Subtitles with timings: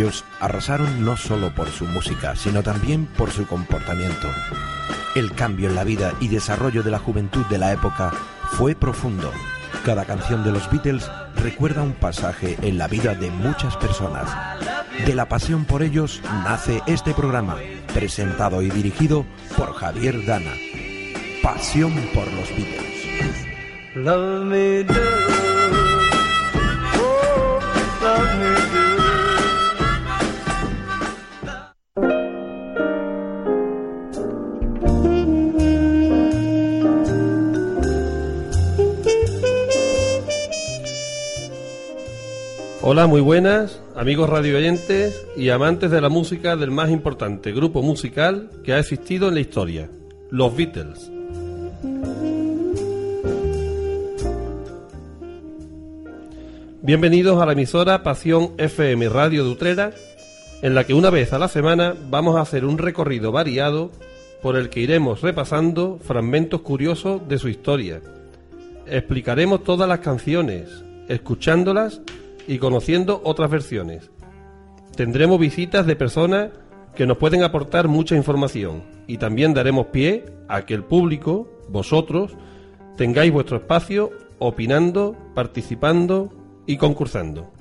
[0.00, 4.28] Ellos arrasaron no solo por su música, sino también por su comportamiento.
[5.14, 8.10] El cambio en la vida y desarrollo de la juventud de la época
[8.52, 9.30] fue profundo.
[9.84, 14.30] Cada canción de los Beatles recuerda un pasaje en la vida de muchas personas.
[15.04, 17.56] De la pasión por ellos nace este programa,
[17.92, 20.52] presentado y dirigido por Javier Dana.
[21.42, 23.96] Pasión por los Beatles.
[23.96, 24.86] Love me.
[26.98, 27.60] Oh,
[28.00, 28.79] love me.
[43.00, 48.50] Hola, muy buenas, amigos radioyentes y amantes de la música del más importante grupo musical
[48.62, 49.88] que ha existido en la historia,
[50.28, 51.10] los Beatles.
[56.82, 59.92] Bienvenidos a la emisora Pasión FM Radio de Utrera,
[60.60, 63.92] en la que una vez a la semana vamos a hacer un recorrido variado
[64.42, 68.02] por el que iremos repasando fragmentos curiosos de su historia.
[68.84, 72.02] Explicaremos todas las canciones, escuchándolas
[72.50, 74.10] y conociendo otras versiones.
[74.96, 76.50] Tendremos visitas de personas
[76.96, 82.32] que nos pueden aportar mucha información y también daremos pie a que el público, vosotros,
[82.96, 86.32] tengáis vuestro espacio opinando, participando
[86.66, 87.52] y concursando.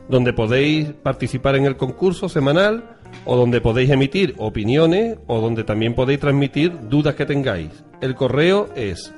[0.09, 5.95] donde podéis participar en el concurso semanal, o donde podéis emitir opiniones, o donde también
[5.95, 7.71] podéis transmitir dudas que tengáis.
[8.01, 9.13] El correo es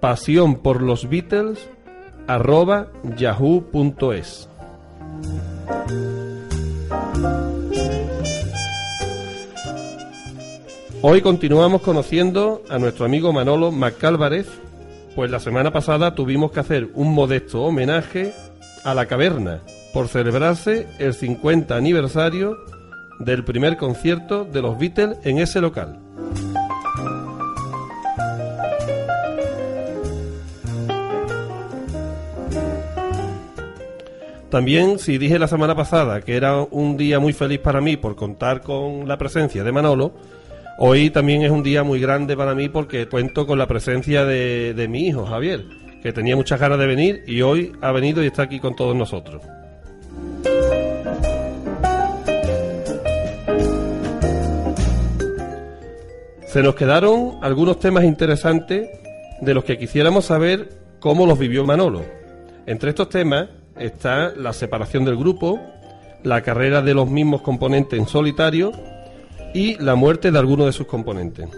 [0.00, 1.06] pasión por los.
[11.02, 14.48] Hoy continuamos conociendo a nuestro amigo Manolo Macálvarez,
[15.16, 18.34] pues la semana pasada tuvimos que hacer un modesto homenaje
[18.84, 19.62] a la caverna
[19.94, 22.58] por celebrarse el 50 aniversario
[23.18, 25.98] del primer concierto de los Beatles en ese local.
[34.50, 38.16] También, si dije la semana pasada que era un día muy feliz para mí por
[38.16, 40.12] contar con la presencia de Manolo,
[40.78, 44.86] hoy también es un día muy grande para mí porque cuento con la presencia de,
[44.88, 45.64] mi hijo, Javier,
[46.02, 48.94] que tenía muchas ganas de venir y hoy ha venido y está aquí con todos
[48.94, 49.42] nosotros.
[56.46, 58.88] Se nos quedaron algunos temas interesantes
[59.40, 60.70] de los que quisiéramos saber
[61.00, 62.02] cómo los vivió Manolo.
[62.66, 63.48] Entre estos temas
[63.78, 65.60] está la separación del grupo,
[66.22, 68.72] la carrera de los mismos componentes en solitario
[69.54, 71.48] y la muerte de alguno de sus componentes.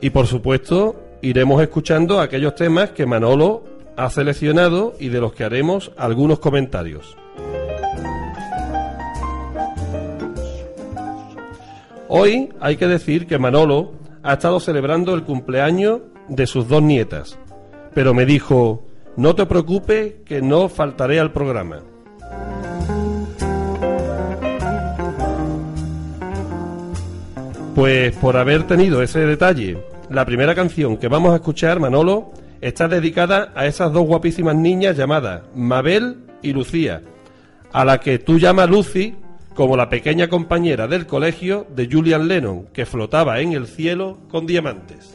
[0.00, 3.62] Y por supuesto, iremos escuchando aquellos temas que Manolo
[3.96, 7.16] ha seleccionado y de los que haremos algunos comentarios.
[12.08, 13.92] Hoy hay que decir que Manolo
[14.22, 17.38] ha estado celebrando el cumpleaños de sus dos nietas,
[17.94, 18.82] pero me dijo,
[19.16, 21.91] no te preocupes que no faltaré al programa.
[27.74, 29.78] Pues por haber tenido ese detalle,
[30.10, 34.96] la primera canción que vamos a escuchar, Manolo, está dedicada a esas dos guapísimas niñas
[34.96, 37.02] llamadas Mabel y Lucía,
[37.72, 39.14] a la que tú llamas Lucy
[39.54, 44.46] como la pequeña compañera del colegio de Julian Lennon, que flotaba en el cielo con
[44.46, 45.14] diamantes.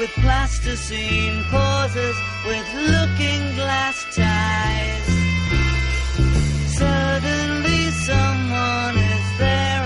[0.00, 2.16] With plasticine pauses
[2.46, 5.06] with looking glass ties.
[6.78, 9.79] Suddenly someone is there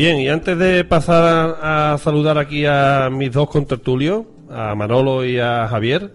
[0.00, 5.26] Bien, y antes de pasar a, a saludar aquí a mis dos contertulios, a Manolo
[5.26, 6.14] y a Javier,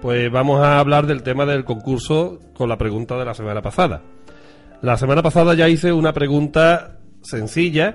[0.00, 4.02] pues vamos a hablar del tema del concurso con la pregunta de la semana pasada.
[4.80, 7.94] La semana pasada ya hice una pregunta sencilla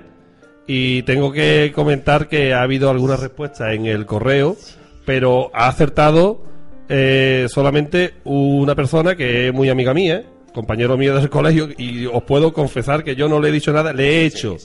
[0.66, 4.56] y tengo que comentar que ha habido algunas respuestas en el correo,
[5.04, 6.42] pero ha acertado
[6.88, 12.22] eh, solamente una persona que es muy amiga mía, compañero mío del colegio, y os
[12.22, 14.56] puedo confesar que yo no le he dicho nada, le he hecho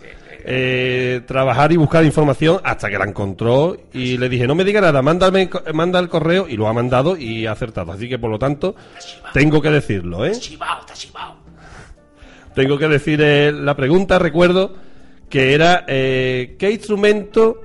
[0.46, 4.82] eh, trabajar y buscar información hasta que la encontró y le dije, no me diga
[4.82, 7.92] nada, mándame, manda el correo y lo ha mandado y ha acertado.
[7.92, 8.76] Así que por lo tanto,
[9.34, 10.34] tengo que decirlo, ¿eh?
[12.54, 14.74] Tengo que decir eh, la pregunta, recuerdo,
[15.30, 17.62] que era eh, ¿qué instrumento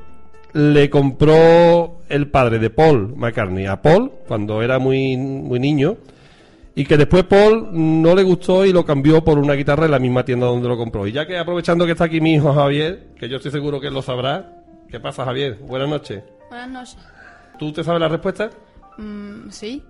[0.54, 5.98] le compró el padre de Paul McCartney a Paul cuando era muy, muy niño?
[6.78, 9.98] Y que después Paul no le gustó y lo cambió por una guitarra en la
[9.98, 11.08] misma tienda donde lo compró.
[11.08, 13.88] Y ya que aprovechando que está aquí mi hijo Javier, que yo estoy seguro que
[13.88, 14.62] él lo sabrá.
[14.88, 15.58] ¿Qué pasa, Javier?
[15.60, 16.22] Buenas noches.
[16.48, 16.98] Buenas noches.
[17.58, 18.50] ¿Tú te sabes la respuesta?
[18.96, 19.82] Mm, sí,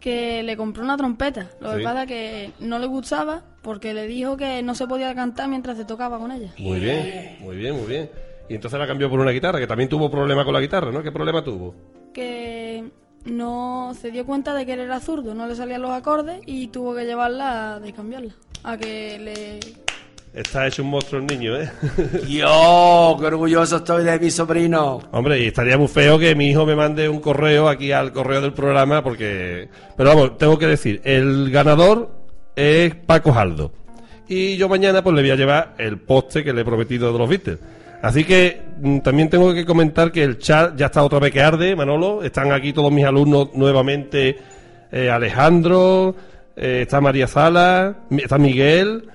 [0.00, 1.48] que le compró una trompeta.
[1.60, 1.78] Lo Sí.
[1.78, 5.48] que pasa es que no le gustaba porque le dijo que no se podía cantar
[5.48, 6.52] mientras se tocaba con ella.
[6.58, 8.10] Muy bien, muy bien, muy bien.
[8.50, 11.02] Y entonces la cambió por una guitarra, que también tuvo problema con la guitarra, ¿no?
[11.02, 11.74] ¿Qué problema tuvo?
[12.12, 12.84] Que
[13.24, 16.68] no se dio cuenta de que él era zurdo, no le salían los acordes y
[16.68, 18.32] tuvo que llevarla a cambiarla.
[18.62, 19.60] A que le...
[20.32, 21.70] Está hecho un monstruo el niño, ¿eh?
[22.28, 25.00] Yo, qué orgulloso estoy de mi sobrino.
[25.12, 28.40] Hombre, y estaría muy feo que mi hijo me mande un correo aquí al correo
[28.40, 29.68] del programa porque...
[29.96, 32.10] Pero vamos, tengo que decir, el ganador
[32.56, 33.72] es Paco Jaldo.
[34.26, 37.18] Y yo mañana pues le voy a llevar el poste que le he prometido de
[37.18, 37.58] los Beatles.
[38.04, 41.40] Así que mm, también tengo que comentar que el chat ya está otra vez que
[41.40, 42.22] arde, Manolo.
[42.22, 44.36] Están aquí todos mis alumnos nuevamente.
[44.92, 46.14] eh, Alejandro,
[46.54, 49.08] eh, está María Sala, está Miguel,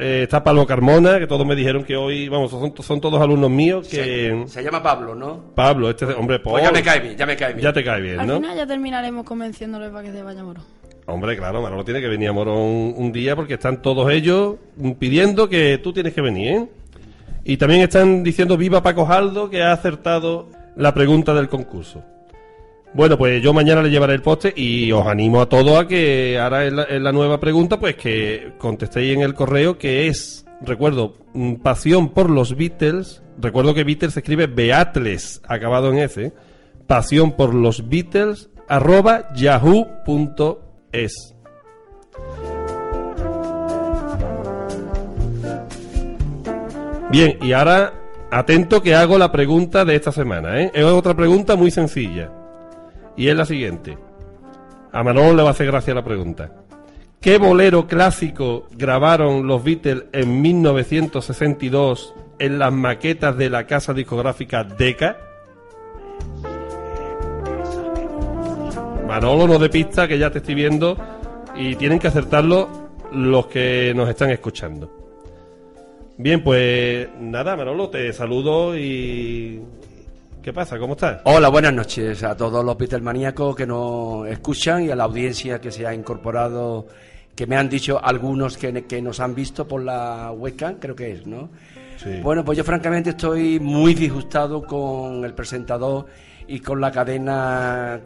[0.00, 3.50] eh, está Pablo Carmona, que todos me dijeron que hoy, vamos, son, son todos alumnos
[3.50, 4.44] míos que...
[4.48, 5.54] Se llama Pablo, ¿no?
[5.54, 7.62] Pablo, este hombre, Pues ya me cae bien, ya me cae bien.
[7.64, 8.34] Ya te cae bien, Al ¿no?
[8.40, 10.60] final ya terminaremos convenciéndole para que se vaya moro.
[11.06, 14.56] Hombre, claro, Manolo tiene que venir a Morón un, un día porque están todos ellos
[14.98, 16.68] pidiendo que tú tienes que venir, ¿eh?
[17.48, 22.04] Y también están diciendo viva Paco Jaldo que ha acertado la pregunta del concurso.
[22.92, 26.38] Bueno, pues yo mañana le llevaré el poste y os animo a todos a que
[26.38, 31.54] ahora en la, nueva pregunta, pues que contestéis en el correo que es recuerdo, mm,
[31.54, 36.34] pasión por los Beatles, recuerdo que Beatles escribe Beatles, acabado en S,
[36.86, 41.34] pasión por los Beatles, arroba yahoo.es.
[47.10, 47.94] Bien, y ahora
[48.30, 50.70] atento que hago la pregunta de esta semana, ¿eh?
[50.74, 52.30] Es otra pregunta muy sencilla.
[53.16, 53.96] Y es la siguiente.
[54.92, 56.52] A Manolo le va a hacer gracia la pregunta.
[57.20, 64.62] ¿Qué bolero clásico grabaron los Beatles en 1962 en las maquetas de la casa discográfica
[64.62, 65.16] Decca?
[69.06, 70.96] Manolo, no de pista, que ya te estoy viendo
[71.56, 72.68] y tienen que acertarlo
[73.12, 74.97] los que nos están escuchando.
[76.18, 79.60] Bien, pues nada, Manolo, te saludo y...
[80.42, 80.78] ¿Qué pasa?
[80.78, 81.20] ¿Cómo estás?
[81.24, 85.70] Hola, buenas noches a todos los Beatlemaníacos que nos escuchan y a la audiencia que
[85.70, 86.86] se ha incorporado,
[87.36, 91.12] que me han dicho algunos que, que nos han visto por la webcam, creo que
[91.12, 91.50] es, ¿no?
[92.02, 92.20] Sí.
[92.22, 96.06] Bueno, pues yo francamente estoy muy disgustado con el presentador
[96.46, 98.00] y con la cadena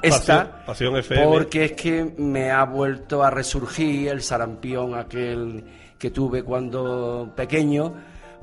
[0.00, 1.24] esta, Pasión- Pasión FM.
[1.26, 5.62] porque es que me ha vuelto a resurgir el sarampión aquel
[6.02, 7.94] que tuve cuando pequeño,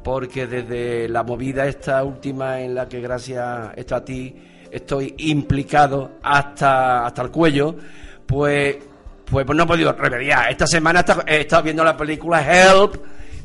[0.02, 4.34] porque desde la movida esta última en la que gracias esto a ti
[4.72, 7.76] estoy implicado hasta, hasta el cuello,
[8.26, 8.78] pues,
[9.26, 10.50] pues, no he podido remediar.
[10.50, 12.96] Esta semana he estado- he estado viendo la película Help,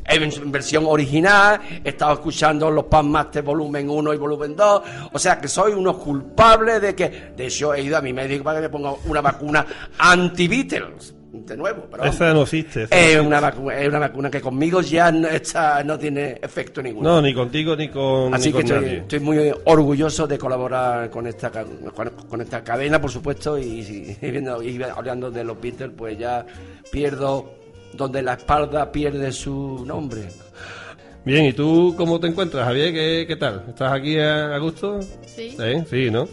[0.05, 4.81] en versión original, he estado escuchando los Pan Master volumen 1 y volumen 2,
[5.11, 8.45] o sea que soy unos culpables de que, de hecho he ido a mi médico
[8.45, 9.65] para que me ponga una vacuna
[9.97, 12.83] anti-Beatles, de nuevo, pero Esa no existe.
[12.83, 13.27] esa no es existe.
[13.27, 17.09] una, vacu- es una vacuna que conmigo ya no, está, no tiene efecto ninguno.
[17.15, 18.97] No, ni contigo ni con, Así ni que con estoy, nadie.
[18.99, 24.31] estoy muy orgulloso de colaborar con esta con, con esta cadena, por supuesto, y, y
[24.31, 26.45] viendo- y hablando de los Beatles, pues ya
[26.91, 27.53] pierdo
[27.93, 30.23] donde la espalda pierde su nombre.
[31.23, 32.93] Bien, ¿y tú cómo te encuentras, Javier?
[32.93, 33.63] ¿Qué, qué tal?
[33.69, 35.01] ¿Estás aquí a, a gusto?
[35.25, 35.55] Sí.
[35.57, 35.83] ¿Sí?
[35.89, 36.27] Sí, ¿no?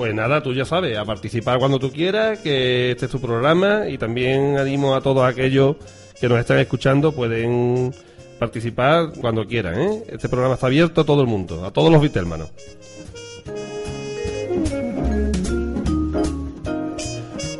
[0.00, 3.86] Pues nada, tú ya sabes, a participar cuando tú quieras, que este es tu programa
[3.86, 5.76] y también animo a todos aquellos
[6.18, 7.92] que nos están escuchando, pueden
[8.38, 10.02] participar cuando quieran, ¿eh?
[10.08, 12.48] Este programa está abierto a todo el mundo, a todos los Beatlemanos.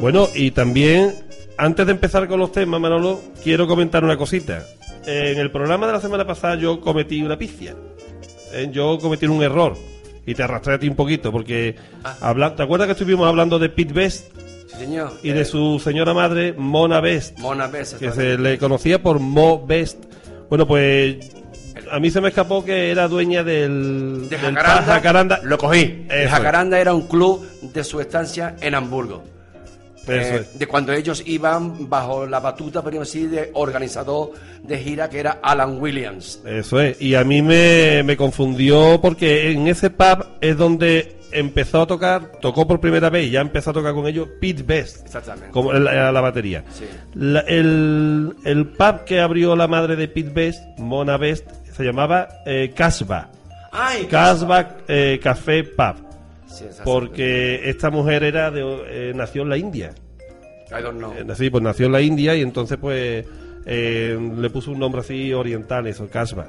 [0.01, 1.15] Bueno, y también,
[1.59, 4.65] antes de empezar con los temas, Manolo, quiero comentar una cosita.
[5.05, 7.77] En el programa de la semana pasada yo cometí una pifia.
[8.55, 9.90] Eh, Yo cometí un error.
[10.27, 11.77] Y te arrastré a ti un poquito, porque...
[12.21, 14.33] habla- ¿Te acuerdas que estuvimos hablando de Pete Best
[14.69, 15.13] Sí, señor.
[15.23, 17.39] y de su señora madre, Mona Best?
[17.39, 20.05] Mona Bess, que se le conocía por Mo Best.
[20.49, 21.17] Bueno, pues
[21.91, 25.41] a mí se me escapó que era dueña del, de Jacaranda.
[25.43, 26.07] Lo cogí.
[26.09, 29.25] El Jacaranda era un club de su estancia en Hamburgo.
[30.09, 35.21] Eh, de cuando ellos iban bajo la batuta, podríamos decir, de organizador de gira que
[35.21, 36.41] era Alan Williams.
[36.45, 37.01] Eso es.
[37.01, 42.33] Y a mí me, me confundió porque en ese pub es donde empezó a tocar,
[42.41, 45.05] tocó por primera vez y ya empezó a tocar con ellos Pete Best.
[45.07, 45.51] Exactamente.
[45.53, 46.65] Como la, la batería.
[46.73, 46.87] Sí.
[47.15, 52.27] La- el, el pub que abrió la madre de Pete Best, Mona Best, se llamaba
[52.47, 53.31] eh, Casbah.
[53.71, 54.07] ¡Ay!
[54.11, 56.10] Casbah eh, Café Pub.
[56.51, 56.65] Sí.
[56.85, 59.93] Porque esta mujer era de, eh, nació en la India.
[60.71, 61.13] I don't know.
[61.13, 63.25] Eh, sí, pues nació en la India y entonces pues
[63.67, 66.49] eh, le puso un nombre así oriental, eso, Casbah.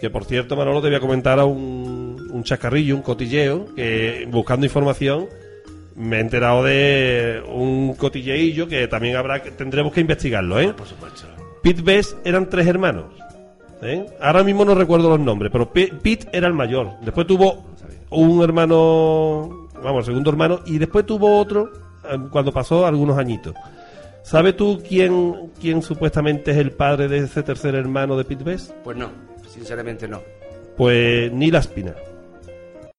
[0.00, 4.28] Que por cierto, Manolo, te voy a comentar a un, un chascarrillo, un cotilleo, que
[4.30, 5.26] buscando información
[5.96, 10.72] me he enterado de un cotilleillo que también habrá que, tendremos que investigarlo, ¿eh?
[10.72, 11.26] Por supuesto.
[11.60, 13.06] Pete Best eran tres hermanos.
[13.82, 14.06] ¿eh?
[14.20, 16.92] Ahora mismo no recuerdo los nombres, pero Pe- Pete era el mayor.
[17.02, 17.64] Después tuvo
[18.10, 21.70] un hermano, vamos, segundo hermano, y después tuvo otro
[22.04, 23.54] eh, cuando pasó algunos añitos.
[24.22, 28.72] ¿Sabes tú quién, quién supuestamente es el padre de ese tercer hermano de Pete Best?
[28.84, 29.10] Pues no,
[29.48, 30.20] sinceramente no.
[30.76, 31.94] Pues Neil Aspina.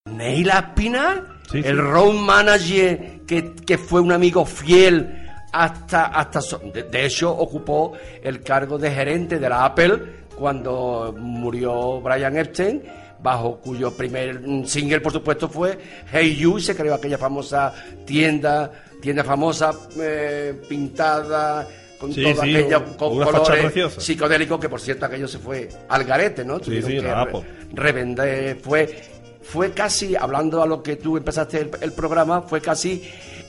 [0.06, 1.72] Neil Aspinall, Sí, el sí.
[1.82, 7.94] road manager que, que fue un amigo fiel hasta, hasta so- de, de hecho ocupó
[8.24, 10.00] el cargo de gerente de la Apple
[10.36, 12.84] cuando murió Brian Epstein,
[13.22, 15.78] bajo cuyo primer mm, single por supuesto fue
[16.12, 17.74] Hey You, se creó aquella famosa
[18.06, 18.72] tienda,
[19.02, 21.68] tienda famosa eh, pintada
[22.00, 26.06] con Sí, toda sí, aquella con colores psicodélicos que por cierto aquello se fue al
[26.06, 26.60] garete, ¿no?
[26.60, 29.04] Tuvieron sí, que re- revender fue
[29.42, 33.04] fue casi hablando a lo que tú empezaste el, el programa fue casi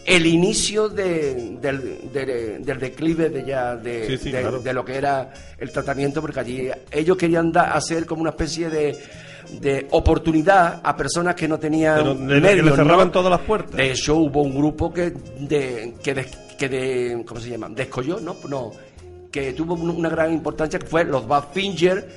[0.07, 4.59] el inicio de- del, de- del declive de ya de, Sí, sí, claro.
[4.61, 8.71] de lo que era el tratamiento porque allí ellos querían da- hacer como una especie
[8.71, 8.97] de,
[9.61, 13.77] de oportunidad a personas que no tenían Pero que le cerraban todas las puertas.
[13.77, 17.69] de hecho hubo un grupo que de que, des- que de ¿cómo se llama?
[17.71, 18.71] descolló no no
[19.33, 22.09] que tuvo un- una gran importancia, que fue los Badfinger.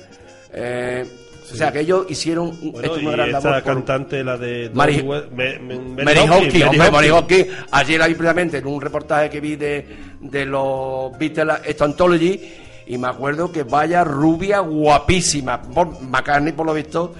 [0.52, 1.04] Eh,
[1.52, 4.38] O sea, que ellos hicieron un- Bueno, esto y una gran esta por- cantante, la
[4.38, 4.70] de...
[4.72, 7.50] Mary- Dodge- Me- me- Mary hombre.
[7.70, 9.86] Ayer vi precisamente en un reportaje que vi de,
[10.22, 12.40] de los Beatles, Anthology,
[12.86, 15.60] y me acuerdo que vaya rubia guapísima.
[15.62, 17.14] Por, McCartney, por lo visto,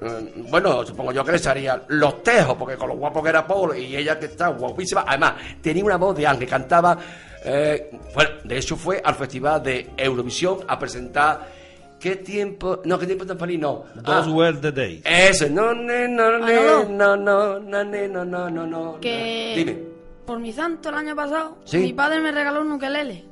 [0.00, 3.46] eh, bueno, supongo yo que les haría los tejos, porque con lo guapo que era
[3.46, 6.98] Paul y ella que está guapísima, además, tenía una voz de ángel, cantaba,
[7.44, 11.64] eh, bueno, de hecho fue al Festival de Eurovisión a presentar...
[12.00, 12.82] ¿Qué tiempo?
[12.84, 13.58] No, ¿qué tiempo tan feliz?
[13.58, 13.84] No.
[13.94, 15.00] Those Ah, were the days.
[15.06, 16.54] eso, no, ne, no, ne,
[16.90, 19.00] no, no, no, ne, no, no, no, no.
[19.00, 19.78] Que Dime.
[20.26, 21.78] por mi santo el año pasado, Sí.
[21.78, 23.24] mi padre me regaló un ukelele.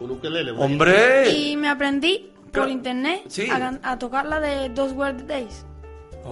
[0.00, 1.30] Un ukelele, ¡Hombre!
[1.30, 3.48] Y me aprendí por internet Sí.
[3.50, 5.64] a, tocar la de Were the Days.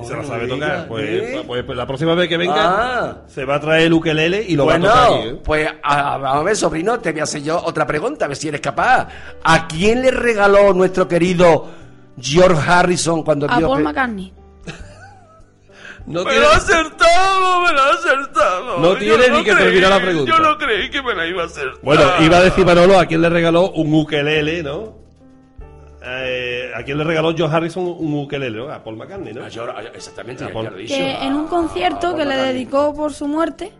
[0.00, 0.88] Y se la sabe tocar.
[0.88, 1.42] Pues, ¿eh?
[1.46, 3.16] pues, pues la próxima vez que venga, Ah.
[3.26, 5.28] se va a traer el ukelele y lo bueno, va a tocar aquí.
[5.28, 5.40] ¿eh?
[5.44, 8.36] pues a, vamos a ver, sobrino, te voy a hacer yo otra pregunta, a ver
[8.36, 9.08] si eres capaz.
[9.44, 11.68] ¿A quién le regaló nuestro querido
[12.18, 14.32] George Harrison cuando A vio Paul que- McCartney.
[16.06, 18.78] No Me tiene- lo ha acertado, me lo ha acertado.
[18.80, 20.32] No Yo tiene ni que creí- terminar la pregunta.
[20.32, 21.78] Yo no creí que me la iba a acertar.
[21.82, 24.94] Bueno, iba a decir Manolo a quién le regaló un ukelele, ¿no?
[26.04, 28.72] Eh, a quién le regaló Joe Harrison un ukelele, ¿no?
[28.72, 29.46] A Paul McCartney, ¿no?
[29.48, 30.74] Yo- exactamente, ya, Paul.
[30.74, 33.72] Que en un concierto que le dedicó por su muerte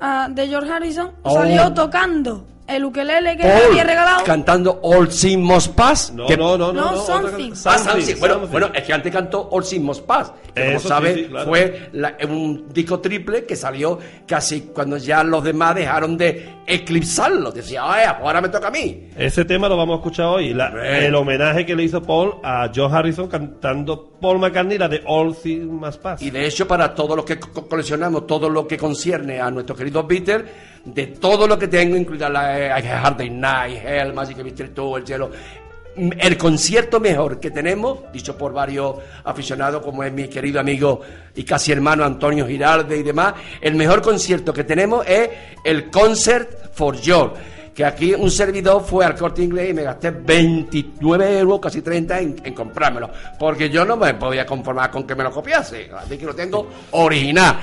[0.00, 1.34] a- de George Harrison, Oh.
[1.34, 4.24] salió tocando el ukelele que Paul había regalado.
[4.24, 6.12] cantando All Sin Must Pass.
[6.12, 6.80] No, que- no, no, no.
[6.82, 7.50] No, otra Something.
[7.50, 7.72] cosa.
[7.74, 8.14] Ah, Something.
[8.18, 8.50] Bueno, Something.
[8.52, 11.46] bueno, es que antes cantó All Sin Must Pass, que como Eso sí, sí, claro.
[11.48, 17.52] fue la- un disco triple que salió casi cuando ya los demás dejaron de eclipsarlo.
[17.52, 19.08] Decía, "Ay, ahora me toca a mí.
[19.16, 20.54] Ese tema lo vamos a escuchar hoy.
[20.54, 25.02] la- el homenaje que le hizo Paul a Joe Harrison cantando Paul McCartney, la de
[25.06, 26.22] All Things Must Pass.
[26.22, 29.76] Y de hecho, para todos los que co- coleccionamos, todo lo que concierne a nuestros
[29.78, 30.44] queridos Beatles,
[30.84, 35.00] de todo lo que tengo, incluida la eh, Hard Day Night, Hell, Magic Mystery Tour,
[35.00, 35.30] el Cielo,
[35.96, 41.00] mm, el concierto mejor que tenemos, dicho por varios aficionados, como es mi querido amigo
[41.34, 45.28] y casi hermano Antonio Giralde y demás, el mejor concierto que tenemos es
[45.64, 47.36] el Concert for George.
[47.74, 52.20] Que aquí un servidor fue al corte inglés y me gasté 29 euros, casi 30
[52.20, 53.10] en, en comprármelo.
[53.38, 55.90] Porque yo no me podía conformar con que me lo copiase.
[55.94, 57.58] Así que lo tengo original.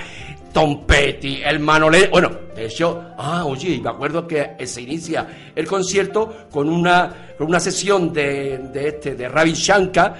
[0.53, 2.07] Tom Petty, el Manolé.
[2.07, 7.47] Bueno, de hecho, ah, oye, me acuerdo que se inicia el concierto con una, con
[7.47, 10.15] una sesión de, de este, de Ravi Shankar,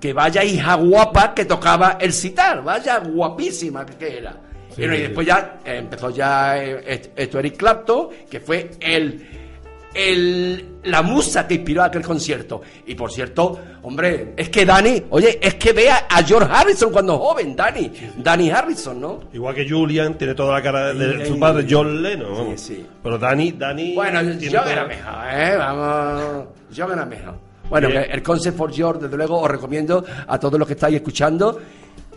[0.00, 4.32] que vaya hija guapa que tocaba el citar, vaya guapísima que, era.
[4.70, 9.43] Sí, Bueno, y después ya empezó ya eh, est- esto Eric Clapton, que fue el,
[9.94, 12.60] el, la musa que inspiró aquel concierto.
[12.86, 17.18] Y por cierto, hombre, es que Dani, oye, es que vea a George Harrison cuando
[17.18, 19.20] joven, Dani, Dani Harrison, ¿no?
[19.32, 22.56] Igual que Julian tiene toda la cara de su padre, John Lennon.
[22.58, 22.86] Sí, sí.
[23.02, 23.94] Pero Dani, Dani.
[23.94, 25.56] Bueno, yo toda- era mejor, ¿eh?
[25.56, 27.34] Vamos, yo era mejor.
[27.70, 28.04] Bueno, Bien.
[28.04, 31.58] que el Concert for George, desde luego, os recomiendo a todos los que estáis escuchando.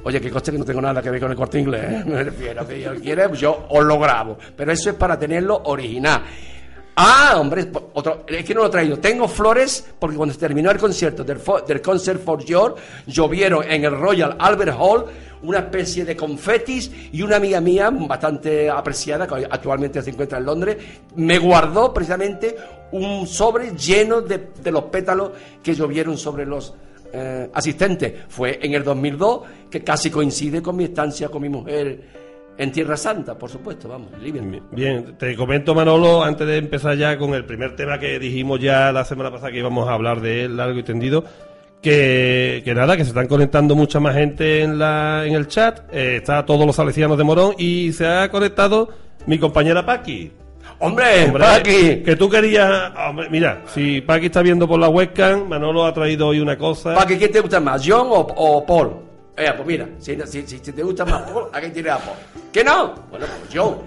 [0.03, 2.03] Oye, que coste que no tengo nada que ver con el corte inglés, ¿eh?
[2.07, 2.65] me refiero.
[2.67, 4.37] Si yo quiere, yo os lo grabo.
[4.55, 6.21] Pero eso es para tenerlo original.
[6.99, 8.97] Ah, hombre, otro, es que no lo he traído.
[8.97, 13.91] Tengo flores porque cuando terminó el concierto del, del Concert for George, llovieron en el
[13.91, 15.05] Royal Albert Hall
[15.43, 20.45] una especie de confetis y una amiga mía, bastante apreciada, que actualmente se encuentra en
[20.45, 20.77] Londres,
[21.15, 22.57] me guardó precisamente
[22.91, 26.73] un sobre lleno de, de los pétalos que llovieron sobre los
[27.13, 28.11] eh, asistentes.
[28.27, 32.26] Fue en el 2002, que casi coincide con mi estancia con mi mujer
[32.57, 34.63] en Tierra Santa, por supuesto, vamos, Liverpool.
[34.71, 38.91] Bien, te comento Manolo, antes de empezar ya con el primer tema que dijimos ya
[38.91, 41.23] la semana pasada que íbamos a hablar de él largo y tendido,
[41.81, 45.81] que, que nada, que se están conectando mucha más gente en, la, en el chat,
[45.91, 48.89] eh, está todos los salesianos de Morón y se ha conectado
[49.27, 50.31] mi compañera Paqui.
[50.79, 52.03] ¡Hombre, Hombre, Paqui!
[52.03, 56.27] Que tú querías, hombre, mira, si Paqui está viendo por la webcam, Manolo ha traído
[56.27, 56.95] hoy una cosa.
[56.95, 59.06] Paqui, ¿quién te gusta más, John o, o Paul?
[59.37, 61.99] Eh, pues mira, si, te gusta más Paul, ¿a quién tienes a?
[62.51, 62.95] ¿Que no?
[63.11, 63.81] Bueno, pues John.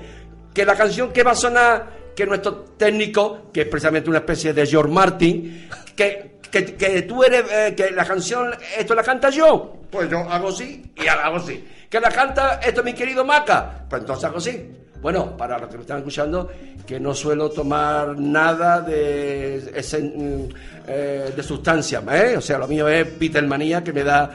[0.55, 4.53] Que la canción que va a sonar, que nuestro técnico, que es precisamente una especie
[4.53, 9.29] de George Martin, que, que, que tú eres, eh, que la canción, esto la canta
[9.31, 11.67] yo, pues yo hago así y hago así.
[11.89, 14.71] Que la canta esto mi querido Maca, pues entonces hago así.
[15.03, 16.49] Bueno, para los que me están escuchando,
[16.87, 20.55] que no suelo tomar nada de, mm,
[20.87, 22.37] eh, de sustancia, ¿eh?
[22.37, 24.31] O sea, lo mío es Beatlemanía que me da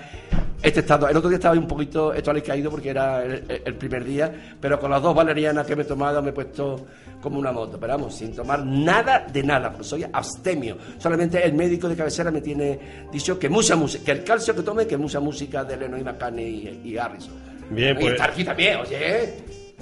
[0.66, 1.08] este estado.
[1.08, 4.04] El otro día estaba un poquito, esto le he caído porque era el, el primer
[4.04, 6.86] día, pero con las dos valerianas que me he tomado me he puesto
[7.22, 7.78] como una moto.
[7.80, 10.78] Pero vamos, sin tomar nada de nada, porque soy abstemio.
[10.98, 12.80] Solamente el médico de cabecera me tiene
[13.12, 16.04] dicho que mucha música, que el calcio que tome, que mucha música de Lennon y
[16.04, 17.34] McCartney y, y Harrison.
[17.70, 18.96] Bien, y pues- estar aquí también, oye.
[19.00, 19.34] ¿eh?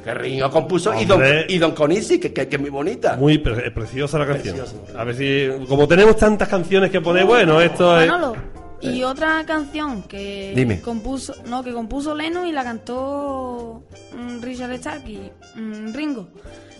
[0.03, 3.15] Que Ringo compuso y Don, y Don Conisi, que, que, que es muy bonita.
[3.15, 4.57] Muy pre- preciosa la canción.
[4.57, 4.99] Preciosa.
[4.99, 8.11] A ver si, como tenemos tantas canciones que poner, bueno, esto es...
[8.83, 10.81] Y otra canción que Dime.
[10.81, 13.83] compuso, no, que compuso Leno y la cantó
[14.15, 16.27] mm, Richard Stark y mm, Ringo,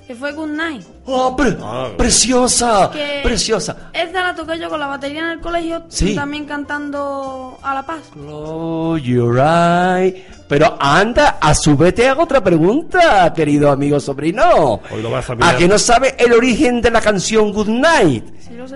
[0.05, 0.83] que fue Good Night.
[1.05, 2.89] ¡Oh, pre- Ah, preciosa!
[2.91, 3.89] Que ¡Preciosa!
[3.93, 6.13] Esta la toqué yo con la batería en el colegio, Sí.
[6.13, 8.01] también cantando a la paz.
[8.11, 10.25] Close your eye.
[10.47, 14.81] Pero anda, a su vez te hago otra pregunta, querido amigo sobrino.
[14.91, 15.57] Hoy lo vas a ¿A mirar.
[15.57, 18.25] que no sabe el origen de la canción Good Night?
[18.39, 18.75] Sí lo sé.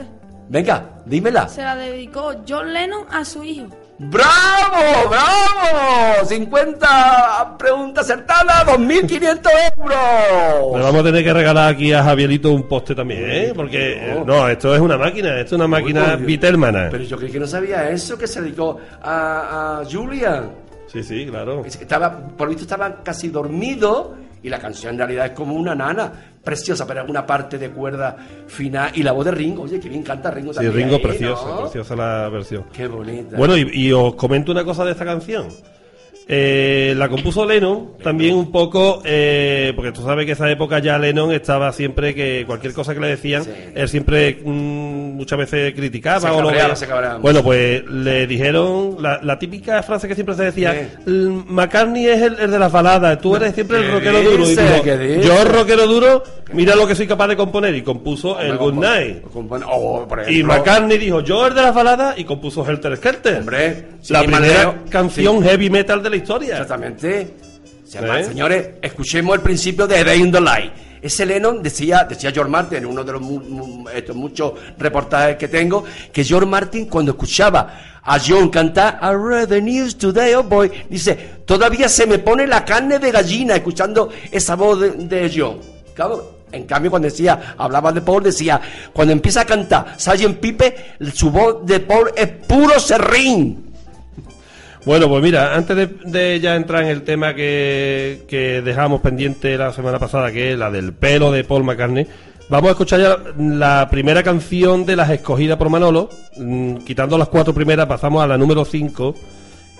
[0.49, 1.47] Venga, dímela.
[1.47, 3.67] Se la dedicó John Lennon a su hijo.
[3.99, 5.09] ¡Bravo!
[5.09, 6.25] ¡Bravo!
[6.25, 9.29] 50 preguntas acertadas, 2.500 Le
[9.75, 10.83] euros.
[10.83, 13.51] vamos a tener que regalar aquí a Javierito un poste también, ¿eh?
[13.55, 16.15] Porque, no, esto es una máquina, esto es una máquina.
[16.15, 16.89] Vitelmana.
[16.91, 20.51] Pero yo creí que no sabía eso, que se dedicó a, a Julian.
[20.87, 21.63] Sí, sí, claro.
[21.65, 25.75] Estaba, por lo visto estaba casi dormido y la canción en realidad es como una
[25.75, 26.11] nana
[26.43, 28.15] preciosa, pero una parte de cuerda
[28.47, 29.63] final y la voz de Ringo.
[29.63, 30.75] Oye, que bien canta Ringo Sí, también.
[30.75, 31.61] Ringo, ahí, preciosa, ¿no?
[31.61, 32.65] preciosa la versión.
[32.71, 33.35] Qué bonita.
[33.37, 35.47] Bueno, y, y os comento una cosa de esta canción.
[36.29, 40.97] Eh, la compuso Lennon también un poco, eh, porque tú sabes que esa época ya
[40.97, 43.51] Lennon estaba siempre que cualquier cosa que le decían, Sí.
[43.73, 46.19] él siempre mm, muchas veces criticaba.
[46.19, 46.75] Se o lo cabreaba, veía.
[46.75, 51.09] se cabreaba Bueno, pues le dijeron la, la típica frase que siempre se decía, Sí.
[51.09, 54.43] "Mm, McCartney es el, el de las baladas, tú eres siempre el ¿Qué rockero duro.
[54.51, 57.73] Y yo rockero duro, mira lo que soy capaz de componer.
[57.73, 59.23] Y compuso el Good Night.
[59.65, 63.37] oh, Y McCartney dijo, yo el de las baladas, y compuso Helter Skelter.
[63.39, 66.53] Hombre, la primera canción heavy metal de la historia.
[66.53, 67.33] Exactamente.
[67.85, 68.25] Se llama- ¿Eh?
[68.25, 70.71] Señores, escuchemos el principio de Day in the Light.
[71.01, 75.37] Ese Lennon decía, decía George Martin en uno de los mu- mu- estos muchos reportajes
[75.37, 80.33] que tengo, que George Martin cuando escuchaba a John cantar I read the news today,
[80.33, 84.91] oh boy, dice, todavía se me pone la carne de gallina escuchando esa voz de,
[84.91, 85.59] de John.
[86.51, 88.59] En cambio cuando decía, hablaba de Paul, decía,
[88.91, 90.39] cuando empieza a cantar Sgt.
[90.39, 90.75] Pipe,
[91.13, 93.66] su voz de Paul es puro serrín.
[94.87, 99.57] Bueno, pues mira, antes de, de ya entrar en el tema que, que dejamos pendiente
[99.57, 102.07] la semana pasada, que es la del pelo de Paul McCartney,
[102.47, 106.07] vamos a escuchar ya la primera canción de las escogidas por Manolo.
[106.37, 109.13] Mm, Quitando las cuatro primeras, pasamos a la número 5.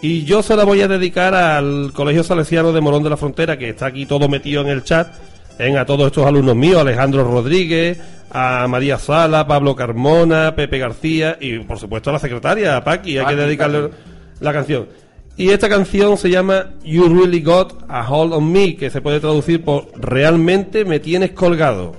[0.02, 3.58] Y yo se la voy a dedicar al Colegio Salesiano de Morón de la Frontera,
[3.58, 5.08] que está aquí todo metido en el chat.
[5.58, 7.98] En a todos estos alumnos míos, Alejandro Rodríguez,
[8.30, 13.18] a María Sala, Pablo Carmona, Pepe García y por supuesto a la secretaria, a Paqui,
[13.18, 13.90] hay que dedicarle.
[14.40, 14.88] La canción.
[15.36, 19.20] Y esta canción se llama You Really Got a Hold on Me, que se puede
[19.20, 21.96] traducir por Realmente me tienes colgado.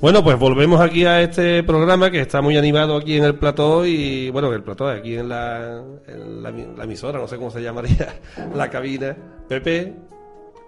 [0.00, 3.84] Bueno, pues volvemos aquí a este programa que está muy animado aquí en el plató
[3.84, 7.60] y, bueno, el plató, aquí en la, en la, la emisora, no sé cómo se
[7.62, 8.18] llamaría,
[8.54, 9.14] la cabina.
[9.46, 9.92] Pepe,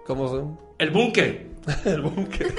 [0.05, 0.59] ¿cómo son?
[0.77, 1.47] El búnker.
[1.85, 2.53] el búnker.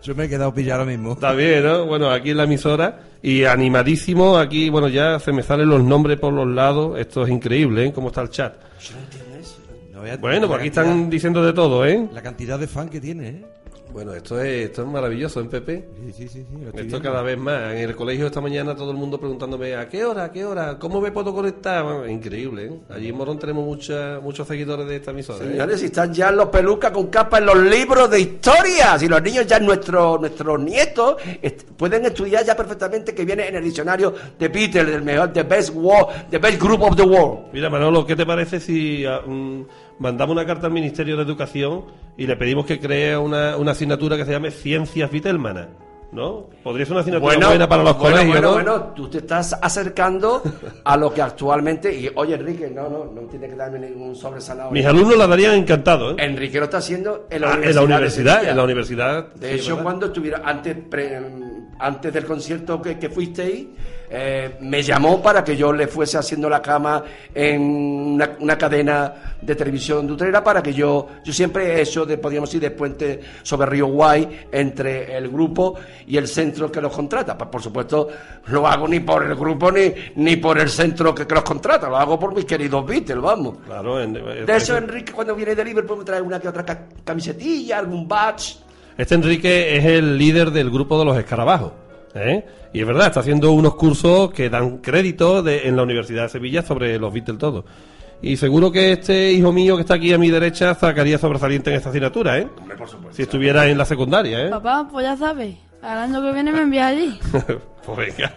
[0.00, 1.14] Yo me he quedado pillado ahora mismo.
[1.14, 1.86] Está bien, ¿no?
[1.86, 6.20] Bueno, aquí en la emisora y animadísimo, aquí, bueno, ya se me salen los nombres
[6.20, 7.92] por los lados, esto es increíble, ¿eh?
[7.92, 8.54] ¿Cómo está el chat?
[9.92, 12.08] No Bueno, pues aquí cantidad- están diciendo de todo, ¿eh?
[12.12, 13.44] La cantidad de fan que tiene, ¿eh?
[13.96, 15.88] Bueno, esto es, esto es maravilloso, ¿en Pepe?
[16.04, 16.44] Sí, sí, sí.
[16.46, 17.00] sí, Esto viendo.
[17.00, 17.72] cada vez más.
[17.72, 20.24] En el colegio esta mañana todo el mundo preguntándome ¿a qué hora?
[20.24, 20.78] ¿A qué hora?
[20.78, 21.82] ¿Cómo me puedo conectar?
[21.82, 22.72] Bueno, increíble, ¿eh?
[22.90, 25.42] Allí en Morón tenemos mucha, muchos seguidores de esta emisora.
[25.42, 25.48] ¿eh?
[25.52, 29.22] Señores, si están ya los pelucas con capa en los libros de historia, si los
[29.22, 34.12] niños ya nuestros nuestros nietos est- pueden estudiar ya perfectamente que viene en el diccionario
[34.38, 37.46] de Peter, del mejor, the best world, the best group of the world.
[37.50, 39.62] Mira, Manolo, ¿qué te parece si mm,
[39.98, 41.84] mandamos una carta al Ministerio de Educación
[42.16, 45.68] y le pedimos que cree una, una asignatura que se llame Ciencias Vitelmanas?
[46.12, 46.46] ¿No?
[46.62, 48.54] Podría ser una asignatura buena para los bueno, colegios, bueno, ¿no?
[48.78, 50.40] bueno, tú te estás acercando
[50.84, 54.40] a lo que actualmente y oye Enrique, no, no, no tiene que darme ningún sobre
[54.40, 54.72] zanahoria.
[54.72, 56.16] Mis alumnos la darían encantado, ¿eh?
[56.18, 57.68] Enrique lo está haciendo en la Ah, universidad.
[57.70, 58.50] en la de universidad, Sevilla.
[58.52, 59.34] en la universidad.
[59.34, 59.82] De sí, hecho, ¿verdad?
[59.82, 61.20] cuando estuviera antes pre-
[61.78, 63.66] antes del concierto que, que fuisteis,
[64.10, 67.02] eh, me llamó para que yo le fuese haciendo la cama
[67.34, 72.06] en una, una cadena de televisión de Utrera para que yo yo siempre he hecho
[72.06, 75.74] de podríamos ir de puente sobre Río Guay entre el grupo
[76.06, 77.36] y el centro que los contrata.
[77.36, 78.08] Pues por supuesto
[78.46, 81.88] lo hago ni por el grupo ni ni por el centro que, que los contrata,
[81.88, 83.58] lo hago por mis queridos Beatles, vamos.
[83.66, 86.86] Claro, en- De eso Enrique cuando viene de Liverpool me trae una que otra ca-
[87.04, 88.56] camisetilla, algún badge.
[88.96, 91.72] Este Enrique es el líder del grupo de los escarabajos.
[92.22, 92.46] ¿Eh?
[92.72, 96.28] Y es verdad, está haciendo unos cursos que dan crédito de- en la Universidad de
[96.30, 97.64] Sevilla sobre los Beatles todo.
[98.22, 101.76] Y seguro que este hijo mío que está aquí a mi derecha sacaría sobresaliente en
[101.76, 102.48] esta asignatura, ¿eh?
[103.10, 104.48] Si estuviera en la secundaria, ¿eh?
[104.50, 107.18] Papá, pues ya sabes, al año que viene me envías allí.
[107.86, 108.32] pues venga,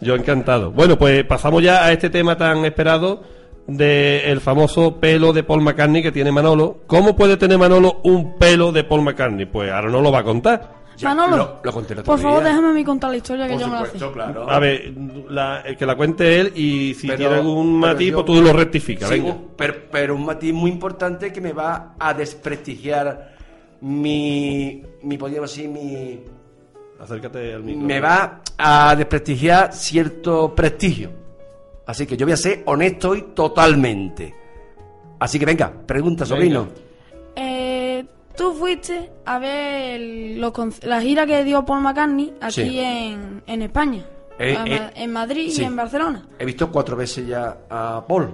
[0.00, 0.70] yo encantado.
[0.70, 3.22] Bueno, pues pasamos ya a este tema tan esperado
[3.66, 6.80] del famoso pelo de Paul McCartney que tiene Manolo.
[6.86, 9.46] ¿Cómo puede tener Manolo un pelo de Paul McCartney?
[9.46, 10.81] Pues ahora no lo va a contar.
[11.04, 13.52] Manolo, lo- lo conté el otro por favor, déjame a mí contar la historia que
[13.52, 14.12] Por yo me la supuesto, sé.
[14.14, 14.50] claro.
[14.50, 14.92] A ver,
[15.28, 18.42] la- el que la cuente él y si Pero- tiene algún matiz, yo- pues tú
[18.42, 19.08] lo rectificas.
[19.08, 19.32] Sí, venga.
[19.34, 23.32] un- pero, pero un matiz muy importante que me va a desprestigiar
[23.80, 26.20] mi, mi podríamos decir, mi,
[27.00, 27.82] Acércate al micro.
[27.84, 31.10] me va a desprestigiar cierto prestigio.
[31.86, 34.32] Así que yo voy a ser honesto y totalmente.
[35.18, 36.68] Así que venga, pregunta, sobrino.
[38.36, 40.52] Tú fuiste a ver el- los
[40.84, 42.78] la gira que dio Paul McCartney aquí Sí.
[42.80, 44.04] en, en España.
[44.38, 45.62] Eh, eh, en Madrid sí.
[45.62, 46.26] y en Barcelona.
[46.38, 48.30] He visto cuatro veces ya a Paul.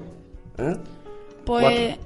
[0.59, 0.77] ¿eh?
[1.45, 1.99] Pues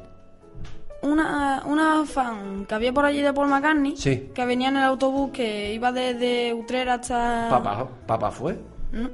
[1.02, 4.30] una, una fan que había por allí de Paul McCartney, Sí.
[4.34, 7.48] que venía en el autobús que iba desde Utrera hasta...
[7.50, 8.58] Papá, papá fue.
[8.92, 9.10] ¿no?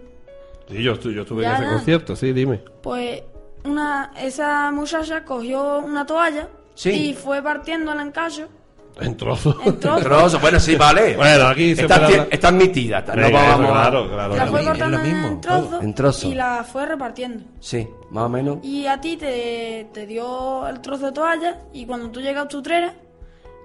[0.69, 2.61] Sí, yo, yo estuve Ya, en ese concierto, sí, dime.
[2.83, 3.23] Pues
[3.64, 6.91] una, esa muchacha cogió una toalla Sí.
[6.91, 8.49] y fue partiéndola en cacho,
[9.01, 9.57] En trozos.
[9.65, 10.03] en trozos.
[10.03, 11.17] Trozo, bueno, sí, vale.
[11.17, 13.05] Bueno, aquí se está, puede ti- hablar- está admitida.
[13.07, 14.29] No Venga, vamos a- claro, claro.
[14.29, 14.51] la claro.
[14.51, 16.25] fue cortando mismo, en trozos En trozos.
[16.25, 17.45] y la fue repartiendo.
[17.61, 18.59] Sí, más o menos.
[18.63, 22.49] Y a ti te, te dio el trozo de toalla y cuando tú llegas a
[22.49, 22.93] tu trera,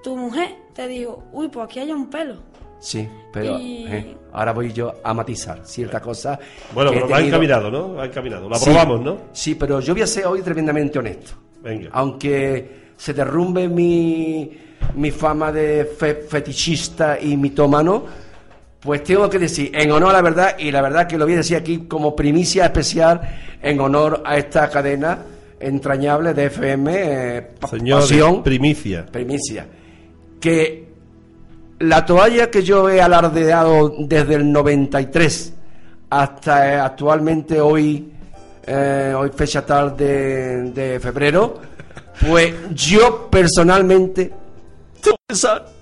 [0.04, 2.36] tu mujer te dijo, uy, pues aquí hay un pelo.
[2.80, 6.38] Sí, pero Y- eh, ahora voy yo a matizar cierta cosa.
[6.74, 7.94] Bueno, pero va tenido- encaminado, ¿no?
[7.96, 8.50] Va encaminado.
[8.50, 9.18] Lo Sí, aprobamos, ¿no?
[9.32, 11.32] Sí, pero yo voy a ser hoy tremendamente honesto.
[11.62, 11.90] Venga.
[11.94, 14.52] Aunque se derrumbe mi,
[14.96, 18.04] mi fama de fe- fetichista y mitómano,
[18.80, 21.34] pues tengo que decir, en honor a la verdad, y la verdad que lo voy
[21.36, 23.22] a decir aquí como primicia especial,
[23.62, 25.20] en honor a esta cadena
[25.60, 29.06] entrañable de FM, eh, Señor, Pasión, primicia.
[29.06, 29.66] primicia,
[30.42, 30.84] que
[31.80, 35.54] la toalla que yo he alardeado desde el 93
[36.10, 38.12] hasta eh, actualmente hoy,
[38.66, 41.60] eh, hoy fecha tal de, de febrero,
[42.30, 44.32] pues yo personalmente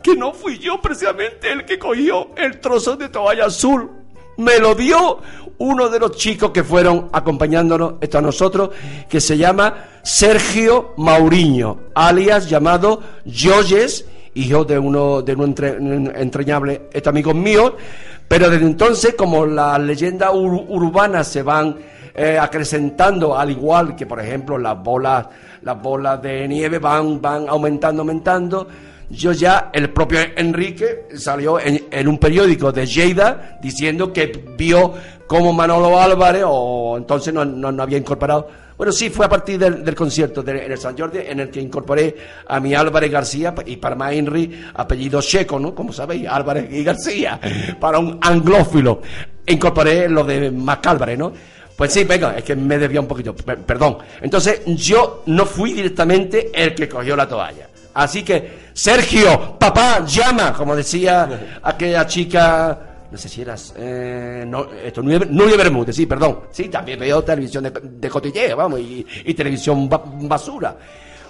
[0.01, 3.89] que no fui yo precisamente el que cogió el trozo de toalla azul.
[4.37, 5.19] Me lo dio
[5.57, 8.69] uno de los chicos que fueron acompañándonos esto a nosotros,
[9.09, 15.75] que se llama Sergio Mauriño, alias llamado Yoyes, hijo de uno de un entre-
[16.21, 17.75] entrañable este amigo mío.
[18.27, 21.75] Pero desde entonces, como las leyendas ur- urbanas se van
[22.15, 25.27] eh, acrecentando, al igual que, por ejemplo, las bolas,
[25.61, 28.67] las bolas de nieve van, van aumentando, aumentando.
[29.11, 34.93] Yo ya, el propio Enrique salió en, en un periódico de Lleida diciendo que vio
[35.27, 38.49] como Manolo Álvarez, o entonces no, no, había incorporado.
[38.77, 41.49] Bueno, sí, fue a partir del, del concierto de- en el San Jordi en el
[41.49, 42.15] que incorporé
[42.47, 45.73] a mi Álvarez García y para más Henry, apellido checo, ¿no?
[45.75, 47.39] Como sabéis, Álvarez y García,
[47.79, 49.01] para un anglófilo.
[49.45, 51.31] Incorporé lo de Macálvarez, ¿no?
[51.77, 53.97] Pues sí, venga, es que me debía un poquito, per- perdón.
[54.21, 57.67] Entonces, yo no fui directamente el que cogió la toalla.
[57.93, 62.79] Así que, Sergio, papá, llama, como decía aquella chica,
[63.11, 66.41] no sé si eras, eh, no, esto, Bermúdez, sí, perdón.
[66.51, 70.77] Sí, también veo televisión de, de cotilleo, vamos, y, y televisión ba- basura.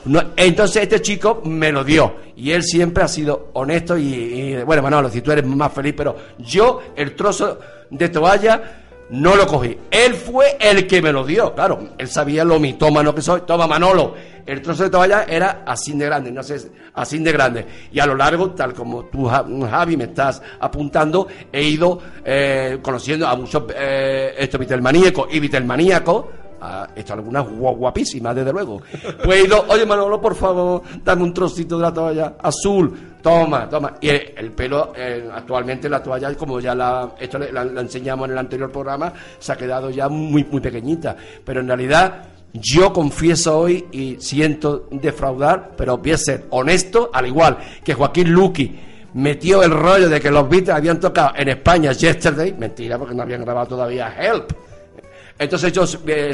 [0.06, 4.64] No, entonces este chico me lo dio y él siempre ha sido honesto y, y,
[4.64, 8.81] bueno Manolo si tú eres más feliz pero yo el trozo de toalla
[9.12, 9.78] no lo cogí.
[9.92, 11.80] Él fue el que me lo dio claro.
[11.98, 13.42] Él sabía lo mitómano que soy.
[13.42, 14.16] Toma Manolo.
[14.46, 17.66] El trozo de toalla era así de grande no sé así de grande.
[17.92, 22.80] Y a lo largo tal como tú Ja- Javi me estás apuntando he ido eh,
[22.82, 26.26] conociendo a muchos eh, estos vitelmaníacos y vitelmaníacos
[26.64, 28.84] Ah, esto algunas gua- guapísimas, desde luego.
[29.24, 33.11] Pues he ido, oye Manolo, por favor, dame un trocito de la toalla azul.
[33.22, 33.96] Toma, toma.
[34.02, 38.32] Y el, el pelo, eh, actualmente la toalla, como ya la, esto la enseñamos en
[38.32, 41.16] el anterior programa, se ha quedado ya muy, muy pequeñita.
[41.46, 47.28] Pero en realidad, yo confieso hoy y siento defraudar, pero voy a ser honesto, al
[47.28, 48.80] igual que Joaquín Luqui
[49.14, 53.24] metió el rollo de que los Beatles habían tocado en España Yesterday, mentira, porque no
[53.24, 54.52] habían grabado todavía Help.
[55.42, 56.32] Entonces yo eh,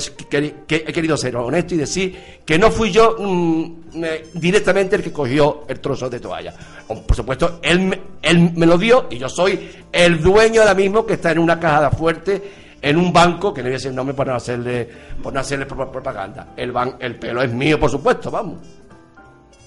[0.69, 5.13] he querido ser honesto y decir que no fui yo mm, eh, directamente el que
[5.13, 6.53] cogió el trozo de toalla.
[6.87, 11.13] Por supuesto, él, él me lo dio y yo soy el dueño ahora mismo que
[11.13, 14.13] está en una caja fuerte en un banco, que no voy a decir el nombre
[14.13, 14.87] por no hacerle,
[15.23, 16.49] por no hacerle pro- propaganda.
[16.57, 18.57] El, ban, el pelo es mío, por supuesto, vamos.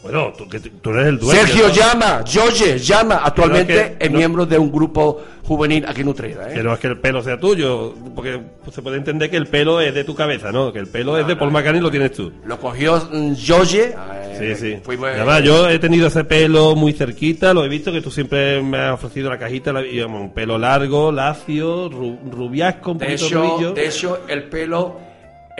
[0.03, 1.41] Bueno, tú, que tú eres el dueño.
[1.41, 1.75] Sergio ¿no?
[1.75, 6.51] llama, George llama, actualmente es que no- miembro de un grupo juvenil aquí en Utrera.
[6.51, 6.55] ¿eh?
[6.55, 9.47] Que no es que el pelo sea tuyo, porque pues, se puede entender que el
[9.47, 10.73] pelo es de tu cabeza, ¿no?
[10.73, 12.33] Que el pelo es de Paul McCartney y lo tienes tú.
[12.47, 13.95] Lo cogió mm, George.
[14.39, 14.77] Sí, eh, sí.
[14.83, 18.63] fuimos- Además, yo he tenido ese pelo muy cerquita, lo he visto que tú siempre
[18.63, 22.99] me has ofrecido la cajita, la- y, vamos, un pelo largo, lacio, ru- rubiasco, un
[22.99, 25.10] De poquito hecho, de hecho, el pelo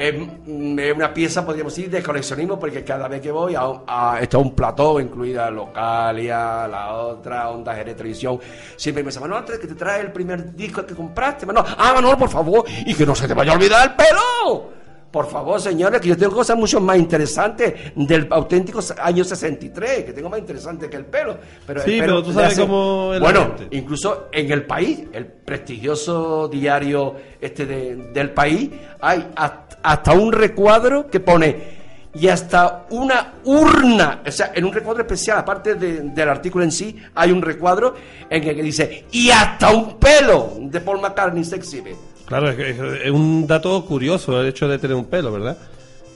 [0.01, 0.15] es,
[0.47, 4.19] mm, es una pieza, podríamos decir, de coleccionismo, porque cada vez que voy a, a
[4.21, 8.41] es un plató, incluida Localia, la otra, Onda Jerez Televisión,
[8.77, 11.93] siempre me dicen, Manuel, antes que te trae el primer disco que compraste, Manuel, ah,
[11.95, 14.80] Manuel, por favor, y que no se te vaya a olvidar el pelo.
[15.11, 20.13] Por favor, señores, que yo tengo cosas mucho más interesantes del auténtico año 63, que
[20.13, 21.37] tengo más interesante que el pelo.
[21.67, 26.47] Pero el Sí, pelo pero tú sabes cómo Bueno, incluso en el país, el prestigioso
[26.47, 28.71] diario este de- del país,
[29.01, 31.81] hay hasta, hasta un recuadro que pone
[32.15, 36.71] y hasta una urna, o sea, en un recuadro especial, aparte de- del artículo en
[36.73, 37.95] sí, hay un recuadro
[38.29, 41.97] en el que dice y hasta un pelo de Paul McCartney se exhibe.
[42.31, 45.59] Claro, es, que es- es un dato curioso el hecho de tener un pelo, ¿verdad?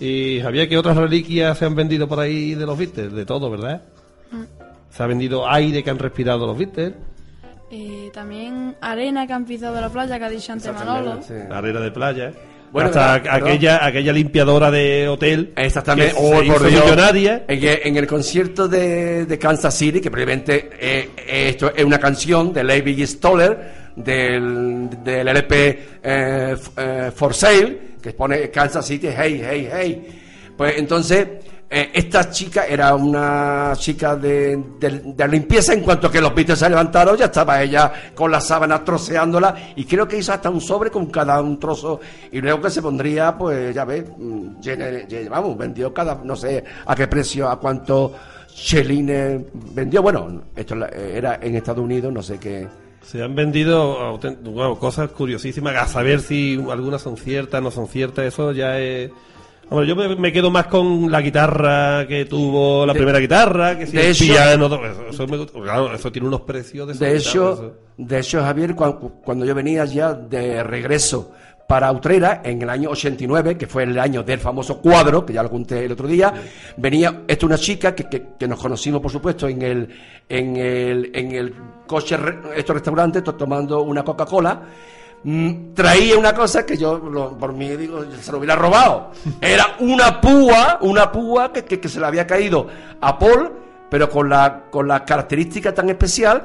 [0.00, 3.12] Y Javier, ¿qué otras reliquias se han vendido por ahí de los Beatles?
[3.12, 3.82] De todo, ¿verdad?
[4.90, 6.92] Se ha vendido aire que han respirado los Beatles,
[7.76, 11.20] Eh, también arena que han pisado de la playa, que ha dicho antes Manolo.
[11.26, 11.34] Sí.
[11.50, 12.32] arena de playa,
[12.70, 16.84] Bueno, hasta aquella, aquella limpiadora de hotel Exactamente, que oh, se hizo por Dios.
[16.84, 17.44] millonaria.
[17.48, 21.84] En, el- en el concierto de, de Kansas City, que previamente eh, eh, esto es
[21.84, 28.86] una canción de Levi Stoller del, del LP eh, eh, For Sale, que pone Kansas
[28.86, 30.20] City, hey, hey, hey.
[30.56, 31.26] Pues entonces,
[31.70, 35.72] eh, esta chica era una chica de, de- limpieza.
[35.72, 39.72] En cuanto que los Beatles se levantaron, ya estaba ella con la sábana troceándola.
[39.74, 41.98] Y creo que hizo hasta un sobre con cada un trozo.
[42.30, 44.60] Y luego que se pondría, pues ya ves, mm,
[45.28, 48.12] vamos, vendió cada, no sé a qué precio, a cuánto
[48.54, 49.42] chelines
[49.74, 50.02] vendió.
[50.02, 52.68] Bueno, esto la- era en Estados Unidos, no sé qué.
[53.04, 58.24] Se han vendido bueno, cosas curiosísimas, a saber si algunas son ciertas, no son ciertas,
[58.24, 59.10] eso ya es...
[59.70, 63.78] Hombre, yo me, me quedo más con la guitarra que tuvo la De- primera guitarra,
[63.78, 66.92] que si de el hecho- piano, eso, eso me claro, eso tiene unos precios De
[66.92, 67.74] desorbitados, hecho, eso.
[67.96, 71.32] de hecho, Javier, cuan- cuando, yo venía ya de regreso
[71.66, 75.42] para Utrera en el año 89, que fue el año del famoso cuadro, que ya
[75.42, 76.32] lo conté el otro día,
[76.76, 79.88] venía esta una chica que, que- que nos conocimos, por supuesto, en el,
[80.28, 81.54] en el, en el
[81.86, 82.16] coche,
[82.54, 84.60] estos restaurantes, to- tomando una Coca-Cola.
[85.26, 89.12] Mm, traía una cosa que yo, lo- por mí, digo, se lo hubiera robado.
[89.40, 92.66] Era una púa, una púa que, que- que se le había caído
[93.00, 93.52] a Paul,
[93.88, 96.42] pero con la, con la característica tan especial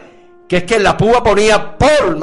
[0.47, 2.17] que es que en la púa ponía Paul.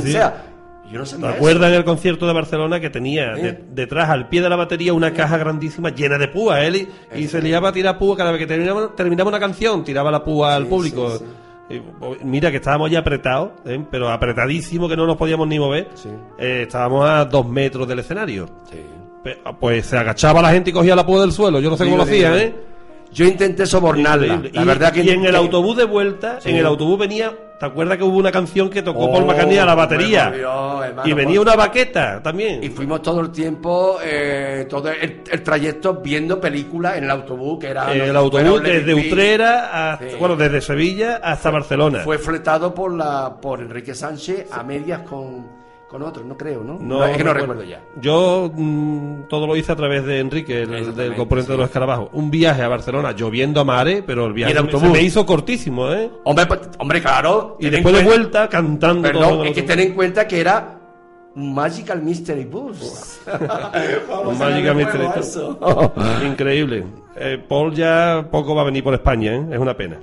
[0.00, 0.08] sí.
[0.08, 0.44] O sea,
[0.90, 1.36] Yo no ¿Te sabía eso.
[1.36, 4.92] acuerdas en el concierto de Barcelona que tenía de- detrás, al pie de la batería,
[4.92, 6.62] una caja grandísima llena de púas?
[6.64, 6.88] Él y,
[7.20, 10.24] y se liaba a tirar púas cada vez que terminaba, terminaba una canción, tiraba la
[10.24, 11.18] púa al público.
[11.68, 13.80] sí, o- mira que estábamos ya apretados, ¿eh?
[13.90, 15.88] pero apretadísimo que no nos podíamos ni mover.
[16.38, 18.48] Eh, estábamos a dos metros del escenario.
[18.70, 18.78] Sí.
[19.22, 21.60] Pe- Pues se agachaba la gente y cogía la púa del suelo.
[21.60, 22.54] Yo no sé cómo lo hacían, ¿eh?
[23.12, 24.42] Yo intenté sobornarla.
[24.52, 27.66] La y, verdad que y en el autobús de vuelta, en el autobús venía, ¿te
[27.66, 30.28] acuerdas que hubo una canción que tocó Oh, Paul McCartney a la batería?
[30.30, 32.64] por Dios, hermano, y venía una baqueta también.
[32.64, 37.58] Y fuimos todo el tiempo, eh, todo el, el trayecto viendo películas en el autobús,
[37.60, 37.92] que era...
[37.92, 38.94] el bueno, autobús desde.
[38.94, 40.16] Utrera hasta, Sí.
[40.18, 42.00] bueno, desde Sevilla hasta Barcelona.
[42.00, 45.59] Fue fletado por la por Enrique Sánchez a medias con,
[45.90, 46.78] con otros, no creo, ¿no?
[46.80, 47.82] No, es que no recuerdo ya.
[48.00, 52.10] Yo mm, todo lo hice a través de Enrique, el, del componente de los escarabajos.
[52.12, 56.08] Un viaje a Barcelona lloviendo a mare, pero el viaje se- me hizo cortísimo, ¿eh?
[56.24, 57.56] Hombre, pues, hombre, claro.
[57.58, 59.20] Y después de vuelta cantando todo.
[59.20, 59.76] Perdón, el es que autobús.
[59.76, 60.78] ten en cuenta que era
[61.34, 63.20] Magical Mystery Bus.
[64.38, 65.38] Magical Mystery Bus.
[66.24, 66.84] Increíble.
[67.16, 69.46] Eh, Paul ya poco va a venir por España, ¿eh?
[69.52, 69.98] Es una pena.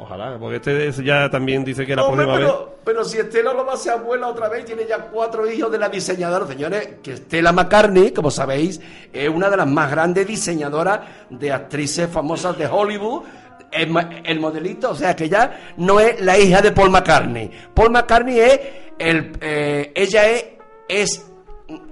[0.00, 0.36] Ojalá.
[0.38, 2.56] Porque este es- ya también dice que la Hombre, próxima vez...
[2.84, 5.78] pero, si Estela lo va a ser abuela otra vez, tiene ya cuatro hijos de
[5.78, 6.46] la diseñadora.
[6.46, 8.80] Señores, que Estela McCartney, como sabéis,
[9.12, 13.24] es una de las más grandes diseñadoras de actrices famosas de Hollywood.
[13.70, 13.94] El,
[14.24, 17.50] el modelito, o sea que ella no es la hija de Paul McCartney.
[17.74, 18.60] Paul McCartney es
[18.98, 20.46] el, eh, ella es,
[20.88, 21.30] es,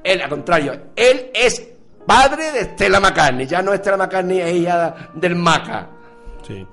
[0.02, 1.68] él al contrario, él es
[2.06, 3.46] padre de Estela McCartney.
[3.46, 5.88] Ya no es Estela McCartney, es hija del Maca.
[6.46, 6.66] Sí.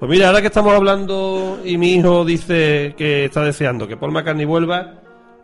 [0.00, 4.12] Pues mira, ahora que estamos hablando y mi hijo dice que está deseando que Paul
[4.12, 4.94] McCartney vuelva,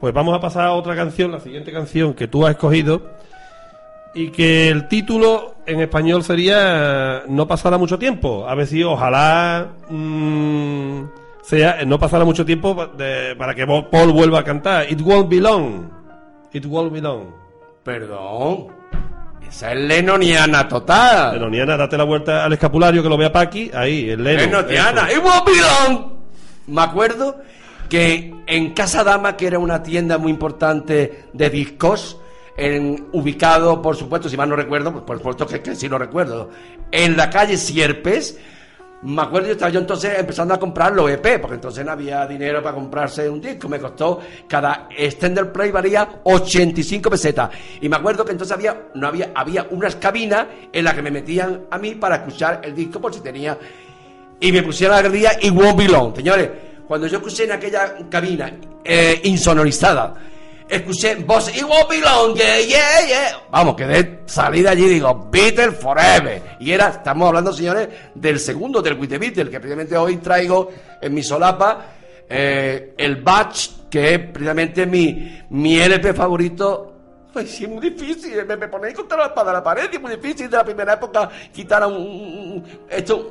[0.00, 3.02] pues vamos a pasar a otra canción, la siguiente canción que tú has escogido,
[4.14, 8.48] y que el título en español sería No pasará mucho tiempo.
[8.48, 11.02] A ver si ojalá mm,
[11.42, 14.90] sea no pasará mucho tiempo para que Paul vuelva a cantar.
[14.90, 15.90] It won't be long.
[16.50, 17.26] It won't be long.
[17.84, 18.68] Perdón.
[19.49, 21.34] Esa es lenoniana total.
[21.34, 23.70] Lenoniana, date la vuelta al escapulario que lo vea Paqui.
[23.74, 24.42] Ahí, el Leno.
[24.62, 25.09] Lenoniana.
[25.12, 26.16] ¡Y Bobbilón!
[26.66, 27.36] Me acuerdo
[27.88, 32.18] que en Casa Dama, que era una tienda muy importante de discos,
[32.57, 35.99] en- ubicado, por supuesto, si mal no recuerdo, pues por supuesto que, que sí lo
[35.99, 36.51] recuerdo,
[36.90, 38.38] en la calle Sierpes,
[39.07, 42.26] me acuerdo, yo estaba yo entonces empezando a comprar los EP, porque entonces no había
[42.26, 43.68] dinero para comprarse un disco.
[43.68, 47.50] Me costó, cada extender play valía 85 pesetas.
[47.80, 51.12] Y me acuerdo que entonces había, no había, había unas cabinas en las que me
[51.12, 53.57] metían a mí para escuchar el disco por si tenía.
[54.40, 56.16] Y me pusieron la galería y Won't Be Long.
[56.16, 56.50] Señores,
[56.88, 58.52] cuando yo escuché en aquella cabina
[58.82, 60.14] eh, insonorizada,
[60.69, 63.43] escuché voz y Won't Be Long, yeah, yeah, yeah.
[63.51, 66.43] Vamos, quedé salida allí digo, Beatles Forever.
[66.61, 71.14] Y era, estamos hablando, señores, del segundo, del With the que precisamente hoy traigo en
[71.14, 71.87] mi solapa
[72.29, 76.95] eh, el Batch, que es precisamente mi, mi LP favorito
[77.37, 78.32] Ay, sí, es muy difícil.
[78.47, 79.89] Me, me ponéis contra la espada de la pared.
[79.93, 83.30] Es muy difícil de la primera época quitar a un, esto,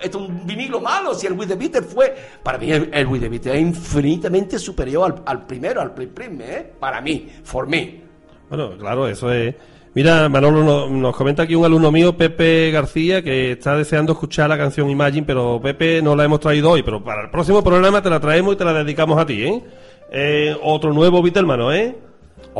[0.00, 1.14] esto, un vinilo malo.
[1.14, 2.14] Si el With the Beatles fue.
[2.42, 6.40] Para mí, el, el With the es infinitamente superior al, al primero, al Prim Prim,
[6.40, 6.72] ¿eh?
[6.78, 8.00] Para mí, for me.
[8.48, 9.54] Bueno, claro, eso es.
[9.94, 14.48] Mira, Manolo no- nos comenta aquí un alumno mío, Pepe García, que está deseando escuchar
[14.50, 18.02] la canción Imagine, pero Pepe no la hemos traído hoy, pero para el próximo programa
[18.02, 19.64] te la traemos y te la dedicamos a ti, ¿eh?
[20.12, 21.96] Eh, otro nuevo Beatlemano, ¿eh?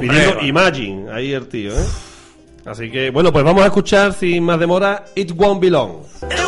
[0.00, 0.40] Pidiendo.
[0.42, 1.84] Imagine, ahí el tío, ¿eh?
[2.64, 6.02] Así que, bueno, pues vamos a escuchar sin más demora It Won't Be Long.
[6.22, 6.45] It won't be long,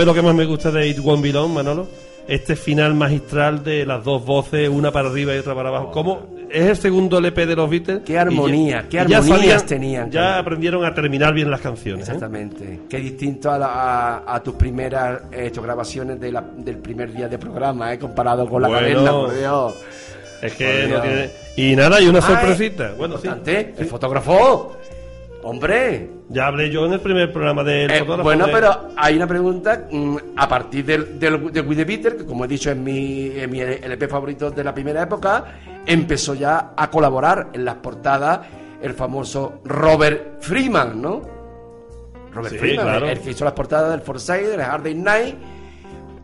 [0.00, 1.86] sabes lo que más me gusta de It Won't Be Long, Manolo?
[2.26, 5.90] Este final magistral de las dos voces, una para arriba y otra para abajo.
[5.90, 6.26] ¿Cómo?
[6.50, 8.00] Es el segundo LP de los Beatles.
[8.04, 9.26] Qué armonía, y qué ya armonías
[9.62, 10.40] sabían- tenían, Ya claro.
[10.40, 12.08] aprendieron a terminar bien las canciones.
[12.08, 12.12] ¿eh?
[12.12, 12.80] Exactamente.
[12.88, 17.12] Qué distinto a, la- a- a tus primeras eh, hecho, grabaciones de la- del primer
[17.12, 17.98] día de programa, ¿eh?
[17.98, 18.86] comparado con la Bueno.
[19.04, 19.74] cadena, por Dios.
[20.42, 21.02] Es Por que no Dios.
[21.02, 21.30] tiene...
[21.56, 22.92] Y nada, y una Ah, sorpresita.
[22.96, 23.28] Bueno, sí.
[23.44, 24.76] El fotógrafo.
[25.42, 26.10] Hombre.
[26.28, 29.86] Ya hablé yo en el primer programa del Eh, bueno, de- pero hay una pregunta
[29.90, 33.48] mm, a partir del, del, de With Beatles, que como he dicho es mi, es
[33.48, 35.44] mi LP favorito de la primera época,
[35.86, 38.40] empezó ya a colaborar en las portadas
[38.82, 41.22] el famoso Robert Freeman, ¿no?
[42.32, 43.08] Robert Sí, Freeman, claro.
[43.08, 45.34] el que hizo las portadas del Forsyth, del Hard Night,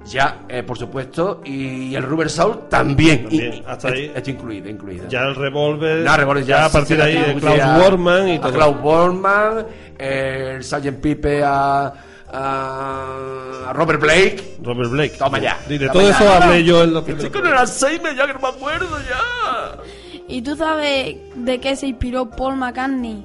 [0.07, 3.23] ya, eh, por supuesto, y el Rubber Soul también.
[3.25, 4.13] También, y- hasta ahí.
[4.15, 5.09] Esto incluido, incluido.
[5.09, 5.99] Ya el revólver.
[6.05, 8.53] No, Revolver ya, a partir de ahí, le Klaus Worman y todo.
[8.53, 9.67] Klaus Worman,
[9.99, 11.01] eh, el Sgt.
[11.01, 11.93] Pipe a,
[12.33, 14.57] a Robert Blake.
[14.63, 15.17] Robert Blake.
[15.19, 15.59] Toma ya.
[15.69, 16.17] Y de Toma todo ya.
[16.17, 18.99] eso hablé yo en los Estoy primeros con el Alzheimer ya que no me acuerdo
[19.09, 19.83] ya.
[20.29, 23.25] ¿Y tú sabes de qué se inspiró Paul McCartney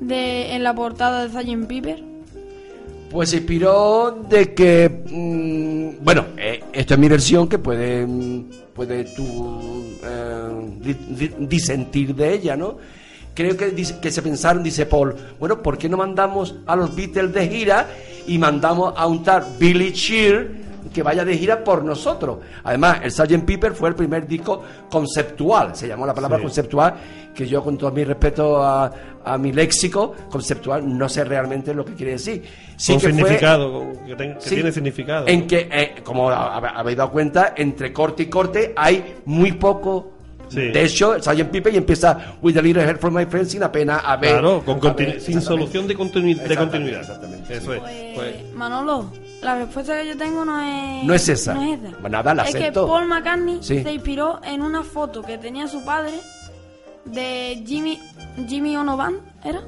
[0.00, 1.66] de, en la portada de Sgt.
[1.66, 2.02] Piper?
[3.12, 8.44] Pues se inspiró de que, mm, bueno, eh, esto es mi versión que puede, mm,
[8.74, 10.48] puede tú eh,
[10.80, 10.94] di-
[11.28, 12.78] di- disentir de ella, ¿no?
[13.34, 17.32] Creo que, que se pensaron, dice Paul, bueno, ¿por qué no mandamos a los Beatles
[17.34, 17.88] de gira
[18.26, 20.48] y mandamos a un tal Billy Shear
[20.92, 22.38] que vaya de gira por nosotros?
[22.64, 23.44] Además, el Sgt.
[23.44, 26.44] Piper fue el primer disco conceptual, se llamó la palabra Sí.
[26.44, 26.94] conceptual,
[27.34, 28.90] que yo con todo mi respeto a,
[29.24, 32.42] a mi léxico conceptual no sé realmente lo que quiere decir.
[32.76, 35.26] Sí con que significado, que, ten- que Sí, tiene significado.
[35.28, 40.11] En que, eh, como hab- habéis dado cuenta, entre corte y corte hay muy poco.
[40.52, 40.60] Sí.
[40.68, 41.50] De hecho, el Sgt.
[41.50, 44.32] Piper y empieza With a little help from my friends sin apenas haber.
[44.32, 47.00] Claro, con continu- haber- sin solución de, continu- de continuidad.
[47.00, 47.80] exactamente, Eso es.
[47.80, 49.10] Pues, Pues, Manolo,
[49.42, 51.04] la respuesta que yo tengo no es...
[51.04, 51.54] No es esa.
[51.54, 51.96] No es esa.
[51.98, 52.86] Pues nada, la es que acepto.
[52.86, 53.82] Paul McCartney Sí.
[53.82, 56.14] se inspiró en una foto que tenía su padre
[57.06, 57.98] de Jimmy...
[58.48, 59.60] Jimmy Onovan, ¿era?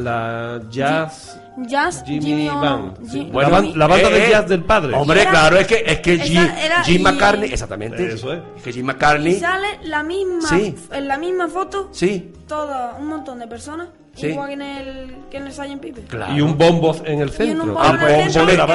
[0.00, 1.36] La jazz.
[1.66, 3.28] Jazz Jimmy Ono- Band, sí.
[3.30, 4.94] Bueno, la, ban- la banda eh, de eh, jazz del padre.
[4.96, 8.12] Hombre, Era- claro, es que, es que esa Jim, era- Jim y- McCartney, exactamente.
[8.14, 8.40] Eso es.
[8.64, 10.48] que Jim Y McCartney, sale la misma...
[10.48, 10.74] Sí.
[10.92, 14.28] En la misma foto, sí, todo, un montón de personas, Sí.
[14.28, 15.80] igual que en el, que en el Sgt.
[15.80, 16.04] Piper.
[16.04, 16.34] claro.
[16.34, 17.62] Y un bombo en el Y centro.
[17.64, 18.66] un bombo Ah, en el centro la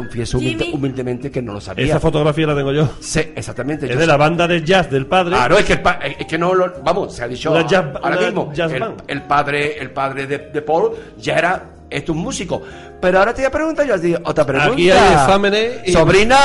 [0.00, 1.84] de confieso humilde- humildemente que no lo sabía.
[1.86, 2.88] Esa fotografía la tengo yo.
[3.00, 3.86] Sí, exactamente.
[3.86, 4.06] Es yo de sé.
[4.08, 5.34] la banda de jazz del padre.
[5.36, 7.66] Claro, es que, el pa- es que no lo, vamos, se ha dicho Una a-
[7.66, 8.52] jazz- ahora mismo.
[8.52, 9.02] jazz el, band.
[9.06, 12.62] el padre, el padre de, de Paul ya era esto un músico.
[13.00, 14.72] Pero ahora te voy a preguntar yo otra pregunta.
[14.72, 16.36] Aquí hay exámenes y- Sobrino,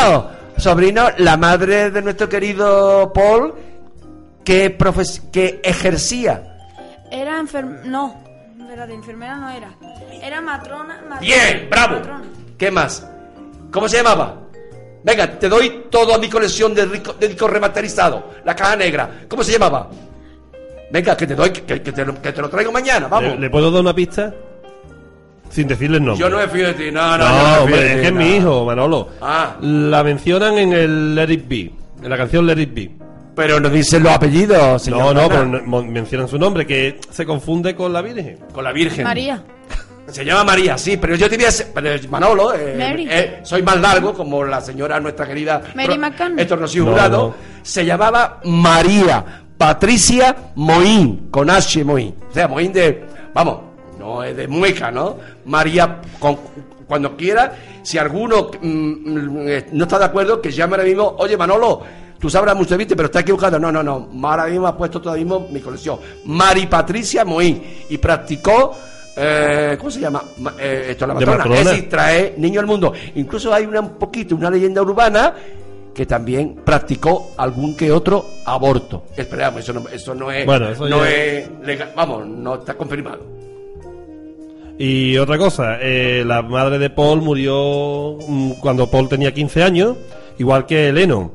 [0.57, 3.53] sobrino, la madre de nuestro querido Paul,
[4.43, 6.43] que profes que ejercía.
[7.11, 7.81] Era enfermera.
[7.85, 8.15] No,
[8.59, 9.69] espérate, enfermera no era.
[10.21, 10.95] Era matrona.
[10.95, 11.95] matrona Bien, bravo.
[11.95, 12.23] matrona.
[12.57, 13.07] ¿Qué más?
[13.71, 14.35] ¿Cómo se llamaba?
[15.03, 18.23] Venga, te doy toda mi colección de, rico- de discos remasterizados.
[18.43, 19.21] La caja negra.
[19.27, 19.89] ¿Cómo se llamaba?
[20.91, 23.31] Venga, que te doy, que, que te, lo, que te lo traigo mañana, vamos.
[23.35, 24.33] ¿Le, le puedo dar una pista?
[25.49, 26.19] Sin decirle el nombre.
[26.23, 28.13] Yo no me fío de ti, no, no, No, no hombre, de es que es
[28.13, 29.09] mi hijo, Manolo.
[29.21, 29.55] Ah.
[29.61, 31.71] La mencionan en el Let It Be.
[32.03, 32.91] En la canción Let It Be.
[33.35, 35.15] Pero no dicen los apellidos, señor.
[35.15, 35.45] No, no, pero
[35.83, 38.37] mencionan su nombre, que se confunde con la Virgen.
[38.51, 39.03] Con la Virgen.
[39.05, 39.41] María.
[40.11, 43.07] Se llama María, sí, pero yo te voy a Manolo, eh, Mary.
[43.09, 45.99] eh, soy más largo, como la señora, nuestra querida Mary.
[46.37, 47.35] Héctor Rocío No, Jurado, no.
[47.63, 52.15] se llamaba María Patricia Moín, con H Moín.
[52.29, 53.59] O sea, Moín de, vamos,
[53.99, 55.17] no es de mueca, ¿no?
[55.45, 56.39] María, con-
[56.87, 57.53] cuando quiera,
[57.83, 61.81] si alguno mm, mm, eh, no está de acuerdo, que llame ahora mismo, oye Manolo,
[62.19, 63.59] tú sabrás mucho de viste, pero está equivocado.
[63.59, 65.99] No, no, no, ahora mismo ha puesto todavía mismo mi colección.
[66.25, 68.75] Mari Patricia Moín, y practicó...
[69.21, 70.23] Eh, ¿Cómo se llama?
[70.37, 71.43] Ma- eh, esto es la matrona.
[71.89, 72.93] trae niño al mundo.
[73.15, 75.33] Incluso hay una, un poquito, una leyenda urbana
[75.93, 79.03] que también practicó algún que otro aborto.
[79.17, 83.19] Esperamos, eso no, eso no es, Bueno, eso no es legal, vamos, no está confirmado.
[84.77, 89.97] Y otra cosa, eh, la madre de Paul murió mm, cuando Paul tenía 15 años,
[90.37, 91.31] igual que Lennon.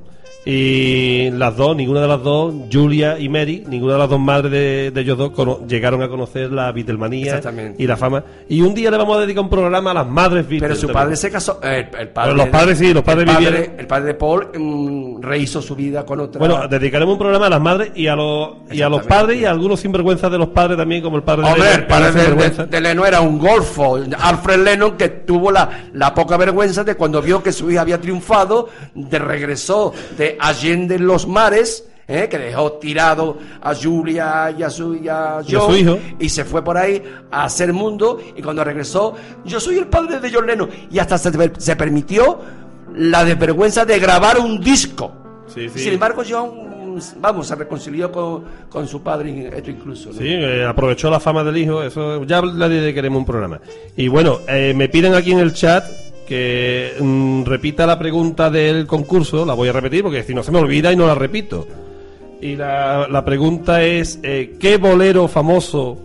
[0.47, 4.51] Y las dos, ninguna de las dos, Julia y Mary, ninguna de las dos madres
[4.53, 7.83] de, de ellos dos cono- llegaron a conocer la Exactamente.
[7.83, 8.23] y la fama.
[8.49, 10.61] Y un día le vamos a dedicar un programa a las madres Beatles.
[10.61, 11.03] Pero su también.
[11.05, 11.61] padre se casó.
[11.63, 14.15] eh, el, el padre Pero los padres sí, los padres el padre, el padre de
[14.15, 16.39] Paul mm, rehizo su vida con otra.
[16.39, 19.09] Bueno, dedicaremos un programa a las madres y a los, y a los Exactamente.
[19.09, 21.81] padres y a algunos sinvergüenzas de los padres también, como el padre de Hombre, Lennon,
[21.81, 22.65] el padre que era de, sinvergüenza.
[22.67, 23.99] de- de Lennon era un golfo.
[24.21, 27.99] Alfred Lennon, que tuvo la, la poca vergüenza de cuando vio que su hija había
[28.01, 32.29] triunfado, de regresó de Allende en los mares, ¿eh?
[32.31, 35.99] que dejó tirado a Julia y a su, y a Y a John, su hijo.
[36.19, 39.15] y se fue por ahí a hacer mundo y cuando regresó
[39.45, 42.39] yo soy el padre de John Lennon y hasta se, se permitió
[42.95, 45.13] la desvergüenza de grabar un disco
[45.47, 45.79] Sí, sí.
[45.79, 46.65] sin embargo John
[47.21, 50.15] vamos se reconcilió con, con su padre esto incluso ¿no?
[50.19, 53.61] Sí, eh, aprovechó la fama del hijo, eso ya le dedicaremos un programa.
[53.97, 55.85] Y bueno, eh, me piden aquí en el chat
[56.27, 60.53] que mm, repita la pregunta del concurso, la voy a repetir porque si no se
[60.53, 61.67] me olvida y no la repito.
[62.41, 65.99] Y la, la pregunta es, eh, ¿qué bolero famoso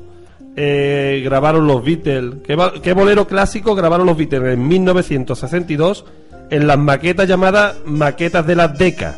[0.56, 2.36] eh, grabaron los Beatles?
[2.44, 6.06] ¿Qué, qué bolero clásico grabaron los Beatles en 1962
[6.50, 9.18] en las maquetas llamadas maquetas de las Deca?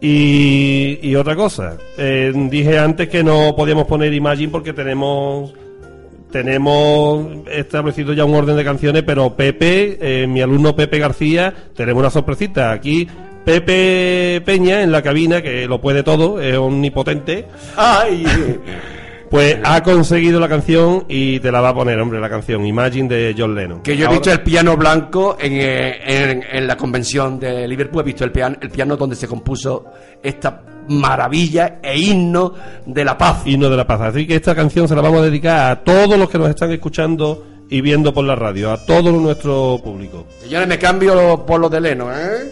[0.00, 5.52] Y, y otra cosa, eh, dije antes que no podíamos poner Imagine porque tenemos
[6.30, 12.00] tenemos establecido ya un orden de canciones, pero Pepe, eh, mi alumno Pepe García, tenemos
[12.00, 12.72] una sorpresita.
[12.72, 13.08] Aquí
[13.44, 18.24] Pepe Peña en la cabina, que lo puede todo, es omnipotente, ay
[19.30, 23.08] pues ha conseguido la canción y te la va a poner, hombre, la canción Imagine
[23.08, 23.80] de John Lennon.
[23.82, 25.98] que yo he Ahora- visto el piano blanco en, eh,
[26.32, 29.84] en- en la convención de Liverpool, he visto el piano, el piano donde se compuso
[30.22, 32.52] esta maravilla e himno
[32.84, 33.42] de la paz.
[33.46, 34.00] Himno de la Paz.
[34.00, 36.72] Así que esta canción se la vamos a dedicar a todos los que nos están
[36.72, 40.26] escuchando y viendo por la radio, a todo nuestro público.
[40.40, 42.50] Señores, me cambio por lo de Leno, ¿eh?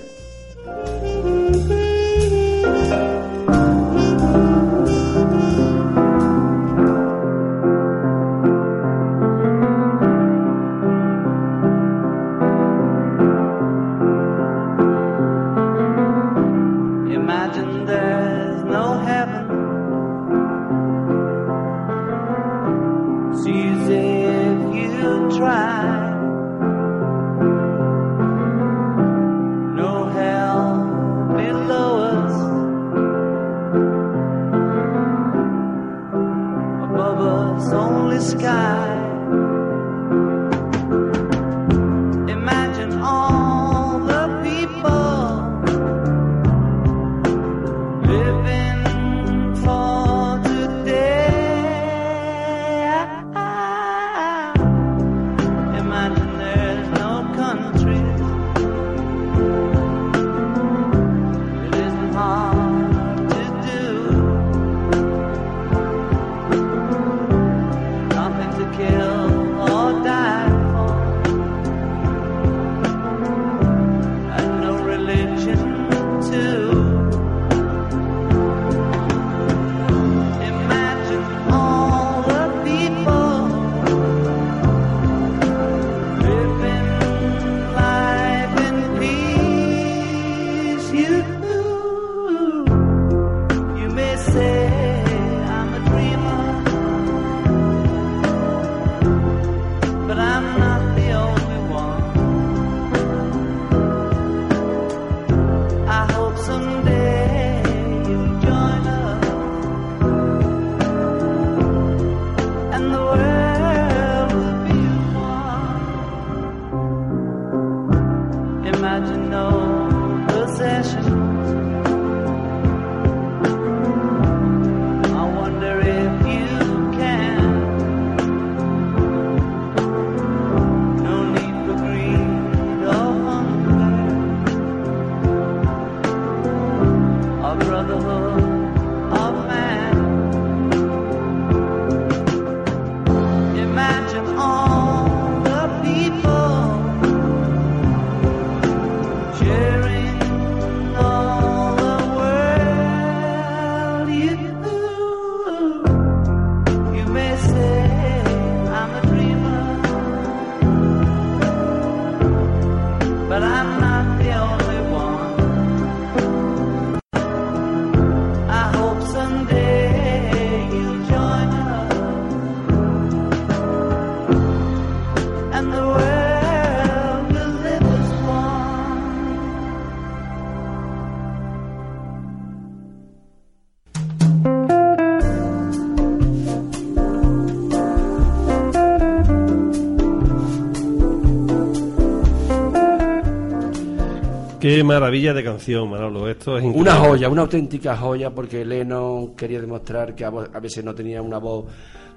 [194.69, 196.29] Qué maravilla de canción, Manolo.
[196.29, 196.91] Esto es increíble.
[196.91, 201.39] Una joya, una auténtica joya, porque Lennon quería demostrar que a veces no tenía una
[201.39, 201.65] voz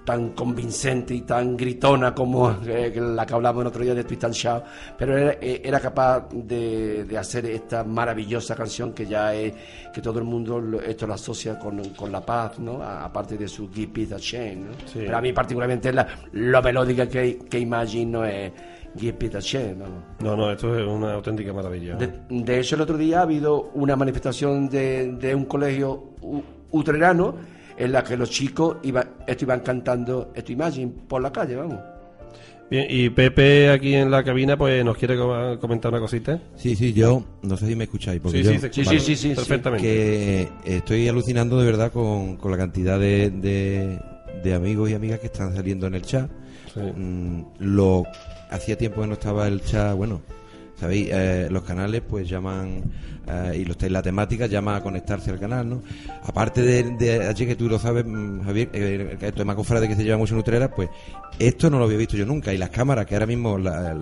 [0.04, 4.24] tan convincente y tan gritona como eh, la que hablamos el otro día de Twist
[4.26, 4.64] and Shout,
[4.97, 9.54] pero era, eh, era capaz de, de hacer esta maravillosa canción que ya es,
[9.93, 12.84] que todo el mundo esto lo asocia con, con la paz, ¿no?
[12.84, 14.74] Aparte de su Give Peace a Chance, ¿no?
[14.88, 14.99] Sí.
[15.06, 18.52] Pero a mí particularmente la, lo melódica que, que Imagine no es
[18.98, 19.86] Chance, ¿no?
[20.20, 21.96] No, no, esto es una auténtica maravilla.
[21.96, 26.12] De, de hecho, el otro día ha habido una manifestación de, de un colegio
[26.72, 27.36] utrerano
[27.78, 31.80] en la que los chicos iban, esto iban cantando esto Imagine por la calle, vamos.
[32.70, 36.39] Bien, y Pepe aquí en la cabina pues nos quiere com- comentar una cosita.
[36.56, 39.00] Sí, sí, yo no sé si me escucháis, porque Sí, yo sí, Sí, escucha sí,
[39.00, 39.86] sí, sí, perfectamente.
[39.86, 44.00] que estoy alucinando de verdad con, con la cantidad de, de,
[44.42, 46.30] de amigos y amigas que están saliendo en el chat.
[46.74, 46.80] Sí.
[46.80, 48.04] Mm, lo
[48.52, 50.22] hacía tiempo que no estaba el chat, bueno,
[50.80, 52.84] sabéis, Eh, los canales pues llaman
[53.28, 55.82] eh, y los la temática llama a conectarse al canal, ¿no?
[56.24, 59.95] Aparte de, de allí que tú lo sabes, mm, Javier, eh, es más cofrade que
[59.95, 60.89] se lleva mucho en Utrera, pues
[61.39, 63.93] esto no lo había visto yo nunca y las cámaras que ahora mismo la,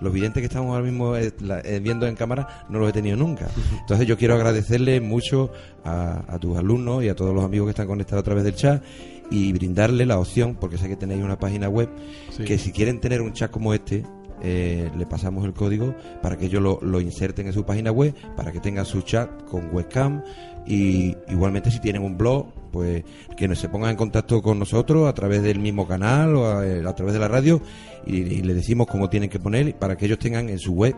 [0.00, 1.32] los videntes que estamos ahora mismo eh,
[1.64, 3.48] eh, viendo en cámara no los he tenido nunca.
[3.80, 5.50] Entonces yo quiero agradecerle mucho
[5.84, 8.82] a tus alumnos y a todos los amigos que están conectados a través del chat
[9.30, 11.88] y brindarle la opción, porque sé que tenéis una página web,
[12.30, 12.44] Sí.
[12.44, 14.04] que si quieren tener un chat como este,
[14.42, 18.14] eh, le pasamos el código para que ellos lo, lo inserten en su página web,
[18.36, 20.22] para que tengan su chat con webcam
[20.66, 23.04] y igualmente si tienen un blog, pues
[23.36, 26.94] que se pongan en contacto con nosotros a través del mismo canal o a, a
[26.94, 27.60] través de la radio
[28.06, 30.94] y, y le decimos cómo tienen que poner para que ellos tengan en su web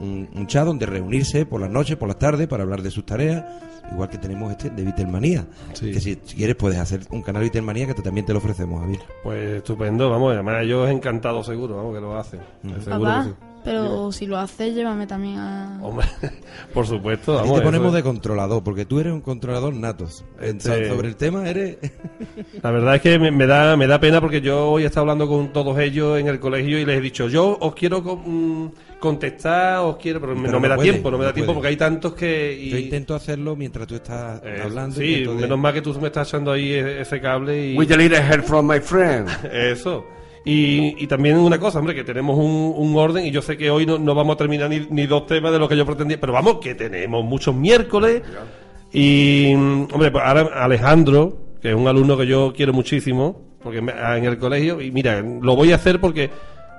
[0.00, 3.04] un, un chat donde reunirse por las noches, por las tardes para hablar de sus
[3.06, 3.44] tareas,
[3.92, 5.92] igual que tenemos este de Vitelmanía, Sí.
[5.92, 8.80] que si, si quieres puedes hacer un canal Vitelmanía que te- también te lo ofrecemos,
[8.80, 9.00] Javier.
[9.22, 12.40] Pues estupendo, vamos, además ellos encantados seguro, vamos, que lo hacen.
[12.62, 13.34] Seguro Papá, que sí.
[13.66, 15.78] Pero si lo haces, llévame también a...
[15.82, 16.06] Hombre,
[16.72, 17.56] por supuesto, vamos.
[17.58, 20.24] te ponemos eso de controlador, porque tú eres un controlador natos.
[20.40, 21.76] En- Este- Sobre el tema eres...
[21.82, 21.92] es-
[22.62, 25.02] La verdad es que me, me da, me da pena porque yo hoy he estado
[25.02, 28.16] hablando con todos ellos en el colegio y les he dicho, yo os quiero co-
[28.24, 31.24] mm, contestar, os quiero, pero, me- Pero no me no da puede, tiempo, no me
[31.24, 31.56] da tiempo puede.
[31.56, 32.58] porque hay tantos que...
[32.58, 34.96] y- Yo intento hacerlo mientras tú estás eh, hablando.
[34.96, 37.76] Sí, de- menos mal que tú me estás echando ahí e- ese cable y...
[37.76, 39.28] A little help from my friend.
[39.52, 40.04] Eso.
[40.48, 43.68] Y, y también una cosa, hombre, que tenemos un, un orden y yo sé que
[43.68, 46.20] hoy no, no vamos a terminar ni, ni dos temas de lo que yo pretendía,
[46.20, 48.22] pero vamos, que tenemos muchos miércoles.
[48.92, 53.92] Y, hombre, pues ahora Alejandro, que es un alumno que yo quiero muchísimo, porque me-
[53.92, 56.30] en el colegio, y mira, lo voy a hacer porque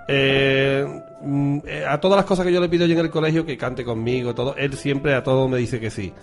[0.07, 0.86] eh,
[1.22, 3.57] mm, eh, a todas las cosas que yo le pido yo en el colegio, que
[3.57, 6.13] cante conmigo, todo, él siempre a todo me dice que sí.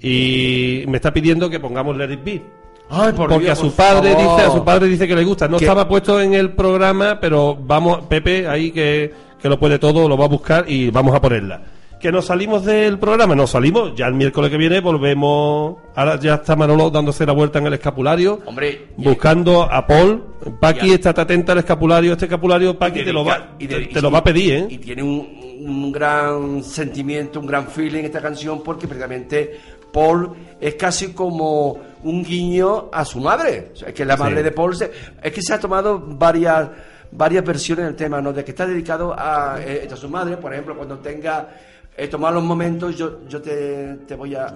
[0.00, 2.42] Y me está pidiendo que pongamos Let It Be.
[2.88, 5.48] Ay, por Porque Dios, a su padre dice, a su padre dice que le gusta.
[5.48, 10.08] No estaba puesto en el programa, pero vamos, Pepe, ahí que, que lo puede todo,
[10.08, 11.62] lo va a buscar y vamos a ponerla.
[11.98, 16.34] Que nos salimos del programa, nos salimos, ya el miércoles que viene volvemos, ahora ya
[16.34, 20.22] está Manolo dándose la vuelta en el escapulario, Hombre, y- buscando a Paul.
[20.60, 24.00] Paqui, estate atenta al escapulario, este escapulario, Paqui, te lo va, y te, de- te
[24.02, 24.66] lo va a pedir, ¿eh?
[24.68, 25.26] Y tiene un,
[25.66, 29.58] un gran sentimiento, un gran feeling esta canción porque precisamente
[29.90, 31.78] Paul es casi como
[32.08, 33.70] un guiño a su madre.
[33.72, 34.42] O sea, es que la madre Sí.
[34.42, 34.90] de Paul se-
[35.22, 36.68] es que se ha tomado varias
[37.12, 38.32] varias versiones del tema, ¿no?
[38.32, 41.48] De que está dedicado a, eh, a su madre, por ejemplo, cuando tenga
[41.96, 44.54] eh, tomar los momentos, yo, yo te, te voy a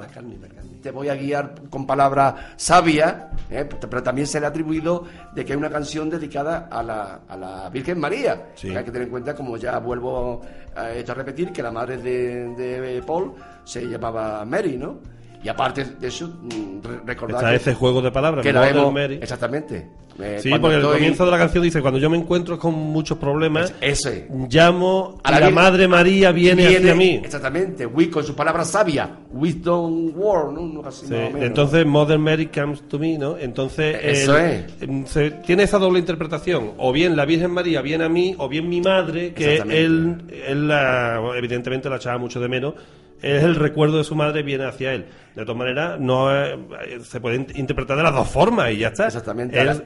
[0.82, 3.14] te voy a guiar con palabras sabias,
[3.50, 3.66] ¿eh?
[3.88, 7.36] pero también se le ha atribuido de que hay una canción dedicada a la, a
[7.36, 8.48] la Virgen María.
[8.56, 8.68] Sí.
[8.76, 10.42] Hay que tener en cuenta, como ya vuelvo
[10.76, 13.32] a, esto a repetir, que la madre de, de Paul
[13.64, 14.98] se llamaba Mary, ¿no?
[15.42, 18.92] Y aparte de eso, mm, re- recordar Está que, ese juego de palabras, que hemos-
[18.92, 19.18] Mary.
[19.22, 19.88] Exactamente.
[20.22, 22.74] Eh, Sí, porque el estoy- comienzo de la canción dice, cuando yo me encuentro con
[22.74, 24.28] muchos problemas, Ese.
[24.50, 27.22] llamo A la Madre María viene, hacia mí.
[27.24, 30.60] Exactamente, Wi- con su palabra sabia, wisdom word, ¿no?
[30.60, 31.42] Uno así Sí, más o menos.
[31.42, 33.38] entonces Mother Mary comes to me, ¿no?
[33.38, 38.04] Entonces Eso el- em, se- tiene esa doble interpretación, o bien la Virgen María viene
[38.04, 42.48] a mí, o bien mi madre, que él, él la- evidentemente la echaba mucho de
[42.48, 42.74] menos,
[43.22, 45.06] es el recuerdo de su madre viene hacia él.
[45.34, 46.56] De todas maneras, no eh,
[47.02, 49.06] se puede in- interpretar de las dos formas y ya está.
[49.06, 49.60] Exactamente.
[49.62, 49.82] Es-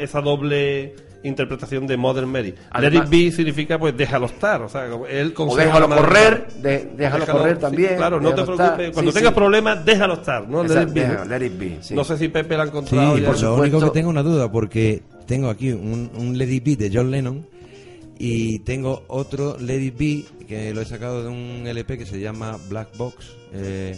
[0.00, 0.94] esa doble
[1.24, 2.54] interpretación de Mother Mary.
[2.70, 6.46] Además- Let it be significa pues déjalo estar, o sea, como él o déjalo correr,
[6.62, 7.96] de- déjalo, correr sí, también.
[7.96, 8.60] claro, no te preocupes.
[8.70, 8.92] estar.
[8.92, 9.34] Cuando Sí, tengas sí.
[9.34, 10.62] problemas, déjalo estar, ¿no?
[10.62, 10.94] Let Exacto, it
[11.28, 11.94] be, let it be, sí.
[11.94, 13.26] No sé si Pepe la ha Sí, encontrado ya.
[13.26, 16.90] por lo único que tengo una duda, porque tengo aquí un, un Lady B de
[16.92, 17.44] John Lennon
[18.18, 22.58] y tengo otro Lady B que lo he sacado de un LP que se llama
[22.68, 23.96] Black Box eh,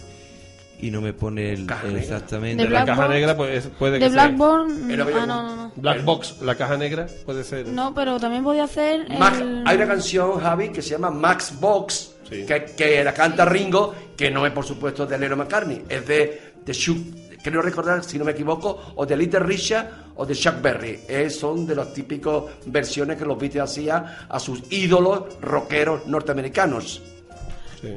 [0.79, 2.63] y no me pone el, exactamente.
[2.63, 3.13] De la caja Box.
[3.13, 4.27] negra pues, puede que De sea.
[4.27, 4.85] Blackburn...
[4.87, 5.71] Pero Ah, no, no, no.
[5.75, 7.67] Black Box, la caja negra, puede ser.
[7.67, 9.63] No, pero también podía hacer Max- el...
[9.65, 12.45] hay una canción, Javi, que se llama Max Box, Sí.
[12.45, 16.41] que, que la canta Ringo, que no es, por supuesto, de Lennon McCartney, es de,
[16.65, 16.97] de Chuck,
[17.43, 20.99] creo recordar, si no me equivoco, o de Little Richard o de Chuck Berry.
[21.07, 27.01] Eh, son de las típicas versiones que los Beatles hacían a sus ídolos rockeros norteamericanos.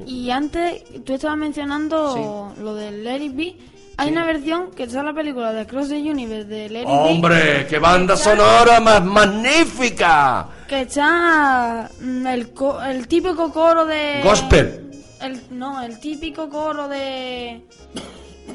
[0.06, 3.56] Y antes, tú estabas mencionando lo del It Be.
[3.96, 6.84] Hay una versión que está en la película de Cross the Universe de Be.
[6.86, 10.48] ¡Hombre, qué banda sonora más magnífica!
[10.66, 14.20] Que está mm, el, co- el típico coro de...
[14.24, 14.90] Gospel.
[15.20, 17.62] El, no, el típico coro de...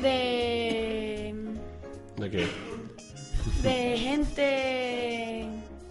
[0.02, 1.36] De...
[2.18, 2.48] ¿De qué?
[3.64, 5.46] De gente...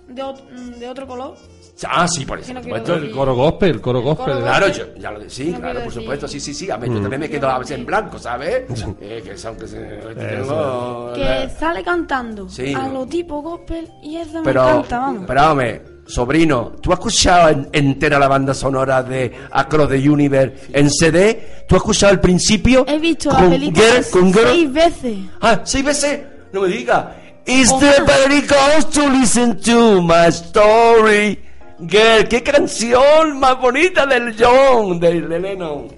[0.09, 0.25] De,
[0.79, 1.37] de otro color.
[1.87, 2.93] Ah, sí, por Que no supuesto.
[2.95, 4.25] quiero El coro gospel, el coro gospel.
[4.33, 4.95] coro Claro, gospel.
[4.95, 6.03] yo, ya lo sí, No claro, por decir.
[6.03, 6.71] supuesto, sí, sí, sí.
[6.71, 8.65] A mí, yo también me quedo a veces en blanco, ¿sabes?
[9.01, 9.79] Eh, que son que se...
[9.79, 12.75] tengo- Que sale cantando Sí.
[12.75, 15.25] a lo tipo gospel y eso me Pero, encanta, vamos.
[15.27, 20.69] pero hombre, sobrino, ¿tú has escuchado en- entera la banda sonora de Across the Universe
[20.73, 21.65] en CD?
[21.69, 22.85] ¿Tú has escuchado el principio?
[22.89, 25.19] He visto Con la película Girl- con Girl- seis veces.
[25.41, 26.21] Ah, seis veces.
[26.53, 27.15] No me diga.
[27.47, 31.39] Is Oh, the very goes to listen to my story.
[31.81, 35.89] Girl, qué canción más bonita del John, de Lennon.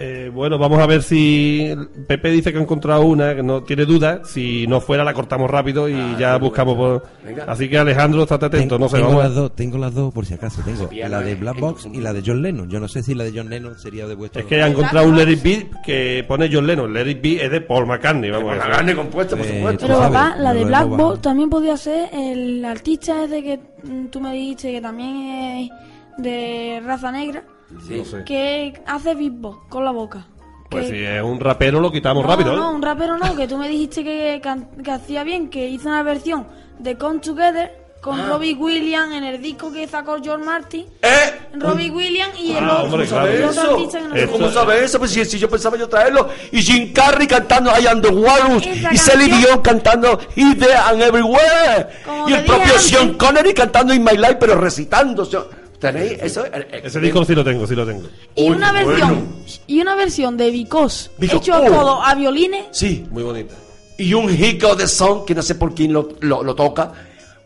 [0.00, 1.74] Eh, bueno, vamos a ver si
[2.06, 4.20] Pepe dice que ha encontrado una, que no tiene duda.
[4.24, 7.04] Si no fuera, la cortamos rápido y ya buscamos por.
[7.24, 7.44] Venga.
[7.48, 8.76] Así que Alejandro, estate atento.
[8.76, 10.62] Tengo, no sé, tengo vamos las dos, tengo las dos por si acaso.
[10.64, 12.70] Tengo la de Black Box y la de John Lennon.
[12.70, 14.40] Yo no sé si la de John Lennon sería de vuestro.
[14.40, 16.96] Es que ha encontrado un It Be que pone John Lennon.
[16.96, 18.30] It Be es de Paul McCartney.
[18.30, 19.80] Vamos carne compuesta, por Eh, supuesto.
[19.86, 21.16] Pero sabes, papá, la de Black bajado.
[21.18, 25.70] también podía ser el artista ese que mm, tú me dijiste que también es
[26.18, 27.42] de raza negra,
[27.86, 27.98] Sí.
[27.98, 28.24] No sé.
[28.24, 30.26] que hace beatbox con la boca.
[30.70, 32.52] Pues Que- si es un rapero, lo quitamos no, rápido.
[32.52, 32.56] ¿eh?
[32.56, 34.40] no, un rapero no, que tú me dijiste que,
[34.84, 36.46] que hacía bien, que hizo una versión
[36.78, 38.26] de Come Together con Ah.
[38.28, 40.86] Robbie Williams en el disco que sacó George Martin.
[41.02, 41.34] ¿Eh?
[41.54, 44.98] Robbie Williams y el Ah, otro, el otro sé Eso- ¿Cómo sabes eso?
[44.98, 46.28] Pues si, si yo pensaba yo traerlo.
[46.52, 48.64] Y Jim Carrey cantando I Am the Walrus.
[48.66, 51.88] Y Celine canción- Dion cantando He's There and Everywhere.
[52.04, 52.82] Como y el propio antes.
[52.82, 55.26] Sean Connery cantando In My Life, pero recitando.
[55.78, 56.44] ¿Tenéis eso?
[56.46, 58.02] Eh, Ese disco sí lo tengo, sí lo tengo.
[58.34, 59.22] Y Uy, una versión, bueno.
[59.66, 61.64] y una versión de Because- hecho oh.
[61.66, 62.66] todo a violines.
[62.72, 63.06] Sí.
[63.10, 63.54] Muy bonita.
[63.96, 66.92] Y un Hico de Song, que no sé por quién lo, lo, lo toca.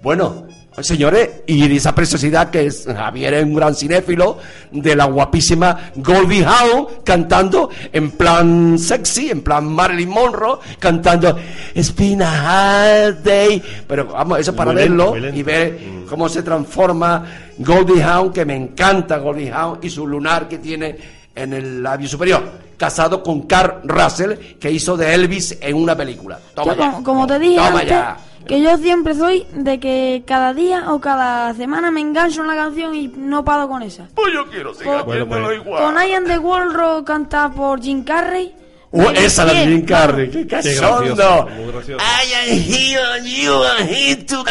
[0.03, 0.47] Bueno,
[0.81, 4.39] señores, y esa preciosidad que es Javier es un gran cinéfilo
[4.71, 11.39] de la guapísima Goldie Hawn cantando en plan sexy, en plan Marilyn Monroe, cantando
[11.75, 13.63] It's been a hard day.
[13.87, 15.39] Pero vamos, eso para Muy verlo lento.
[15.39, 15.79] y ver
[16.09, 17.25] cómo se transforma
[17.65, 20.97] Goldie Hawn, que me encanta Goldie Hawn y su lunar que tiene
[21.35, 22.43] en el labio superior,
[22.77, 26.39] casado con Carl Russell, que hizo de Elvis en una película.
[26.55, 26.91] Toma Yo, ya.
[26.91, 28.17] como, como te dije Toma antes, ya.
[28.47, 32.57] que yo siempre soy de que cada día o cada semana me engancho en una
[32.57, 34.09] canción y no paro con esa.
[34.15, 35.57] Pues yo quiero seguir Con- Bueno, pues.
[35.57, 35.83] igual.
[35.85, 38.55] Con I Am the World cantada por Jim Carrey.
[38.93, 41.49] Me esa la de Jim Carrey, qué cachondo.
[41.49, 44.45] I am here and you are here too.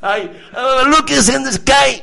[0.00, 2.00] Ay, uh, look is in the sky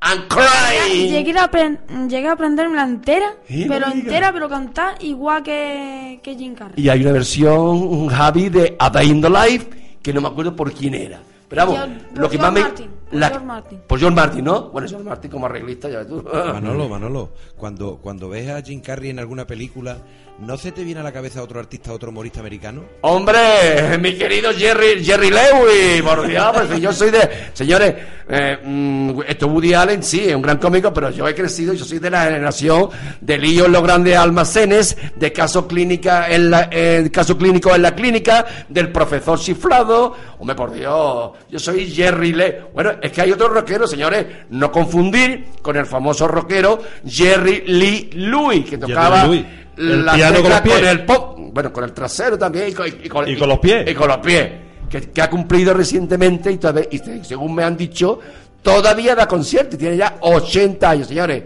[0.00, 1.10] and crying.
[1.10, 6.36] Llegué a, apren- llegué a aprenderme entera, Sí, pero entera, pero cantar igual que, que
[6.36, 6.74] Jim Carrey.
[6.84, 9.68] Y hay una versión, Javi, de A Day in the Life,
[10.02, 11.20] que no me acuerdo por quién era.
[11.48, 11.78] Pero vamos,
[12.12, 12.60] por lo que más me...
[12.60, 13.78] Martin, por la- George Martin.
[13.86, 14.62] Por George Martin, ¿no?
[14.70, 16.22] Bueno, George Martin como arreglista, ya ves tú.
[16.32, 19.96] Manolo, Manolo, cuando, cuando ves a Jim Carrey en alguna película,
[20.38, 22.84] ¿no se te viene a la cabeza otro artista, otro humorista americano?
[23.02, 27.50] Hombre, mi querido Jerry, Jerry Lewis, por Dios, pues yo soy de...
[27.52, 27.94] Señores,
[28.28, 31.84] eh, mm, esto Woody Allen sí, es un gran cómico, pero yo he crecido, yo
[31.84, 36.68] soy de la generación de lío en los grandes almacenes, de caso clínica en la,
[36.70, 40.14] eh, caso clínico en la clínica, del profesor chiflado.
[40.38, 42.54] Hombre, por Dios, yo soy Jerry Lewis.
[42.72, 48.10] Bueno, es que hay otro rockero, señores, no confundir con el famoso rockero Jerry Lee
[48.12, 49.44] Lewis, que tocaba Lewis.
[49.78, 50.74] El la piano con los pies.
[50.76, 53.58] con el pop, bueno, con el trasero también y con, y con- Y con los
[53.58, 53.90] pies.
[53.90, 54.50] Y con los pies.
[54.90, 58.18] Que, que ha cumplido recientemente y, todavía- y se- según me han dicho,
[58.62, 61.42] todavía da concierto y tiene ya 80 años, señores.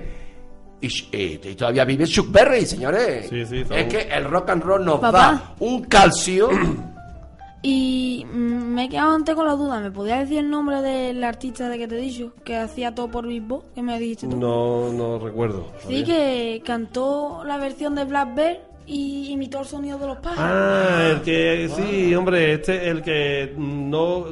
[0.80, 3.26] Y, y- y todavía vive Chuck Berry, señores.
[3.28, 5.18] Sí, sí, son- es que el rock and roll nos Papá.
[5.18, 6.48] da un calcio.
[7.62, 9.80] Y mm, me he quedado antes con la duda.
[9.80, 12.32] ¿Me podías decir el nombre del artista de que te he dicho?
[12.44, 14.36] Que hacía todo por beatbox, que me dijiste tú.
[14.36, 15.66] No, no recuerdo.
[15.86, 20.40] Sí, que cantó la versión de Black Bear y imitó el sonido de los pájaros.
[20.44, 24.24] Ah, el que, sí, hombre, este el que no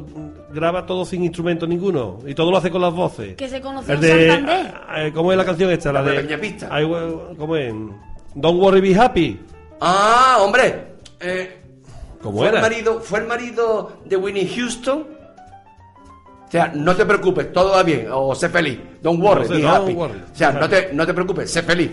[0.53, 3.37] graba todo sin instrumento ninguno y todo lo hace con las voces.
[3.37, 4.75] Que se conoció El de, Santander.
[4.89, 5.93] ah, eh, ¿Cómo es la canción esta?
[5.93, 6.69] La La de Peñapista.
[7.39, 7.73] ¿Cómo es?
[8.35, 9.39] Don't worry, be happy.
[9.81, 10.95] ah, hombre.
[11.21, 11.60] eh,
[12.23, 12.57] ¿Cómo fue era?
[12.59, 15.07] El marido, fue el marido de Winnie Houston.
[16.47, 18.09] O sea, no te preocupes, todo va bien.
[18.13, 18.79] O sé feliz.
[19.03, 19.93] Don't worry, No sé, be happy.
[19.93, 21.91] worry, o sea, no te, no te preocupes, sé feliz.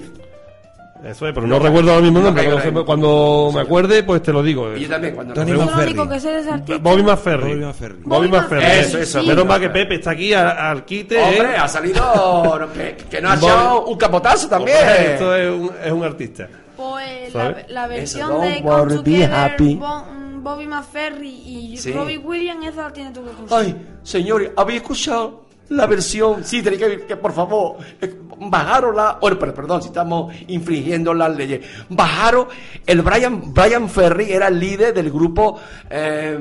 [1.06, 2.44] Eso es, pero no recuerdo ahora mismo nombre.
[2.52, 4.76] Cuando, me- cuando me acuerde, pues te lo digo.
[4.76, 5.92] Y yo también, cuando Tony nos Yo vemos- lo Ferri.
[5.94, 6.82] único que sé de ese artista.
[6.82, 7.44] Bobby McFerry.
[7.54, 7.96] Bobby McFerry.
[8.04, 8.66] Bobby McFerry.
[8.80, 9.28] Eso, eso, sí.
[9.28, 11.22] Menos mal que Pepe está aquí al quite.
[11.22, 11.56] Hombre, ¿eh?
[11.56, 14.76] ha salido que, que no ha echado un capotazo también.
[14.80, 16.48] Hombre, Esto es un, es un artista.
[16.78, 19.76] Pues la, la versión Eso, de Come Together, happy.
[19.76, 21.30] Bo- mm, Bobby McFerry
[21.74, 21.92] y Sí.
[21.92, 23.60] Robbie Williams, esa la tienes tú que escuchar.
[23.60, 26.44] Ay, señores, ¿habéis escuchado la versión?
[26.46, 29.20] Sí, tenéis que, que por favor, eh, bajaros la...
[29.20, 31.66] Pero perdón, si estamos infringiendo las leyes.
[31.90, 32.48] Bajaros,
[32.86, 35.60] el Brian, Brian Ferry era el líder del grupo...
[35.90, 36.38] eh,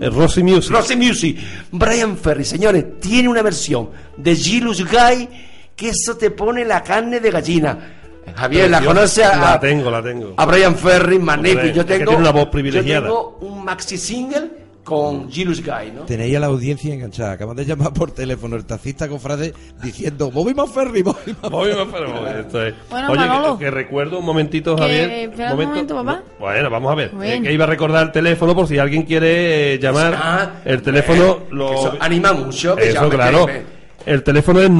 [0.00, 0.72] El Rosy Music.
[0.72, 1.38] Rosy Music.
[1.70, 5.28] Brian Ferry, señores, tiene una versión de Gilus Guy
[5.76, 7.98] que eso te pone la carne de gallina.
[8.36, 10.34] Javier, ¿la conoce a, La tengo, la tengo.
[10.36, 11.16] a Brian Ferry?
[11.16, 13.08] Hombre, Yo es que tengo, tiene una voz privilegiada.
[13.08, 16.02] Yo tengo un maxi single con Gilus Guy, ¿no?
[16.02, 17.32] Tenéis a la audiencia enganchada.
[17.32, 21.36] Acaban de llamar por teléfono el taxista con frase diciendo Bobby McFerry, Bobby es.
[22.90, 25.10] Bueno, Oye, que, que recuerdo un momentito, Javier.
[25.10, 26.22] espera un momento, papá.
[26.38, 27.10] No, bueno, vamos a ver.
[27.10, 27.32] Bueno.
[27.32, 30.14] Eh, que iba a recordar el teléfono por si alguien quiere eh, llamar.
[30.20, 31.72] Ah, el teléfono eh, lo.
[31.74, 32.74] eso anima mucho.
[32.74, 33.46] que Eso, llame, claro.
[33.46, 33.62] que-
[34.04, 34.70] El teléfono es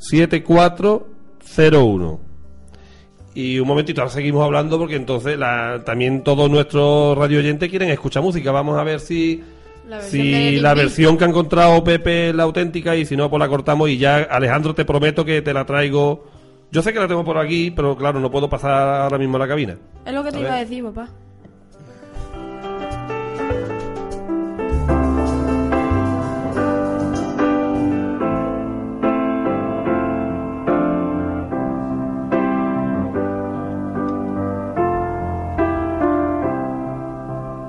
[0.00, 2.18] 954-327401.
[3.34, 7.90] Y un momentito, ahora seguimos hablando porque entonces la, también todos nuestros radio oyentes quieren
[7.90, 8.50] escuchar música.
[8.50, 9.44] Vamos a ver si,
[9.86, 13.28] La versión si la versión que ha encontrado Pepe es la auténtica y si no,
[13.28, 13.90] pues la cortamos.
[13.90, 16.24] Y ya, Alejandro, te prometo que te la traigo.
[16.72, 19.40] Yo sé que la tengo por aquí, pero claro, no puedo pasar ahora mismo a
[19.40, 19.76] la cabina.
[20.06, 21.10] Es lo que te iba a decir, papá.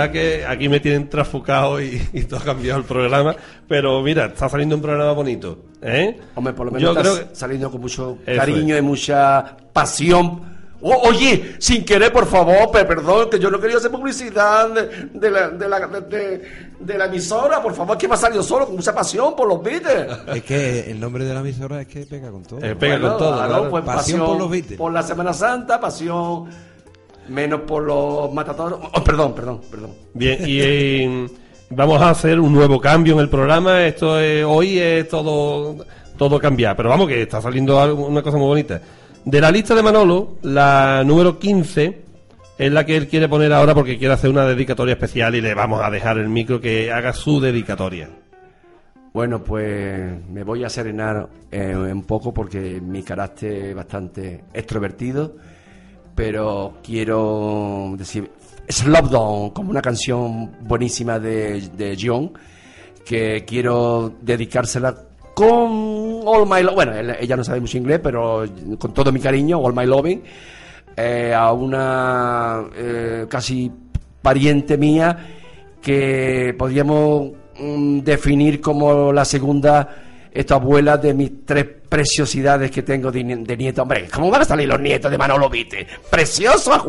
[0.00, 3.34] verdad que aquí me tienen trafucado y, y todo ha cambiado el programa,
[3.66, 6.18] pero mira, está saliendo un programa bonito, ¿eh?
[6.34, 8.80] Hombre, por lo menos Yo estás creo que- saliendo con mucho Eso cariño es.
[8.80, 10.58] y mucha pasión.
[10.80, 15.08] O- oye, sin querer, por favor, pe- perdón, que yo no quería hacer publicidad de,
[15.12, 16.42] de la, de, la, de- de-
[16.78, 19.60] de la emisora, por favor, que me ha salido solo con mucha pasión por los
[19.60, 20.06] Beatles.
[20.36, 22.60] Es que el nombre de la emisora es que pega con todo.
[22.64, 23.70] Eh, pega Bueno, con todo, claro, claro.
[23.70, 24.78] pues Pasión por los Beatles.
[24.78, 26.44] Por la Semana Santa, pasión
[27.28, 28.78] menos por los matadores.
[28.94, 29.90] Oh, perdón, perdón, perdón.
[30.14, 31.26] Bien, y eh,
[31.70, 33.84] vamos a hacer un nuevo cambio en el programa.
[33.84, 35.84] Esto es, hoy es todo,
[36.16, 38.80] todo cambiar, pero vamos, que está saliendo algo- una cosa muy bonita.
[39.24, 42.02] De la lista de Manolo, la número 15
[42.58, 45.54] es la que él quiere poner ahora porque quiere hacer una dedicatoria especial y le
[45.54, 48.08] vamos a dejar el micro que haga su dedicatoria.
[49.12, 55.36] Bueno, pues me voy a serenar eh, un poco porque mi carácter es bastante extrovertido,
[56.18, 58.28] pero quiero decir
[58.68, 62.32] Slowdown, como una canción buenísima de, de John,
[63.06, 64.96] que quiero dedicársela
[65.32, 68.44] con All My Lo- bueno, ella no sabe mucho inglés, pero
[68.80, 70.22] con todo mi cariño, All My Loving,
[70.96, 73.70] eh, a una eh, casi
[74.20, 75.16] pariente mía
[75.80, 77.30] que podríamos
[77.60, 79.88] mm, definir como la segunda
[80.32, 83.82] esta abuela de mis tres preciosidades que tengo de, de nieto.
[83.82, 85.86] Hombre, ¿cómo van a salir los nietos de Manolo Vite?
[86.10, 86.82] Precioso, a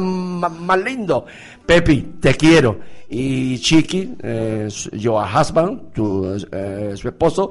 [0.00, 1.26] ma- más lindo.
[1.66, 2.78] Pepi, te quiero.
[3.08, 7.50] Y Chiqui, eh, yo a husband, tu, eh, su esposo,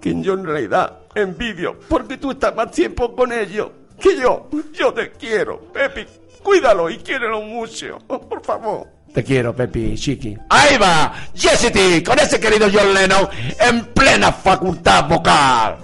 [0.00, 3.70] que yo en realidad envidio, porque tú estás más tiempo con ellos
[4.00, 4.48] que yo.
[4.72, 6.06] Yo te quiero, Pepi.
[6.42, 8.86] Cuídalo y quiérelo mucho, por favor.
[9.12, 10.36] Te quiero, Pepi, Chiqui.
[10.50, 11.12] ¡Ahí va!
[11.34, 12.02] ¡Jessity!
[12.02, 13.28] Con ese querido John Lennon
[13.60, 15.78] en plena facultad vocal.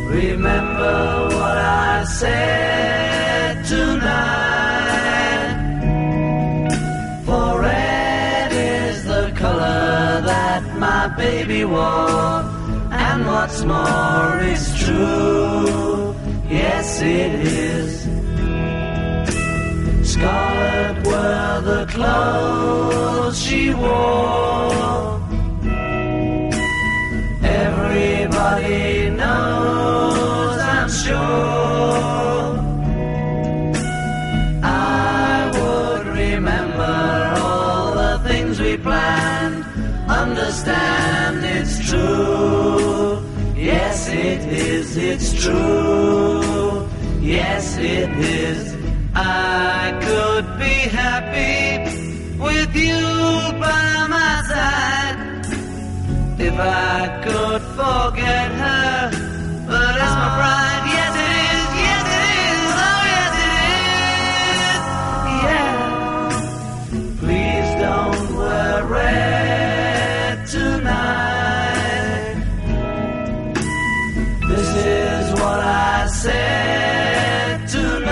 [0.09, 2.88] remember what I said
[11.69, 12.41] wore,
[12.91, 16.15] and what's more is true.
[16.49, 17.33] Yes, it
[17.69, 17.91] is.
[20.11, 25.21] Scarlet were the clothes she wore.
[27.43, 28.98] Everybody
[44.97, 46.87] it's true.
[47.21, 48.75] Yes, it is.
[49.15, 51.83] I could be happy
[52.37, 53.01] with you
[53.59, 55.19] by my side
[56.39, 59.11] if I could forget her.
[59.67, 63.53] But as my bride, yes it is, yes it is, oh yes it
[64.65, 64.81] is,
[65.45, 65.71] yeah.
[67.21, 68.77] Please don't wear
[76.09, 78.09] said tonight.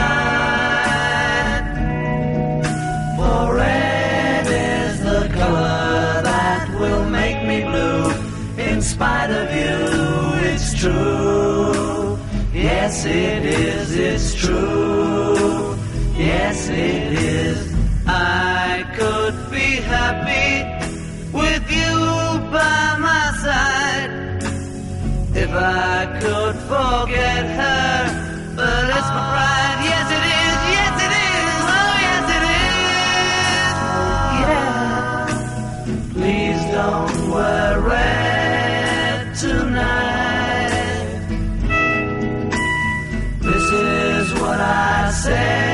[3.18, 8.11] For red is the color that will make me blue.
[8.57, 12.19] In spite of you, it's true.
[12.53, 15.76] Yes, it is, it's true.
[16.15, 17.76] Yes, it is.
[18.06, 20.64] I could be happy
[21.34, 21.95] with you
[22.52, 23.77] by my side
[25.43, 27.97] if I could forget her.
[28.55, 29.80] But it's my pride.
[29.91, 30.55] Yes, it is.
[30.77, 31.61] Yes, it is.
[31.77, 32.85] Oh, yes, it is.
[34.41, 34.65] Yeah.
[36.15, 37.14] Please don't
[37.91, 40.73] red tonight.
[43.41, 45.66] This is what I said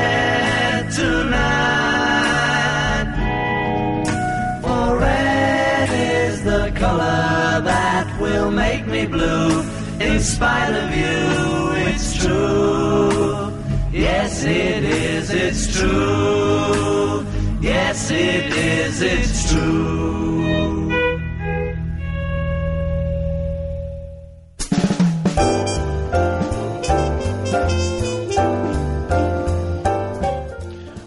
[9.06, 9.62] blue.
[10.00, 13.52] In spite of you, it's true.
[13.92, 17.24] Yes, it is, it's true.
[17.60, 20.34] Yes, it is, it's true.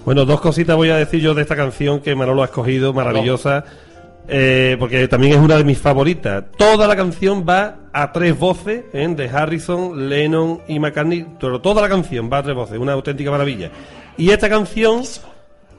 [0.07, 3.65] Bueno, dos cositas voy a decir yo de esta canción que Manolo ha escogido, maravillosa,
[4.27, 6.45] eh, porque también es una de mis favoritas.
[6.57, 9.07] Toda la canción va a tres voces, ¿eh?
[9.07, 13.31] de Harrison, Lennon y McCartney, pero toda la canción va a tres voces, una auténtica
[13.31, 13.71] maravilla.
[14.17, 15.03] Y esta canción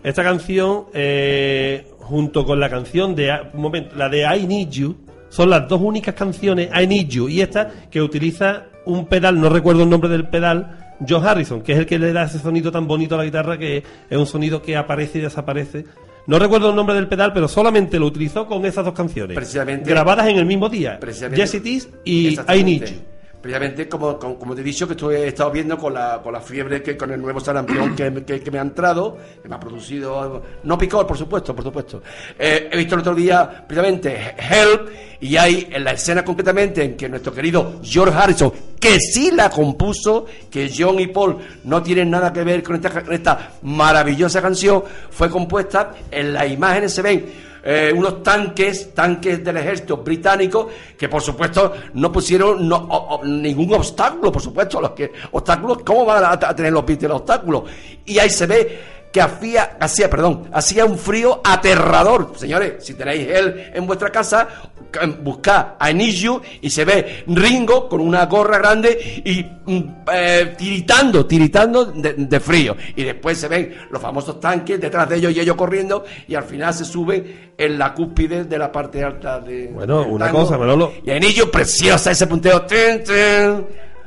[0.03, 3.31] Esta canción, eh, junto con la canción de.
[3.53, 4.97] Un momento, la de I Need You,
[5.29, 9.49] son las dos únicas canciones, I Need You y esta, que utiliza un pedal, no
[9.51, 12.73] recuerdo el nombre del pedal, John Harrison, que es el que le da ese sonido
[12.73, 15.85] tan bonito a la guitarra, que es un sonido que aparece y desaparece.
[16.29, 19.35] No recuerdo el nombre del pedal, pero solamente lo utilizó con esas dos canciones.
[19.35, 21.01] Precisamente- grabadas en el mismo día.
[21.01, 22.65] Precisamente- Jesse Tees y I.
[22.65, 22.97] Need You.
[23.41, 26.33] Precisamente, como, como, como te he dicho, que estoy, he estado viendo con la, con
[26.33, 29.55] la fiebre, que con el nuevo sarampión que, que, que me ha entrado, que me
[29.55, 32.03] ha producido, no picor, por supuesto, por supuesto.
[32.37, 34.89] Eh, he visto el otro día, precisamente, Help,
[35.21, 39.51] y hay en la escena concretamente en que nuestro querido George Harrison, que sí la
[39.51, 44.43] compuso, que John y Paul no tienen nada que ver con esta, con esta maravillosa
[44.43, 50.71] canción, fue compuesta, en las imágenes se ven eh, unos tanques, tanques del ejército británico,
[50.97, 56.25] que por supuesto no pusieron no- ningún obstáculo, por supuesto, los que obstáculos, ¿cómo van
[56.25, 57.65] a, tener los Beatles obstáculos?
[58.07, 58.81] Y ahí se ve
[59.13, 62.33] que hacía, hacía, perdón, hacía un frío aterrador.
[62.37, 64.49] Señores, si tenéis él en vuestra casa,
[64.91, 70.55] ca- buscad a You y se ve Ringo con una gorra grande y mm, eh,
[70.57, 72.77] tiritando, tiritando de, de frío.
[72.97, 76.45] Y después se ven los famosos tanques detrás de ellos y ellos corriendo y al
[76.45, 79.69] final se suben en la cúspide de la parte alta de.
[79.69, 80.41] Bueno, una tango.
[80.41, 80.93] cosa, Manolo.
[81.05, 82.63] Y You, preciosa ese punteo.
[82.63, 83.67] Tin, tin.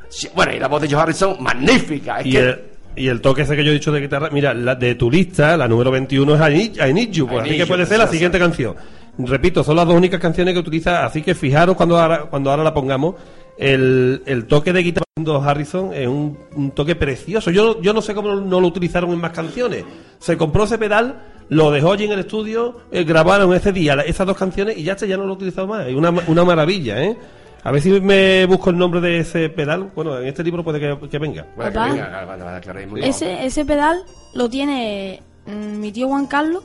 [0.09, 2.19] Sí, Bueno, y la voz de Joe Harrison, magnífica.
[2.19, 2.61] Es Y que, el,
[2.95, 5.55] y el toque ese que yo he dicho de guitarra, mira, la de tu lista,
[5.55, 7.67] la número 21 es I Need, I Need You, pues I así Need que You,
[7.67, 8.75] puede ser la siguiente canción.
[9.17, 12.63] Repito, son las dos únicas canciones que utiliza, así que fijaros cuando ahora, cuando ahora
[12.63, 13.15] la pongamos,
[13.57, 17.51] el, el toque de guitarra de Harrison es un, un toque precioso.
[17.51, 19.83] Yo, yo no sé cómo no lo utilizaron en más canciones.
[20.17, 24.03] Se compró ese pedal, lo dejó allí en el estudio, eh, grabaron ese día la-
[24.03, 25.85] esas dos canciones y ya está, ya no lo he utilizado más.
[25.85, 27.17] Es una, una maravilla, ¿eh?
[27.63, 29.91] A ver si me busco el nombre de ese pedal.
[29.93, 31.45] Bueno, en este libro puede que, que venga.
[31.55, 31.91] Bueno, que Papá.
[31.91, 33.09] venga, vale, vale, vale, claro, es muy bien.
[33.11, 33.99] Ese, ese pedal
[34.33, 36.63] lo tiene mm, mi tío Juan Carlos,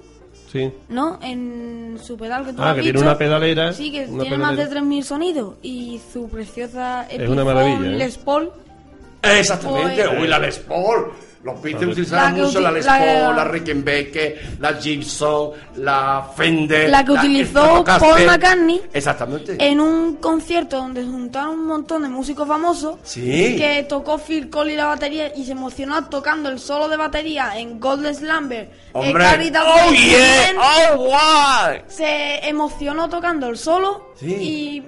[0.50, 0.70] Sí.
[0.88, 1.18] ¿no?
[1.22, 3.04] En su pedal que tú Ah, has que tiene dicho.
[3.08, 4.80] una pedalera, Sí, que tiene más de pedalera.
[4.82, 5.54] 3.000 sonidos.
[5.62, 7.96] Y su preciosa Es una maravilla, ¿eh?
[7.98, 8.50] Les Paul.
[9.22, 11.06] Exactamente, Pues- uy, la Les Paul.
[11.46, 16.90] Los Beatles que mucho la Les la- Paul, la Rickenbacker, la Gibson, la Fender.
[16.90, 17.84] La que utilizó.
[17.84, 19.56] Paul McCartney Exactamente.
[19.60, 22.96] En un concierto donde se juntaron un montón de músicos famosos.
[23.04, 23.54] Sí.
[23.56, 27.78] Que tocó Phil Collins la batería y se emocionó tocando el solo de batería en
[27.78, 28.68] Golden Slumber.
[28.92, 29.22] Hombre.
[29.24, 30.92] Caritas Oh, yeah.
[30.94, 31.80] Oh, wow.
[31.86, 34.26] se emocionó tocando el solo Sí.
[34.34, 34.82] y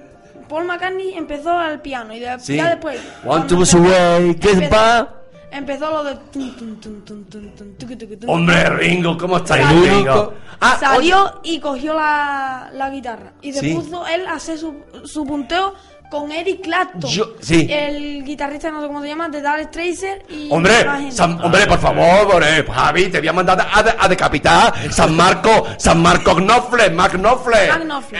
[0.49, 2.57] Paul McCartney empezó al piano y de- Sí.
[2.57, 4.33] ya después One, two, away,
[4.69, 5.18] back.
[5.51, 6.17] Empezó lo de.
[8.27, 10.33] Hombre, Ringo, ¿cómo está El Ringo?
[10.59, 13.73] Ah, salió y cogió la, la guitarra y se Sí.
[13.73, 15.73] puso él a hacer su, su punteo
[16.11, 17.67] con Eric Clapton Yo- sí.
[17.69, 20.73] el guitarrista no sé cómo se llama de Dark Tracer y Hombre.
[21.11, 25.15] San- hombre, por favor, hombre, Javi, te voy a mandar a, de- a decapitar San
[25.15, 27.69] Marco, San Marco Knopfler, Knopfler.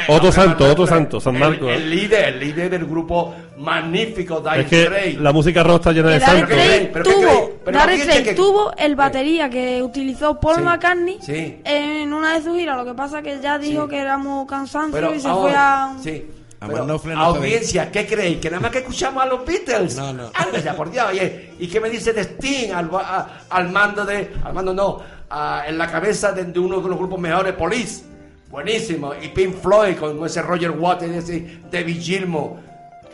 [0.08, 1.86] Otro santo, otro santo, San Marco, El, ¿eh?
[1.88, 6.20] líder, el líder del grupo magnífico Dire Es que la música rock está llena de
[6.20, 6.50] Que Dark santos.
[6.50, 6.90] ¿qué Straits creéis?
[6.94, 11.62] ¿Pero qué tuvo, que- tuvo el batería que utilizó Paul Sí, McCartney sí.
[11.64, 12.78] en una de sus giras.
[12.78, 13.90] Lo que pasa que ya dijo Sí.
[13.90, 16.20] que éramos cansancio Pero y se ahora- fue a...
[16.68, 18.40] Pero, no audiencia, ¿qué creéis?
[18.40, 19.96] ¿Que nada más que escuchamos a los Beatles?
[19.96, 20.30] No, no.
[20.62, 21.52] Ya, por Dios, oye.
[21.58, 24.30] ¿Y qué me dice de Sting al, a- al mando de...
[24.44, 25.00] Al mando no,
[25.30, 28.04] a- en la cabeza de, de uno de los grupos mejores, Police.
[28.50, 29.14] Buenísimo.
[29.22, 32.58] Y Pink Floyd con ese Roger Waters, ese David Gilmour.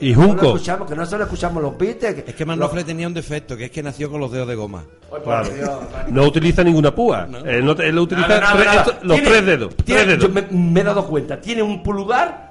[0.01, 0.45] Y No lo Junco.
[0.47, 2.23] escuchamos, que no solo escuchamos los Beatles.
[2.27, 4.83] Es que Manofle tenía un defecto, que es que nació con los dedos de goma.
[5.23, 5.49] Claro.
[5.49, 5.69] Dios.
[6.09, 7.27] No utiliza ninguna púa.
[7.45, 8.81] Él, no, él utiliza Nada, nada, tres- nada.
[8.81, 9.75] esto- los Tiene- tres dedos.
[9.77, 10.49] tiene- tres yo dedos.
[10.51, 11.39] me, me he dado cuenta.
[11.39, 12.49] Tiene un pulgar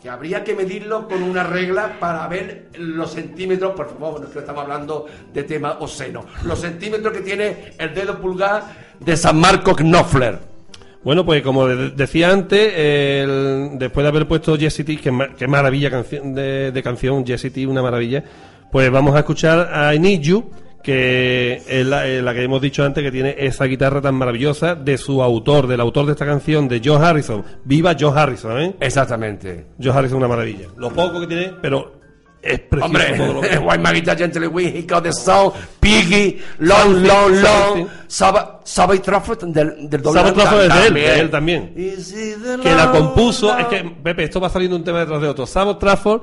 [0.00, 3.72] que habría que medirlo con una regla para ver los centímetros.
[3.74, 6.24] Por favor, no es que estamos hablando de tema obsceno.
[6.44, 8.62] Los centímetros que tiene el dedo pulgar
[9.00, 10.53] de San Marco Knopfler.
[11.04, 15.34] Bueno, pues como de- decía antes, el- después de haber puesto Jessie T, que, ma-
[15.34, 18.24] que maravilla canción de, de canción, Jessie T, una maravilla,
[18.72, 20.50] pues vamos a escuchar a I Need You,
[20.82, 24.74] que es la, eh, la que hemos dicho antes, que tiene esa guitarra tan maravillosa
[24.74, 27.42] de su autor, del autor de esta canción, de Joe Harrison.
[27.64, 28.74] Viva Joe Harrison, ¿eh?
[28.80, 29.66] Exactamente.
[29.82, 30.66] Joe Harrison, una maravilla.
[30.76, 32.03] Lo poco que tiene, pero
[32.44, 37.02] es precioso Hombre, todo lo que- White Magita Gently Wing, Got the Sound, Piggy, Long,
[37.06, 41.74] Long, Long, Sabbath Trafford del, del doble Sabbath Trafford es de él, de él también.
[42.62, 45.46] Que la compuso, es que, Pepe, esto va saliendo un tema detrás de otro.
[45.46, 46.22] Sabbath Trafford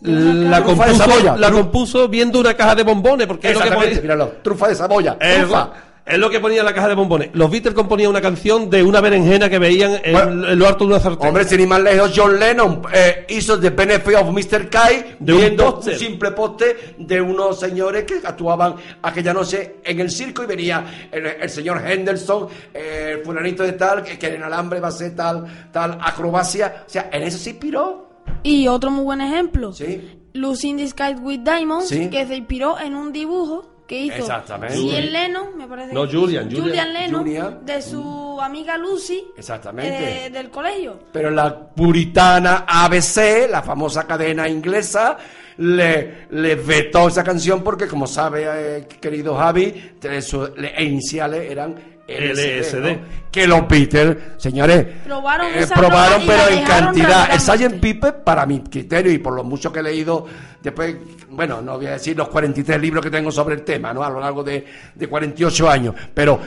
[0.00, 4.68] la compuso, la compuso viendo una caja de bombones, porque es lo que míralo, trufa
[4.68, 5.72] de Saboya, trufa.
[6.06, 7.30] Es lo que ponía en la caja de bombones.
[7.32, 10.84] Los Beatles componían una canción de una berenjena que veían en, Bueno, en lo alto
[10.84, 11.28] de una sartén.
[11.28, 14.68] Hombre, sin ir más lejos, John Lennon eh, hizo The Benefit of Mr.
[14.68, 20.00] Kai De un viendo un, simple poste de unos señores que actuaban aquella noche en
[20.00, 24.26] el circo y venía el, el señor Henderson, eh, el fulanito de tal, que, que
[24.26, 26.84] en el alambre va a ser tal, tal acrobacia.
[26.86, 28.10] O sea, en eso se inspiró.
[28.42, 29.72] Y otro muy buen ejemplo.
[29.72, 30.20] Sí.
[30.34, 32.10] Lucy in the Sky with Diamonds, Sí.
[32.10, 34.78] que se inspiró en un dibujo que hizo Exactamente.
[34.78, 35.92] Ian Lennon, me parece.
[35.92, 36.92] No, que- Julian, Julian.
[36.92, 37.66] Lennon, Julian.
[37.66, 40.26] de su amiga Lucy, Exactamente.
[40.26, 40.98] eh, del colegio.
[41.12, 45.16] Pero la puritana ABC, la famosa cadena inglesa,
[45.58, 48.44] le, le vetó esa canción porque, como sabe,
[48.78, 53.30] eh, querido Javi, sus le- iniciales eran LSD.
[53.30, 57.32] Que los Beatles, señores, Probaron eh, probaron, pero en cantidad.
[57.32, 57.48] El Sgt.
[57.48, 57.80] radicalmente.
[57.80, 60.26] Pipe, para mi criterio y por lo mucho que he leído,
[60.62, 60.96] después,
[61.30, 64.04] bueno, no voy a decir los 43 libros que tengo sobre el tema, ¿no?
[64.04, 64.64] A lo largo de,
[64.94, 66.38] de 48 años, pero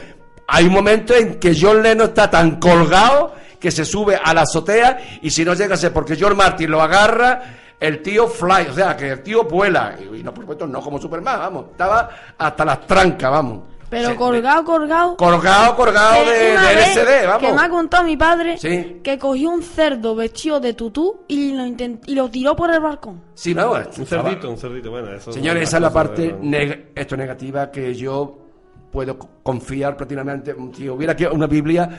[0.48, 4.42] hay un momento en que John Lennon está tan colgado que se sube a la
[4.42, 7.42] azotea y si no llega a ser porque George Martin lo agarra,
[7.80, 9.96] el tío fly, o sea, que el tío vuela.
[10.00, 13.77] Y, y no, por supuesto, no como Superman, vamos, estaba hasta las trancas, vamos.
[13.90, 15.16] Pero colgado, colgado.
[15.16, 16.34] Colgado, colgado de,
[17.22, 17.42] de vamos.
[17.48, 18.98] Que me ha contado mi padre Sí.
[19.02, 22.82] que cogió un cerdo vestido de tutú y lo, intent- y lo tiró por el
[22.82, 23.22] balcón.
[23.34, 24.92] Sí, no, Un cerdito, un cerdito.
[24.92, 28.38] Bueno, eso Señores, es esa es la parte de- neg- esto negativa que yo
[28.92, 30.54] puedo co- confiar prácticamente.
[30.76, 31.90] Si hubiera aquí una Biblia,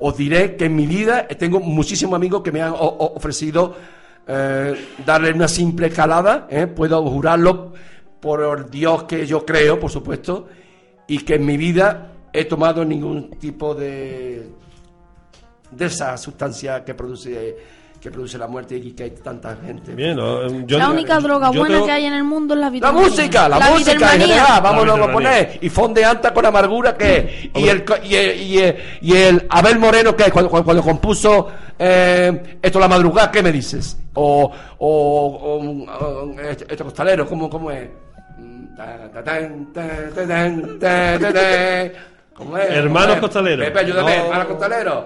[0.00, 3.74] os diré que en mi vida tengo muchísimos amigos que me han ofrecido
[4.26, 6.46] eh, darle una simple calada.
[6.50, 6.66] ¿eh?
[6.66, 7.72] Puedo jurarlo
[8.20, 10.46] por el Dios que yo creo, por supuesto,
[11.08, 14.50] y que en mi vida he tomado ningún tipo de
[15.70, 17.56] de esa sustancia que produce
[18.00, 19.92] que produce la muerte y que hay tanta gente.
[19.92, 22.60] Bien, no, yo- la única droga yo buena tengo- que hay en el mundo es
[22.60, 23.08] la La vitamanía.
[23.08, 25.58] música, la, música en general, vamos La a poner.
[25.60, 29.80] Y Fondeanta con amargura, que Y el, co- y, el, y, el, y el Abel
[29.80, 33.98] Moreno, que cuando, cuando, cuando compuso eh, Esto la madrugada, ¿qué me dices?
[34.14, 34.48] O,
[34.78, 37.88] o, o, o, este, este costalero, ¿cómo, cómo es?
[42.34, 42.70] ¿Cómo es?
[42.70, 43.20] Hermanos ¿Cómo es?
[43.20, 43.66] costaleros.
[43.66, 44.24] Pepe, ayúdame, No.
[44.24, 45.04] hermanos costaleros.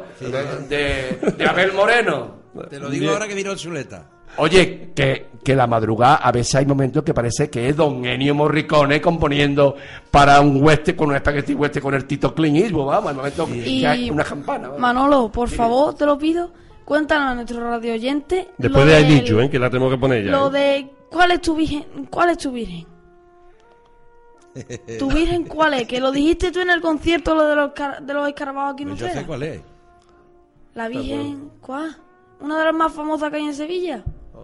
[0.68, 2.42] De, de Abel Moreno.
[2.68, 4.04] Te lo digo ahora que vino el chuleta.
[4.38, 8.34] Oye, que, que la madrugada a veces hay momentos que parece que es Don Ennio
[8.34, 9.76] Morricone componiendo
[10.10, 13.48] para un western con un spaghetti western con el Tito Clint Eastwood, vamos, hay momentos
[13.50, 14.70] que hay una campana.
[14.78, 16.50] Manolo, por favor, te lo pido,
[16.86, 18.48] cuéntanos a nuestro radio oyente.
[18.56, 19.50] Después de You, ¿eh?
[19.50, 20.30] que la tenemos que poner ya.
[20.30, 20.58] Lo ¿eh?
[20.58, 22.86] de cuál es tu virgen, cuál es tu virgen.
[24.98, 25.86] ¿Tu virgen cuál es?
[25.88, 27.70] Que lo dijiste tú en el concierto lo de los,
[28.02, 29.60] de los escarabajos aquí en Pues yo sé cuál es.
[30.74, 31.96] La virgen, ¿cuál?
[32.40, 34.02] Una de las más famosas que hay en Sevilla.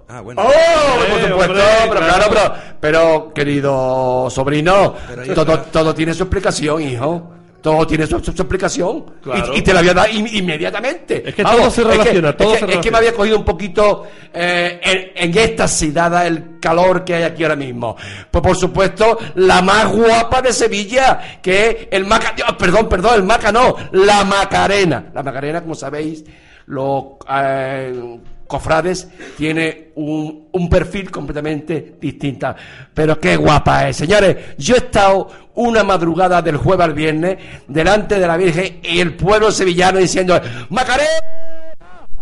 [0.09, 0.43] Ah, bueno.
[0.43, 0.47] ¡Oh!
[0.47, 1.47] por Eh, supuesto, hombre,
[1.89, 2.25] pero claro.
[2.31, 7.31] claro, pero, pero querido sobrino, Pero todo, todo tiene su explicación, hijo.
[7.61, 9.05] Todo tiene su, su- su explicación.
[9.21, 9.53] Claro.
[9.55, 11.29] Y, y te la voy a dar in- inmediatamente.
[11.29, 13.37] Es que todo se es relaciona, todo es se que, es que me había cogido
[13.37, 14.81] un poquito eh,
[15.15, 17.97] en, en éxtasis, dada el calor que hay aquí ahora mismo.
[18.31, 22.35] Pues por supuesto, la más guapa de Sevilla, que es el Maca...
[22.57, 25.07] Perdón, perdón, el Maca no, la Macarena.
[25.13, 26.25] La Macarena, como sabéis,
[26.67, 28.19] los eh,
[28.49, 32.53] cofrades tiene un, un perfil completamente distinto.
[32.93, 34.57] Pero qué guapa es, señores.
[34.59, 37.39] Yo he estado una madrugada del jueves al viernes
[37.69, 41.77] delante de la Virgen y el pueblo sevillano diciendo Macarena,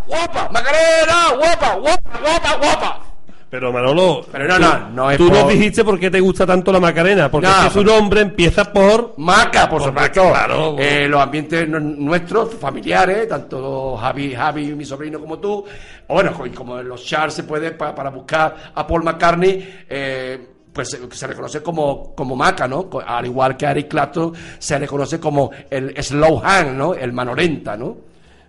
[0.07, 3.06] guapa, Macarena, guapa, guapa, guapa, guapa.
[3.49, 6.19] Pero Manolo, Pero no, tú, no, no es tú por- nos dijiste por qué te
[6.21, 9.15] gusta tanto la Macarena, porque No, es que su nombre empieza por...
[9.19, 10.25] Maca, por Por supuesto.
[10.25, 10.77] Maca, claro.
[10.79, 15.65] Eh, los ambientes nu- nuestros, familiares, tanto Javi, Javi, mi sobrino, como tú,
[16.09, 20.47] o bueno, como en los charts se puede pa- para buscar a Paul McCartney, eh,
[20.73, 22.91] pues se, se reconoce como, como Maca, ¿no?
[23.07, 26.95] Al igual que Eric Clapton se reconoce como el slow hand, ¿no?
[26.95, 27.97] El mano lenta, ¿no?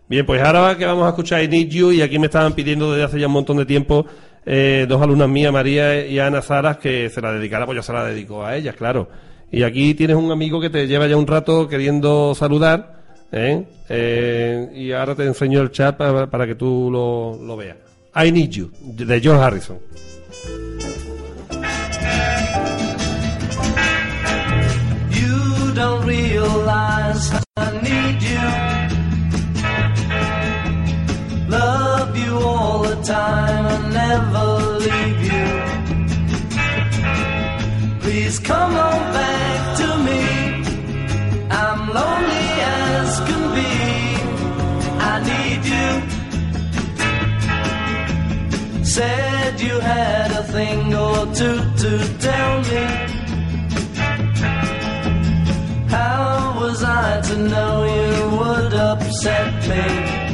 [0.09, 2.91] Bien, pues ahora que vamos a escuchar I Need You, y aquí me estaban pidiendo
[2.91, 4.05] desde hace ya un montón de tiempo
[4.49, 7.91] eh, dos alumnas mías, María y Ana Saras, que se la dedicara, pues yo se
[7.91, 9.09] la dedico a ellas, claro.
[9.51, 13.03] Y aquí tienes un amigo que te lleva ya un rato queriendo saludar,
[13.33, 13.65] ¿eh?
[13.89, 17.75] Eh, y ahora te enseño el chat para, que tú lo, lo veas.
[18.15, 19.79] I Need You, de George Harrison.
[25.11, 25.37] You.
[31.49, 34.47] Love you all the time and never
[34.85, 35.47] leave you.
[38.01, 40.21] Please come on back to me.
[41.49, 43.73] I'm lonely as can be.
[45.11, 45.89] I need you.
[48.83, 52.85] Said you had a thing or two to tell me.
[55.87, 60.26] How was I to know you would upset me.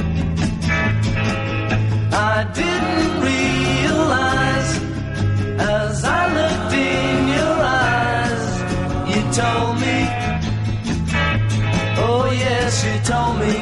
[2.44, 4.72] I didn't realize
[5.61, 7.56] as I looked in your
[7.88, 8.45] eyes,
[9.11, 9.98] you told me,
[12.06, 13.56] oh yes, you told me,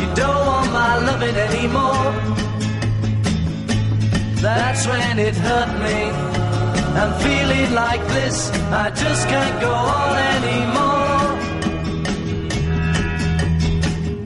[0.00, 2.10] you don't want my loving anymore.
[4.46, 5.98] That's when it hurt me.
[7.00, 8.36] I'm feeling like this,
[8.70, 11.02] I just can't go on anymore.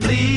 [0.01, 0.36] Please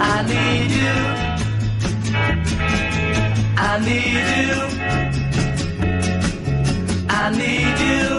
[0.00, 0.96] I need you.
[3.56, 4.54] I need you.
[7.08, 8.17] I need you.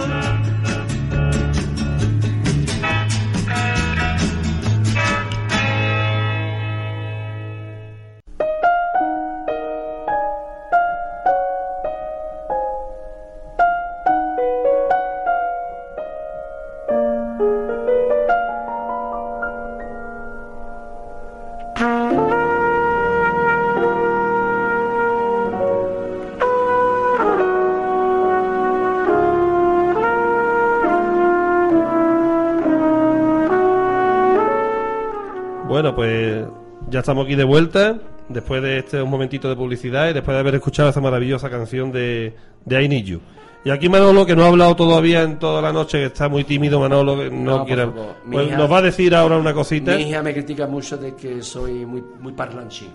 [35.91, 36.45] Bueno, pues
[36.89, 37.97] ya estamos aquí de vuelta,
[38.29, 41.91] después de este un momentito de publicidad y después de haber escuchado esa maravillosa canción
[41.91, 42.35] de,
[42.65, 43.19] de I Need You.
[43.65, 46.45] Y aquí Manolo, que no ha hablado todavía en toda la noche, que está muy
[46.45, 47.87] tímido, Manolo, que no, No, quiere...
[48.31, 49.95] Pues hija- nos va a decir ahora una cosita.
[49.97, 52.91] Mi hija me critica mucho de que soy muy, muy parlanchín.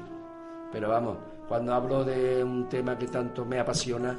[0.72, 1.18] Pero vamos,
[1.48, 4.16] cuando hablo de un tema que tanto me apasiona,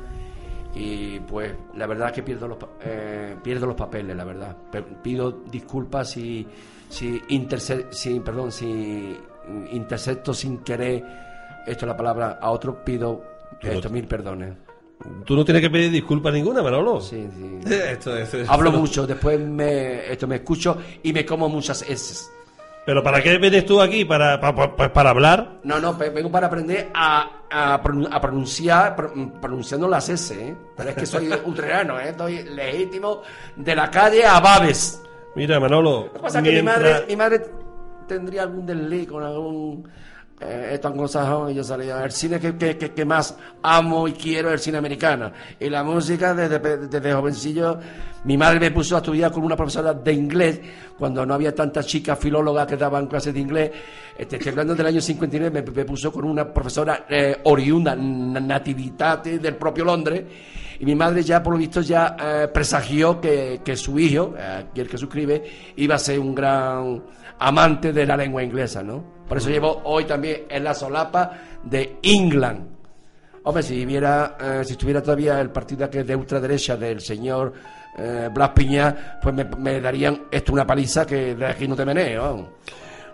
[0.75, 4.55] y pues la verdad que pierdo los, eh, pierdo los papeles, la verdad.
[5.01, 6.45] Pido disculpas si,
[6.89, 7.21] si,
[7.91, 9.17] si, perdón, si
[9.71, 11.03] intercepto sin querer,
[11.65, 13.23] esto es la palabra, a otro pido
[13.61, 14.53] estos mil perdones.
[15.25, 17.01] Tú no tienes que pedir disculpas ninguna, Manolo.
[17.01, 17.59] Sí, sí.
[17.91, 22.25] Esto es- es- Hablo mucho, después me, esto me escucho y me como muchas S.
[22.85, 24.05] Pero ¿para qué vienes tú aquí?
[24.05, 25.59] ¿Para, pa- pa- pues para hablar?
[25.63, 30.55] No, no, vengo para aprender a, a, pronun- a pronunciar, pro- pronunciando las S, ¿eh?
[30.77, 32.09] Pero es que soy utrerano, ¿eh?
[32.09, 33.21] Estoy legítimo
[33.55, 35.01] de la calle a Babes.
[35.35, 36.05] Mira, Manolo.
[36.05, 37.41] Lo que pasa es que mi madre, mi madre
[38.07, 39.89] tendría algún desliz con algún
[40.41, 42.03] eh, esto anglosajón y yo salía.
[42.03, 45.31] El cine que, que, que, que más amo y quiero es el cine americano.
[45.59, 47.79] Y la música desde, desde jovencillo.
[48.25, 50.59] Mi madre me puso a estudiar con una profesora de inglés
[50.97, 53.71] cuando no había tantas chicas filólogas que daban clases de inglés.
[54.17, 58.39] Este, estoy hablando del año 59, me, me puso con una profesora eh, oriunda, na-
[58.39, 60.23] nativitate del propio Londres.
[60.79, 64.65] Y mi madre ya, por lo visto, ya eh, presagió que, que su hijo, eh,
[64.75, 65.43] el que suscribe,
[65.77, 67.03] iba a ser un gran
[67.39, 69.14] amante de la lengua inglesa, ¿no?
[69.27, 71.31] Por eso llevo hoy también en la solapa
[71.63, 72.67] de England.
[73.43, 77.53] Hombre, si eh, si estuviera todavía el partido que de ultraderecha del señor
[77.97, 82.53] eh, Blas Piña, pues me, darían esto una paliza que de aquí no te meneo.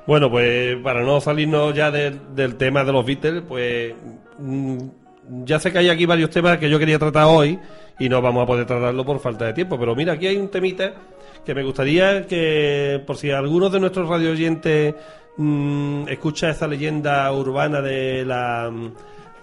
[0.07, 3.93] Bueno, pues para no salirnos ya del- del tema de los Beatles, pues
[4.39, 4.77] mm,
[5.43, 7.59] ya sé que hay aquí varios temas que yo quería tratar hoy
[7.99, 9.77] y no vamos a poder tratarlo por falta de tiempo.
[9.77, 10.93] Pero mira, aquí hay un temita
[11.45, 14.95] que me gustaría que, por si algunos de nuestros radio oyentes
[15.41, 18.71] mm, escucha esa leyenda urbana de la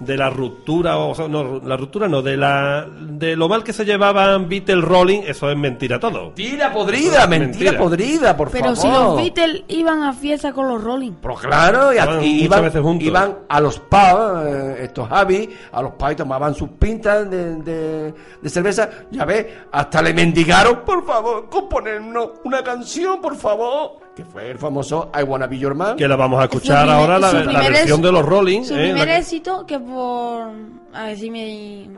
[0.01, 3.73] de la ruptura o sea, no la ruptura no de la de lo mal que
[3.73, 7.79] se llevaban Beatles Rolling eso es mentira todo Mentira podrida, mentira, Mentira.
[7.79, 8.79] podrida, por Pero favor.
[8.79, 11.15] si los Beatles iban a fiesta con los Rolling.
[11.21, 13.09] Pero claro, y, a- Estaban y muchas iban, veces juntos.
[13.09, 17.57] iban a los pubs, eh, estos Javi, a los pubs y tomaban sus pintas de,
[17.57, 18.89] de- de cerveza.
[19.11, 23.99] Ya ves, hasta le mendigaron, por favor, componernos una canción, por favor.
[24.19, 25.97] Que fue el famoso I Wanna Be Your Man.
[25.97, 27.31] que la vamos a escuchar primer- ahora la,
[27.71, 30.51] versión es- de los Rolling Su eh, primer que- éxito, que por.
[30.93, 31.89] A ver si mi,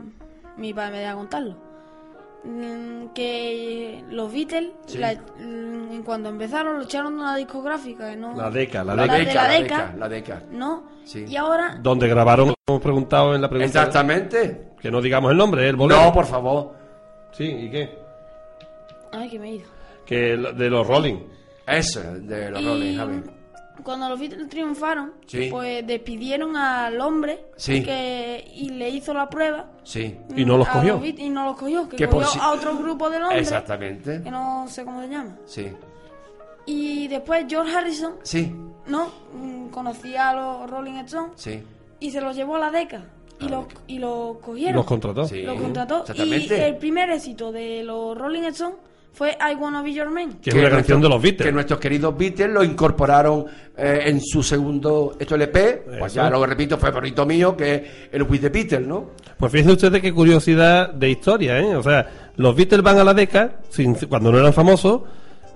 [0.57, 1.55] mi padre me deja contarlo.
[2.43, 4.97] mm, que los Beatles, Sí.
[4.99, 8.15] la- mm, cuando empezaron, lo echaron de una discográfica.
[8.15, 9.13] No, La Deca, la La Deca.
[9.17, 9.59] de la Deca.
[9.59, 10.43] Deca, la Deca.
[10.51, 10.83] ¿no?
[11.03, 11.25] Sí.
[11.27, 13.65] Y ahora, Donde grabaron, hemos preguntado en la pregunta.
[13.79, 14.69] Exactamente.
[14.79, 15.69] Que no digamos el nombre, ¿eh?
[15.69, 16.01] el bolero.
[16.03, 16.73] No, por favor.
[17.31, 17.97] Sí, ¿y qué?
[19.11, 19.65] ay, que me he ido.
[20.05, 21.17] Que el- de los Rolling.
[21.67, 23.21] Eso, de los Y Rolling, Javi.
[23.83, 25.47] cuando los Beatles triunfaron, Sí.
[25.49, 27.83] pues despidieron al hombre Sí.
[27.83, 29.67] que, y le hizo la prueba.
[29.83, 30.17] Sí.
[30.35, 30.99] Y no los cogió.
[30.99, 34.21] Beatles y no los cogió, que cogió si- a otro grupo de Londres, Exactamente.
[34.23, 35.35] que no sé cómo se llama.
[35.45, 35.71] Sí.
[36.65, 38.53] Y después George Harrison, Sí.
[38.87, 41.63] no, Mm, conocía a los Rolling Stones Sí.
[41.99, 43.03] y se los llevó a la Deca
[43.39, 44.75] y los y los cogieron.
[44.75, 45.25] Los contrató.
[45.25, 45.41] Sí.
[45.41, 48.75] Los contrató y el primer éxito de los Rolling Stones
[49.13, 50.39] fue I Wanna Be Your Man.
[50.41, 51.45] Que es una canción de los Beatles.
[51.47, 53.45] Que nuestros queridos Beatles lo incorporaron
[53.77, 55.83] eh, en su segundo esto LP.
[55.99, 56.21] Pues Eso.
[56.21, 57.81] ya lo repito, fue bonito mío, que es
[58.11, 59.11] el With the Beatles, ¿no?
[59.37, 61.75] Pues fíjense ustedes qué curiosidad de historia, ¿eh?
[61.75, 65.01] O sea, los Beatles van a la Deca, sin- cuando no eran famosos,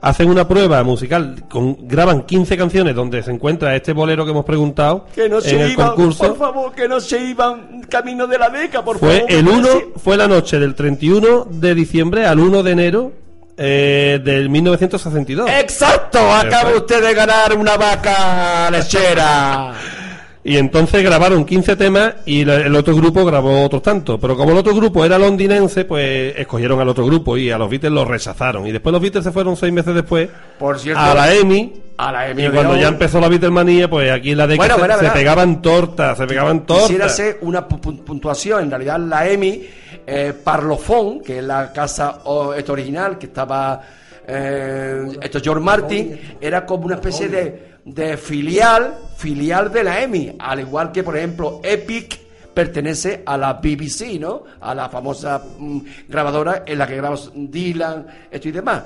[0.02, 4.46] hacen una prueba musical, con, graban 15 canciones donde se encuentra este bolero que hemos
[4.46, 6.28] preguntado Que no en se el iban, concurso.
[6.28, 9.32] por favor, que no se iban camino de la Deca, por Fue favor.
[9.32, 9.80] el 1, Sí.
[9.96, 13.12] fue la noche del 31 de diciembre al 1 de enero
[13.58, 15.50] eh, del 1962.
[15.50, 19.74] Exacto, acaba usted de ganar una vaca lechera.
[20.48, 24.20] Y entonces grabaron 15 temas y el otro grupo grabó otros tantos.
[24.22, 27.68] Pero como el otro grupo era londinense, pues escogieron al otro grupo y a los
[27.68, 28.68] Beatles los rechazaron.
[28.68, 31.74] Y después los Beatles se fueron seis meses después Por cierto, a la EMI.
[31.98, 34.76] a la EMI Y cuando ya empezó la Beatlemanía, pues aquí en la década Bueno,
[34.76, 35.14] se, verá, se verá.
[35.16, 37.12] pegaban tortas, se pegaban Quisiera tortas.
[37.12, 38.62] hacer una pu- pu- puntuación.
[38.66, 39.64] En realidad, la EMI,
[40.06, 42.20] eh, Parlophone, que es la casa
[42.56, 43.82] esto original que estaba
[44.28, 50.36] eh, esto George Martin, era como una especie de, de filial, filial de la EMI.
[50.40, 52.20] Al igual que, por ejemplo, Epic
[52.54, 54.44] pertenece a la BBC, ¿no?
[54.60, 55.80] A la famosa mm,
[56.10, 58.84] grabadora en la que grabó Dylan, esto y demás.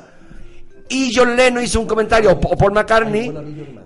[0.90, 3.32] Y John Lennon hizo un comentario, o Paul McCartney,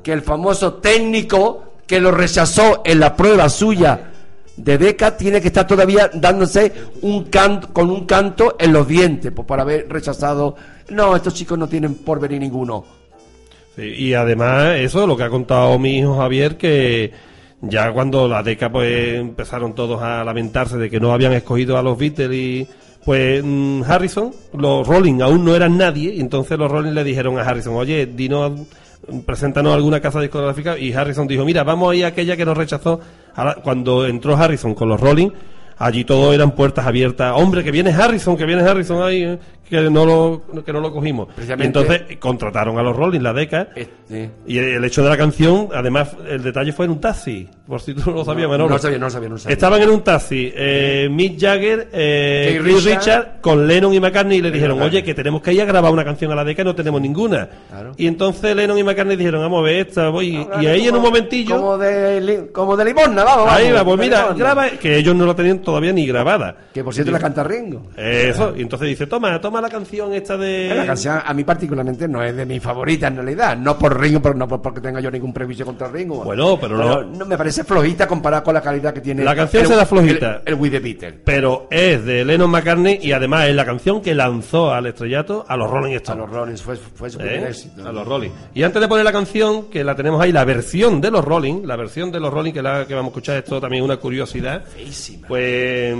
[0.02, 4.12] que el famoso técnico que lo rechazó en la prueba suya
[4.56, 6.72] de beca tiene que estar todavía dándose
[7.02, 10.56] un canto, con un canto en los dientes pues, por haber rechazado.
[10.90, 13.03] No, estos chicos no tienen porvenir ninguno.
[13.76, 17.12] Sí, y además, eso, lo que ha contado mi hijo Javier, que
[17.62, 21.82] ya cuando la década pues empezaron todos a lamentarse de que no habían escogido a
[21.82, 22.68] los Beatles y
[23.06, 27.38] pues mm, Harrison, los Rolling aún no eran nadie, y entonces los Rolling le dijeron
[27.38, 28.52] a Harrison, oye, dinos,
[29.26, 33.00] preséntanos alguna casa discográfica, y Harrison dijo, mira, vamos a a aquella que nos rechazó.
[33.64, 35.30] Cuando entró Harrison con los Rolling,
[35.78, 39.40] allí todo eran puertas abiertas, hombre, que viene Harrison, que viene Harrison ahí, eh,
[39.82, 41.30] que no lo, que no lo cogimos.
[41.38, 46.16] Y entonces contrataron a los Rolling, la Este, y el hecho de la canción, además,
[46.30, 48.70] el detalle fue en un taxi, por si tú no lo sabías, Manolo.
[48.70, 49.54] no lo sabía, no lo sabía, no lo sabía.
[49.54, 54.52] Estaban en un taxi, eh, Mick Jagger, eh, Richard, con Lennon y McCartney, y le
[54.52, 56.76] dijeron, oye, que tenemos que ir a grabar una canción a la década y no
[56.76, 57.50] tenemos ninguna.
[57.70, 57.94] Claro.
[57.98, 60.48] Y entonces Lennon y McCartney dijeron, vamos a ver esta, voy.
[60.62, 63.60] y ahí en un momentillo, Como de, como de limosna, vamos, vamos.
[63.62, 64.38] ahí va, pues mira, limosna.
[64.44, 66.56] graba, que ellos no la tenían todavía ni grabada.
[66.74, 67.88] Que por cierto la canta Ringo.
[67.98, 70.74] Eso, y entonces dice, toma, toma la canción esta de...
[70.76, 73.58] La canción a mí particularmente no es de mis favoritas en realidad.
[73.58, 76.24] No por Ringo, pero no por- porque tenga yo ningún prejuicio contra Ringo.
[76.24, 79.24] Bueno, pero no- me parece flojita comparada con la calidad que tiene.
[79.24, 80.42] La canción será flojita.
[80.46, 81.16] El, el With the Beatles.
[81.24, 85.56] Pero es de Lennon McCartney y además es la canción que lanzó al estrellato a
[85.58, 86.22] los Rolling A Stones.
[86.26, 87.24] los Rollins fue, fue su ¿Eh?
[87.26, 87.88] primer éxito.
[87.88, 88.30] A los Rolling.
[88.54, 91.64] Y antes de poner la canción, que la tenemos ahí, la versión de los Rolling,
[91.66, 93.98] la versión de los Rolling que, la, que vamos a escuchar, esto también es una
[93.98, 94.64] curiosidad.
[94.66, 95.28] Feísima.
[95.28, 95.96] Pues.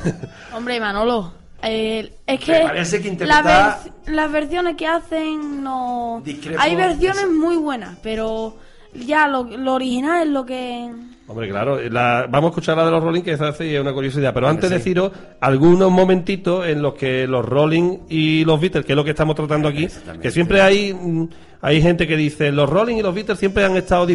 [0.54, 1.32] Hombre, Manolo,
[1.68, 6.22] eh, es que, Me parece que la interpreta- ver- las versiones que hacen no...
[6.24, 6.60] Discrepo.
[6.60, 8.56] Hay versiones muy buenas, pero
[8.94, 10.90] ya lo, lo original es lo que...
[11.28, 13.92] Hombre, claro, la- vamos a escuchar la de los Rolling, que esa sí es una
[13.92, 14.32] curiosidad.
[14.32, 14.76] Pero antes sí.
[14.76, 15.10] deciros
[15.40, 19.34] algunos momentitos en los que los Rolling y los Beatles, que es lo que estamos
[19.34, 20.22] tratando aquí, Exactamente.
[20.22, 21.28] que siempre hay mm,
[21.66, 24.06] hay gente que dice los Rolling y los Beatles siempre han estado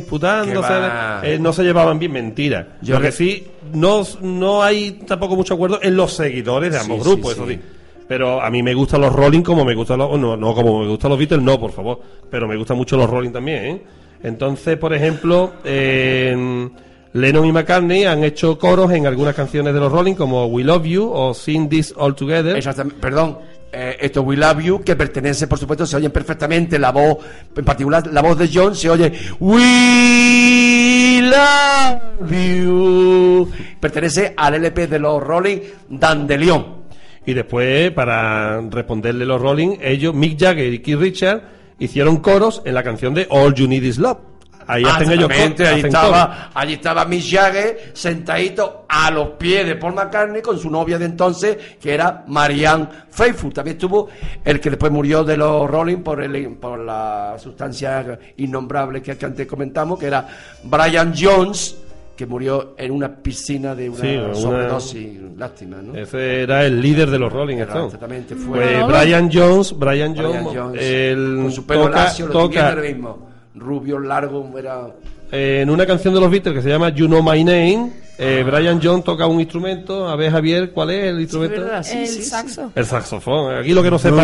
[0.62, 1.20] va.
[1.22, 2.78] eh, no se llevaban bien, mentira.
[2.82, 7.04] Yo lo que sí, no, no hay tampoco mucho acuerdo en los seguidores de ambos
[7.04, 7.40] sí, grupos, sí.
[7.42, 7.60] eso sí.
[8.08, 10.18] Pero a mí me gustan los Rolling como me gustan los...
[10.18, 12.00] No, no como me gustan los Beatles, no, por favor.
[12.30, 13.82] Pero me gustan mucho los Rolling también, ¿eh?
[14.24, 16.70] Entonces, por ejemplo, eh,
[17.12, 20.86] Lennon y McCartney han hecho coros en algunas canciones de los Rolling como We Love
[20.86, 22.56] You o Sing This All Together.
[22.56, 23.40] Exactamente, perdón.
[23.72, 27.18] Eh, esto We Love You, que pertenece, por supuesto, se oye perfectamente la voz,
[27.56, 33.52] en particular la voz de John, se oye We Love You.
[33.80, 36.82] Pertenece al LP de los Rolling Dandelion.
[37.26, 41.44] Y después, para responderle los Rolling, ellos, Mick Jagger y Keith Richards,
[41.80, 44.31] hicieron coros en la canción de All You Need Is Love.
[44.68, 49.30] Ahí hacen ellos Exactamente, co- ahí hacen estaba, allí estaba Mick Jagger sentadito a los
[49.32, 53.54] pies de Paul McCartney con su novia de entonces, que era Marianne Faithfull.
[53.54, 54.10] También estuvo
[54.44, 59.26] el que después murió de los Rolling por, el, por la sustancia innombrable que, que
[59.26, 60.28] antes comentamos, que era
[60.64, 61.78] Brian Jones,
[62.16, 65.20] que murió en una piscina de una Sí, una- sobredosis.
[65.38, 65.96] Lástima, ¿no?
[65.96, 67.86] Ese era el líder de los Rolling Stones.
[67.86, 72.32] exactamente, fue Pues Brian Jones, Brian Brian Jones, el con su pelo toca, lacio, lo
[72.34, 73.31] toca mismo.
[73.56, 74.88] Rubio, largo, era...
[75.32, 77.92] en una canción de los Beatles que se llama You Know My Name.
[78.18, 80.08] eh, Brian Jones toca un instrumento.
[80.08, 81.62] A ver, Javier, ¿cuál es el instrumento?
[81.62, 81.84] ¿verdad?
[81.84, 82.30] Sí, el sí, sí.
[82.30, 82.72] saxo.
[82.76, 83.56] el saxofón.
[83.56, 84.22] Aquí lo que no sepa.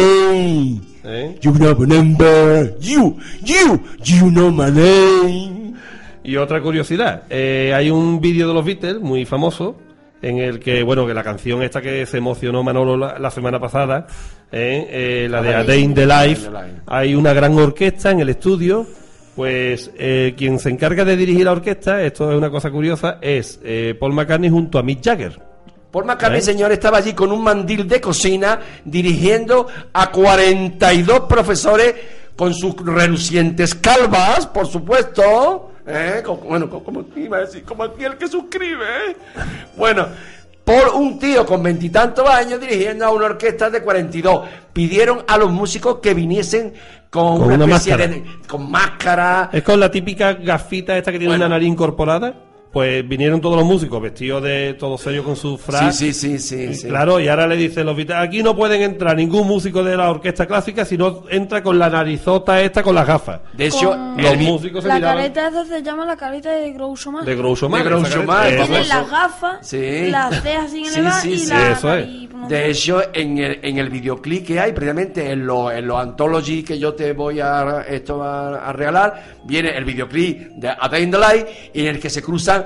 [0.00, 1.38] Javierito, ¿eh?
[1.40, 2.76] You know my number.
[2.80, 5.74] You, you, you know my name.
[6.22, 9.76] Y otra curiosidad, eh, hay un vídeo de los Beatles muy famoso
[10.22, 13.58] en el que, bueno, que la canción esta que se emocionó Manolo la, la semana
[13.58, 14.06] pasada,
[14.52, 16.48] eh, eh, la de A Day in the Life,
[16.86, 18.86] hay una gran orquesta en el estudio,
[19.36, 23.60] pues eh, quien se encarga de dirigir la orquesta, esto es una cosa curiosa, es
[23.62, 25.40] eh, Paul McCartney junto a Mick Jagger.
[25.90, 31.94] Paul McCartney, señor, estaba allí con un mandil de cocina dirigiendo a 42 profesores
[32.36, 35.72] con sus relucientes calvas, por supuesto.
[35.86, 36.22] ¿eh?
[36.24, 38.84] Como- bueno, como, como iba a decir, como aquí el que suscribe.
[38.84, 39.16] ¿eh?
[39.76, 40.06] Bueno,
[40.70, 44.48] por un tío con veintitantos años dirigiendo a una orquesta de 42.
[44.72, 46.72] Pidieron a los músicos que viniesen
[47.10, 48.12] con, Con una, una especie máscara.
[48.12, 48.46] de.
[48.46, 49.50] con máscara.
[49.52, 51.46] Es con la típica gafita esta que tiene Bueno.
[51.46, 52.34] una nariz incorporada,
[52.72, 55.90] pues vinieron todos los músicos vestidos de todos ellos con su frac.
[55.92, 56.74] Sí, sí, sí, sí.
[56.74, 56.88] sí.
[56.88, 60.08] Claro, y ahora le dicen los Beatles, aquí no pueden entrar ningún músico de la
[60.10, 63.40] orquesta clásica si no entra con la narizota esta con las gafas.
[63.54, 66.72] De hecho, Con- Los músicos se La miraban careta esa se llama la careta de
[66.72, 67.26] Groucho Marx.
[67.26, 67.84] de Groucho Marx.
[67.84, 68.64] De Groucho esa Marx, careta.
[68.66, 68.94] Tiene Eso.
[68.94, 70.10] las gafas, Sí.
[70.10, 71.50] las cejas sin Sí, elevar sí, y sí.
[71.50, 72.08] la Eso es.
[72.48, 76.62] De hecho, en el, en el videoclip que hay, precisamente en los en los anthology
[76.62, 81.02] que yo te voy a, esto a, a regalar, viene el videoclip de A Day
[81.02, 82.59] in the Life, en el que se cruzan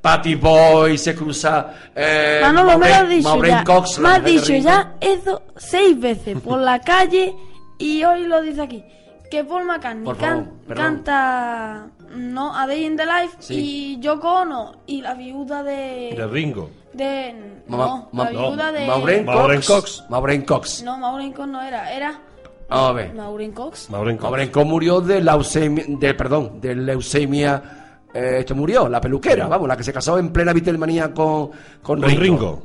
[0.00, 1.72] Patty Boy, se cruza.
[1.94, 3.64] Eh, Manolo, me lo has Maureen- dicho Maureen ya.
[3.64, 7.34] Cox, me has dicho ya eso seis veces por la calle
[7.78, 8.84] y hoy lo dice aquí.
[9.30, 10.84] Que Paul McCartney Por can- favor, perdón.
[10.84, 13.96] canta no, A Day in the Life Sí.
[13.96, 16.14] y Yoko Ono y la viuda de...
[16.16, 16.70] De Ringo.
[16.92, 17.34] de
[17.66, 18.86] Ma- no, ma- la viuda de...
[18.86, 20.04] Maureen Maureen Cox.
[20.08, 20.44] Maureen.
[20.84, 22.20] No, Maureen Cox no era, era...
[22.68, 23.12] A ver.
[23.14, 23.90] Maureen Cox.
[23.90, 24.30] Maureen Cox.
[24.30, 27.75] Maureen Cox murió de leucemia, de, perdón, de leucemia.
[28.16, 31.50] Eh, esto murió, la peluquera, vamos, la que se casó en plena Beatlemanía con,
[31.82, 32.20] con Con Ringo.
[32.20, 32.62] Ringo.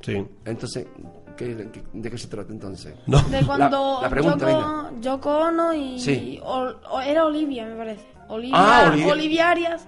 [0.00, 0.26] Sí.
[0.44, 0.86] Entonces,
[1.36, 2.94] ¿qué- qué- ¿de qué se trata entonces?
[3.06, 3.20] No.
[3.22, 5.98] De cuando la pregunta, Yoko, Yoko Ono y...
[6.00, 6.40] Sí.
[6.42, 8.04] o- o- era Olivia, me parece.
[8.28, 9.12] Olivia, Ah, Olivia.
[9.12, 9.86] Olivia Arias.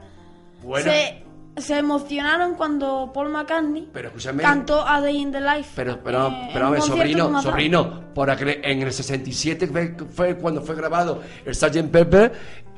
[0.63, 0.91] Bueno.
[0.91, 1.25] Se,
[1.57, 4.43] se emocionaron cuando Paul McCartney Pero escúchame.
[4.43, 5.71] cantó A Day in the Life.
[5.77, 10.75] Pero, pero, eh, pero, sobrino, sobrino, por aquel- en el 67 fue, fue cuando fue
[10.75, 11.89] grabado el Sgt.
[11.91, 12.33] Pepper,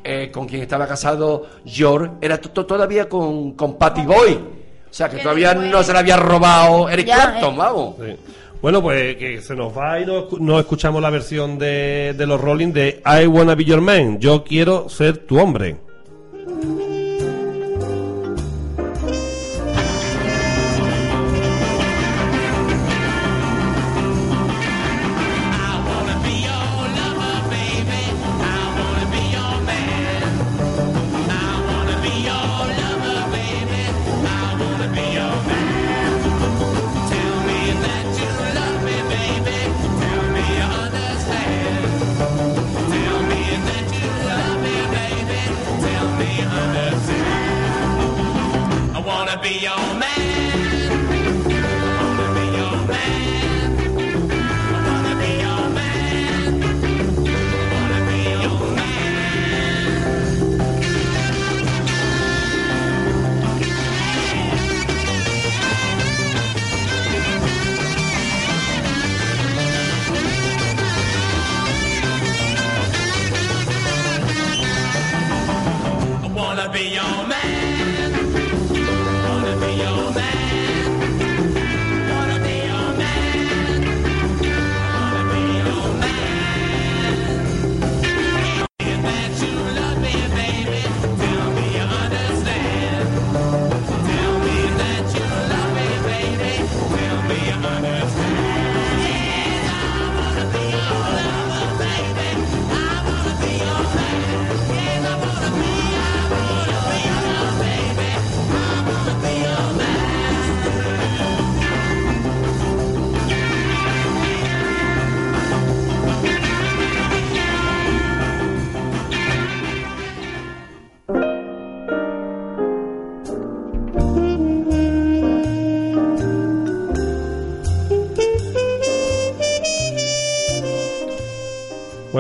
[0.04, 4.34] eh, con quien estaba casado George, era to- to- todavía con, con Patty Boy.
[4.90, 7.58] O sea, que todavía no se le había robado Eric Ya, Clapton, eh.
[7.58, 7.94] vamos.
[7.98, 8.16] Sí.
[8.60, 12.26] Bueno, pues que se nos va y no, escu- no escuchamos la versión de, de
[12.26, 14.18] los Rolling de I Wanna Be Your Man.
[14.20, 15.76] Yo quiero ser tu hombre.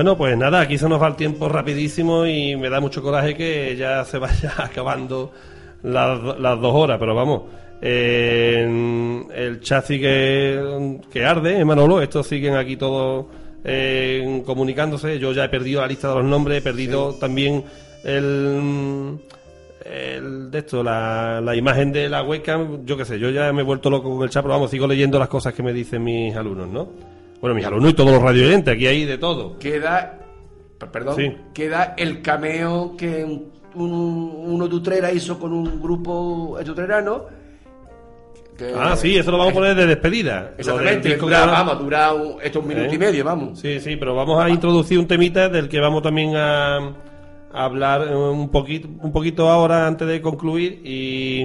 [0.02, 3.36] Bueno, pues nada, aquí se nos va el tiempo rapidísimo y me da mucho coraje
[3.36, 5.30] que ya se vaya acabando
[5.84, 7.42] las, las dos horas, pero vamos.
[7.80, 13.26] eh, el chasis que, que arde, eh, Manolo, estos siguen aquí todos
[13.62, 15.20] eh, comunicándose.
[15.20, 17.62] Yo ya he perdido la lista de los nombres, he perdido también
[18.02, 19.18] el,
[19.84, 22.84] el de esto, la, la imagen de la webcam.
[22.84, 24.88] Yo qué sé, yo ya me he vuelto loco con el chat, pero vamos, sigo
[24.88, 26.88] leyendo las cosas que me dicen mis alumnos, ¿no?
[27.42, 29.58] Bueno, mis alumnos y todos los radioyentes, aquí hay de todo.
[29.58, 30.18] Queda,
[30.78, 31.32] per- perdón, Sí.
[31.52, 37.24] queda el cameo que un, un- uno de Utrera hizo con un grupo etutrerano.
[38.56, 40.52] que- Ah, sí, eso lo vamos a poner de despedida.
[40.56, 42.94] Exactamente, dura, va- vamos, dura un, esto un minuto ¿Eh?
[42.94, 43.58] y medio, vamos.
[43.58, 46.92] Sí, sí, pero vamos a introducir un temita del que vamos también a, a
[47.64, 51.42] hablar eh, un poquito, un poquito ahora antes de concluir y,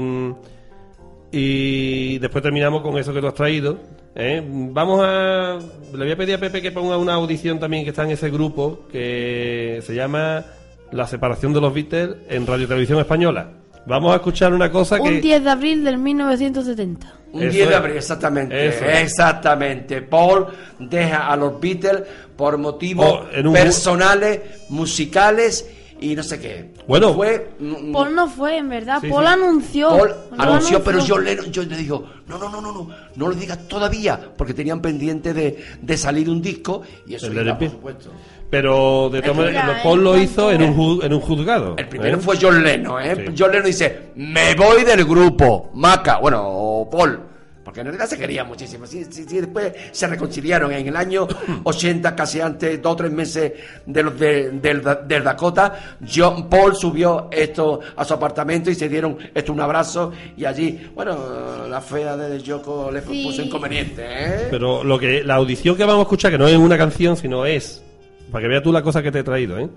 [1.32, 3.80] y después terminamos con eso que tú has traído.
[4.16, 4.44] ¿eh?
[4.45, 5.60] Vamos a...
[5.94, 8.30] Le voy a pedir a Pepe que ponga una audición también que está en ese
[8.30, 10.45] grupo que se llama
[10.91, 13.52] La separación de los Beatles en Radio Televisión Española.
[13.86, 15.08] Vamos a escuchar una cosa que...
[15.10, 17.14] Un 10 de abril del 1970.
[17.32, 18.68] Un Eso 10 de abril, exactamente.
[18.68, 18.86] Eso.
[18.86, 20.02] Exactamente.
[20.02, 20.48] Paul
[20.80, 22.04] deja a los Beatles
[22.36, 26.72] por motivos Oh, personales, musicales y no sé qué.
[26.88, 27.14] Bueno.
[27.14, 27.49] fue.
[27.91, 28.99] Paul no fue, en verdad.
[29.02, 29.30] Sí, Paul sí.
[29.34, 29.90] anunció.
[29.90, 33.28] Paul Lo anunció, pero John Lennon yo le digo, no, no, no, no, no, no
[33.30, 37.57] lo digas todavía, porque tenían pendiente de, de salir un disco y eso El iba,
[37.57, 38.11] por supuesto.
[38.49, 39.80] Pero de todas maneras, ¿eh?
[39.84, 41.76] Paul lo hizo en un, ju- en un juzgado.
[41.78, 42.22] El primero ¿eh?
[42.22, 43.15] fue John Lennon, ¿eh?
[43.28, 43.34] Sí.
[43.38, 47.19] John Lennon dice, me voy del grupo, Maca, bueno, o Paul,
[47.68, 48.88] porque en realidad se querían muchísimo.
[48.88, 51.27] Sí, sí, sí, después se reconciliaron en el año
[51.65, 53.52] 80, casi antes, dos o tres meses
[53.85, 55.98] de los de- del, del Dakota.
[56.10, 60.89] John Paul subió esto a su apartamento y se dieron esto un abrazo y allí,
[60.95, 63.26] bueno, la fea de Yoko le Sí.
[63.26, 64.48] puso inconveniente, ¿eh?
[64.49, 67.45] Pero lo que la audición que vamos a escuchar, que no es una canción, sino
[67.45, 67.84] es,
[68.31, 69.68] para que veas tú la cosa que te he traído, ¿eh?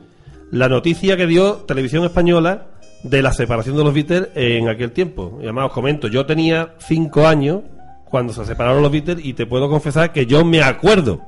[0.53, 2.67] la noticia que dio Televisión Española
[3.03, 5.39] de la separación de los Beatles en aquel tiempo.
[5.41, 7.63] Y además os comento, yo tenía cinco años
[8.11, 11.21] cuando se separaron los Beatles y te puedo confesar que yo me acuerdo.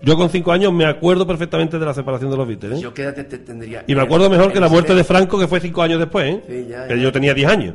[0.00, 2.78] Yo con cinco años me acuerdo perfectamente de la separación de los Beatles.
[2.78, 2.82] ¿eh?
[2.82, 3.84] Yo qué edad te- te- tendría.
[3.86, 6.42] Y me acuerdo mejor que la muerte de Franco, que fue cinco años después, ¿eh?
[6.48, 7.74] Sí, ya, que yo tenía diez años.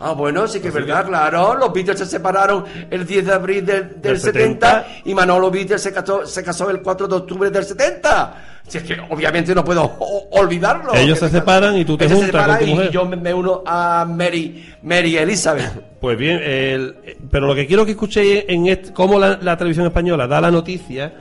[0.00, 1.54] Ah, bueno, sí que es verdad, claro.
[1.56, 5.00] Los Beatles se separaron el 10 de abril del, del Del 70, 70.
[5.06, 8.44] y Manolo Beatles se casó, se casó el 4 de octubre del 70.
[8.68, 9.82] Si es que obviamente no puedo
[10.30, 10.94] olvidarlo.
[10.94, 12.90] Ellos se separan y tú te Ellos se juntas con separan tu y mujer.
[12.92, 15.84] yo me, me uno a Mary, Mary Elizabeth.
[16.00, 16.94] Pues bien, el-
[17.28, 20.52] pero lo que quiero que escuchéis en este, cómo la, la televisión española da la
[20.52, 21.12] noticia,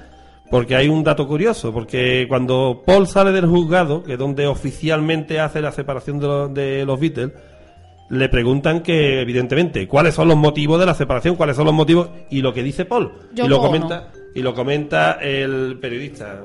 [0.52, 5.40] porque hay un dato curioso, porque cuando Paul sale del juzgado, que es donde oficialmente
[5.40, 7.32] hace la separación de, los- de los Beatles,
[8.10, 12.10] le preguntan que, evidentemente, cuáles son los motivos de la separación, cuáles son los motivos,
[12.30, 13.12] y lo que dice Paul.
[13.34, 13.62] Yo y lo no.
[13.64, 16.42] comenta, y lo comenta el periodista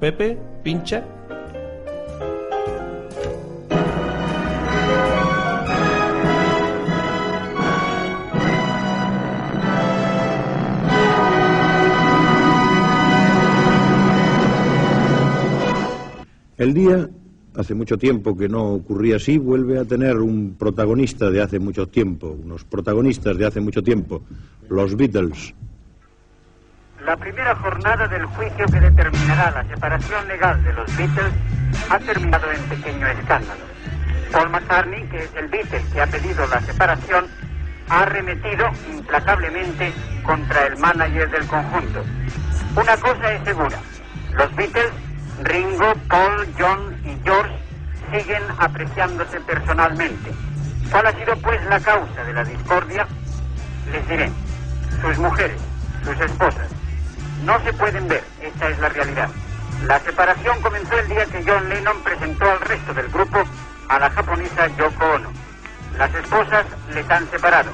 [0.00, 1.04] Pepe Pincha.
[16.56, 17.08] El día,
[17.56, 21.88] hace mucho tiempo que no ocurría así, vuelve a tener un protagonista de hace mucho
[21.88, 24.22] tiempo, unos protagonistas de hace mucho tiempo,
[24.68, 25.54] los Beatles.
[27.04, 31.32] La primera jornada del juicio que determinará la separación legal de los Beatles
[31.90, 33.60] ha terminado en pequeño escándalo.
[34.32, 37.26] Paul McCartney, que es el Beatle que ha pedido la separación,
[37.88, 42.02] ha arremetido implacablemente contra el manager del conjunto.
[42.74, 43.78] Una cosa es segura,
[44.36, 44.92] los Beatles,
[45.42, 47.54] Ringo, Paul, John y George,
[48.12, 50.32] siguen apreciándose personalmente.
[50.90, 53.06] ¿Cuál ha sido pues la causa de la discordia?
[53.90, 54.30] Les diré,
[55.00, 55.60] sus mujeres,
[56.04, 56.68] sus esposas.
[57.44, 59.28] No se pueden ver, esta es la realidad.
[59.86, 63.42] La separación comenzó el día que John Lennon presentó al resto del grupo
[63.88, 65.32] a la japonesa Yoko Ono.
[65.98, 67.70] Las esposas les han separado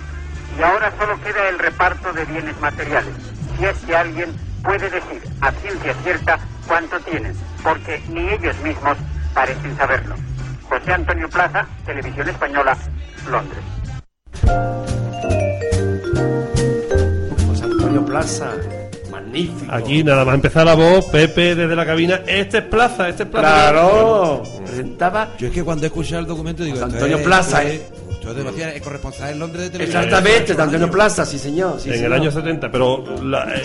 [0.59, 3.15] y ahora solo queda el reparto de bienes materiales.
[3.57, 8.97] Si es que alguien puede decir a ciencia cierta cuánto tienen, porque ni ellos mismos
[9.35, 10.15] parecen saberlo.
[10.69, 12.77] José Antonio Plaza, Televisión Española,
[13.31, 13.61] Londres.
[17.47, 18.51] José Antonio Plaza,
[19.11, 19.73] magnífico.
[19.73, 22.21] Aquí nada más empezar la voz, Pepe desde la cabina.
[22.27, 23.71] Este es Plaza, este es Plaza.
[23.71, 26.79] Claro, presentaba Yo es que cuando he escuchado el documento digo...
[26.79, 27.83] José Antonio Plaza, ¿eh?
[28.21, 30.05] Es- Esto de Macías es corresponsal en Londres de televisión.
[30.05, 31.81] Exactamente, de Antonio Plaza, sí señor.
[31.81, 32.71] sí, en el año 70.
[32.71, 33.63] Pero la- eh,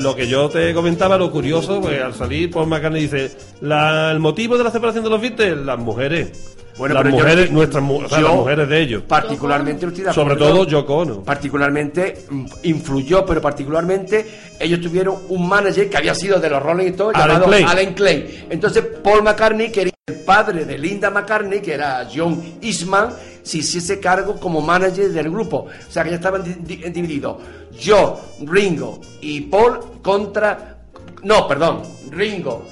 [0.00, 3.30] lo que yo te comentaba, lo curioso, pues al salir Paul McCartney dice,
[3.60, 6.52] la- el motivo de la separación de los Beatles, las mujeres.
[6.78, 9.02] Bueno, las pero yo- mujeres, nuestras mu- o sea, yo las mujeres de ellos.
[9.08, 11.22] Particularmente, de Sobre todo Yoko Ono.
[11.22, 14.26] Particularmente mm, influyó, pero particularmente
[14.60, 17.64] ellos tuvieron un manager que había sido de los Rolling Stones llamado Clay.
[17.66, 18.44] Alan Clay.
[18.50, 23.08] Entonces Paul McCartney quería que el padre de Linda McCartney, que era John Eastman,
[23.46, 25.66] se hiciese cargo como manager del grupo.
[25.88, 27.36] O sea que ya estaban di- di- divididos.
[27.78, 30.78] Yo, Ringo y Paul contra...
[31.22, 32.64] No, perdón, Ringo,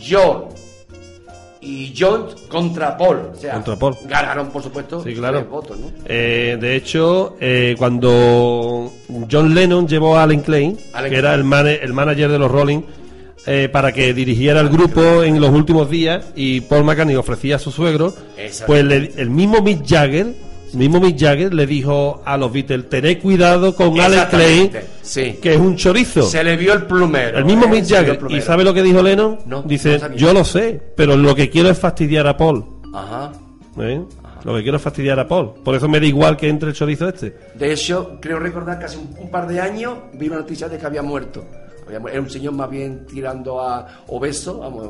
[0.00, 0.44] John
[1.60, 3.30] y John contra Paul.
[3.32, 3.96] O sea, Contra Paul.
[4.06, 5.44] ganaron, por supuesto, Sí, claro.
[5.44, 5.86] votos, ¿no?
[6.06, 8.92] Eh, de hecho, eh, cuando
[9.30, 12.50] John Lennon llevó a Alan Klein, Alan que era el, mane- el manager de los
[12.50, 12.80] Rolling,
[13.46, 17.58] eh, para que dirigiera el grupo en los últimos días, y Paul McCartney ofrecía a
[17.58, 18.14] su suegro,
[18.66, 20.34] pues le- el mismo Mick Jagger,
[20.72, 25.38] mismo Mick Jagger le dijo a los Beatles, tened cuidado con Exactamente, sí.
[25.40, 26.22] que es un chorizo.
[26.22, 27.38] Se le vio el plumero.
[27.38, 27.68] El mismo ¿eh?
[27.68, 28.18] Mick Jagger.
[28.28, 29.38] ¿Y sabe lo que dijo Lennon?
[29.46, 32.64] No, Dice, no yo lo sé, pero lo que quiero es fastidiar a Paul.
[32.92, 33.30] Ajá.
[33.78, 34.00] ¿eh?
[34.44, 35.52] Lo que quiero es fastidiar a Paul.
[35.64, 37.34] Por eso me da igual que entre el chorizo este.
[37.54, 40.76] De hecho, creo recordar que hace un, un par de años vi una noticia de
[40.76, 41.44] que había muerto.
[41.88, 44.58] Era un señor más bien tirando a obeso.
[44.60, 44.88] Vamos,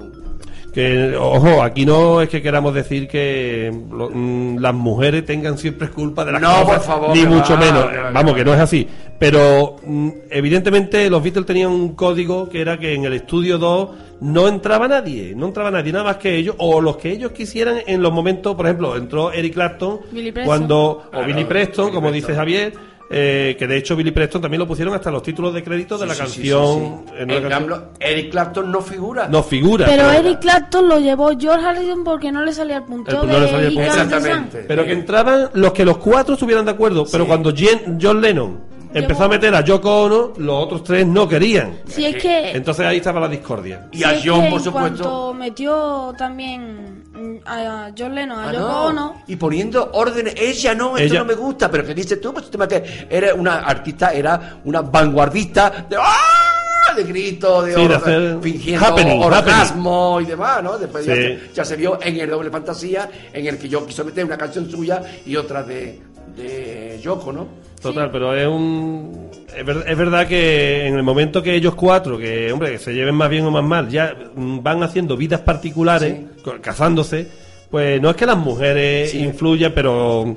[0.73, 5.89] Que, ojo, aquí no es que queramos decir que lo- mm, las mujeres tengan siempre
[5.89, 7.85] culpa de las No, cosas, por favor, ni mucho va, menos.
[7.85, 8.87] va, Vamos, que no es así.
[9.19, 13.89] Pero mm, evidentemente los Beatles tenían un código que era que en el estudio 2
[14.21, 17.79] no entraba nadie, no entraba nadie, nada más que ellos, o los que ellos quisieran
[17.87, 22.09] en los momentos, por ejemplo, entró Eric Clapton, Billy cuando, o Billy Preston, Billy como
[22.11, 22.13] Preston.
[22.31, 22.73] dice Javier,
[23.11, 26.07] eh, que de hecho Billy Preston también lo pusieron hasta los títulos de crédito de
[26.07, 26.79] la Sí, sí, sí, canción.
[27.07, 27.15] sí, sí.
[27.19, 29.29] en En cambio, Eric Clapton no figura.
[29.29, 29.87] no figura.
[29.87, 33.41] Pero Eric Clapton lo llevó George Harrison porque no le salía el punteo El- de
[33.41, 33.85] le el punteo.
[33.85, 34.65] Exactamente.
[34.67, 37.05] Pero que entraban los que los cuatro estuvieran de acuerdo.
[37.11, 37.53] Pero cuando
[38.01, 41.81] John Lennon empezó a meter a Yoko Ono, los otros tres no querían.
[41.87, 42.53] Si es que...
[42.53, 43.89] Entonces ahí estaba la discordia.
[43.93, 45.35] Y si a es John, que por supuesto.
[45.35, 47.05] metió también
[47.47, 48.87] a John Lennon, a Ah, Yoko no.
[48.87, 52.33] Ono, Y poniendo órdenes, ella no, esto Ella- no me gusta, pero que dices tú,
[52.33, 56.95] pues tema que era una artista, era una vanguardista de ¡ah!
[56.97, 60.79] de gritos, de, Sí, de or- hacer fingiendo happening, orgasmo y demás, ¿no?
[60.79, 61.23] Después ya, Sí.
[61.23, 64.37] se, ya se vio en el doble fantasía, en el que yo quiso meter una
[64.39, 65.99] canción suya y otra de,
[66.37, 67.47] de Yoko, ¿no?
[67.81, 69.31] Total, pero es un.
[69.57, 72.95] Es, ver- es verdad que en el momento que ellos cuatro, que hombre, que se
[72.95, 77.29] lleven más bien o más mal, ya van haciendo vidas particulares, co- casándose,
[77.71, 79.19] pues no es que las mujeres Sí.
[79.19, 80.35] influyan, pero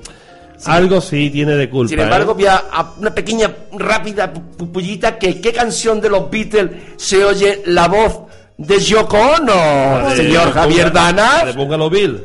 [0.66, 1.90] algo sí tiene de culpa.
[1.92, 2.36] Sin embargo, ¿eh?
[2.36, 7.24] voy a, a una pequeña, rápida pu- pupullita que qué canción de los Beatles se
[7.24, 8.24] oye la voz
[8.58, 11.38] de Yoko Ono, señor Javier Bunga- Dana.
[11.40, 12.20] La de Bungalow Bill.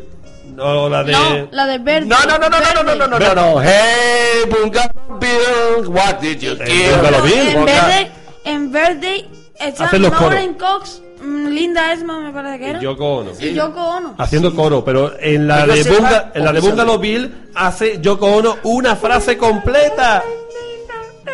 [0.54, 1.12] No, la de.
[1.12, 2.08] no, la de Birthday.
[2.08, 3.60] No, no, no, no, no, no, no, no, no, no, no.
[3.62, 6.90] Hey, Bunga Bill, what did you kill?
[6.96, 7.48] Bungalow Bill.
[7.48, 8.10] En Birthday,
[8.44, 13.30] en Birthday está Maureen Cox, mm, Linda Esma me parece que era, y Yoko Ono.
[13.38, 14.14] y Yoko Ono.
[14.18, 16.60] Haciendo coro, pero en la de, Bunga- en la de.
[16.60, 20.22] Bungalow Bill hace Yoko Ono una frase completa.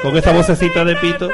[0.02, 1.28] Con esta vocecita de pito.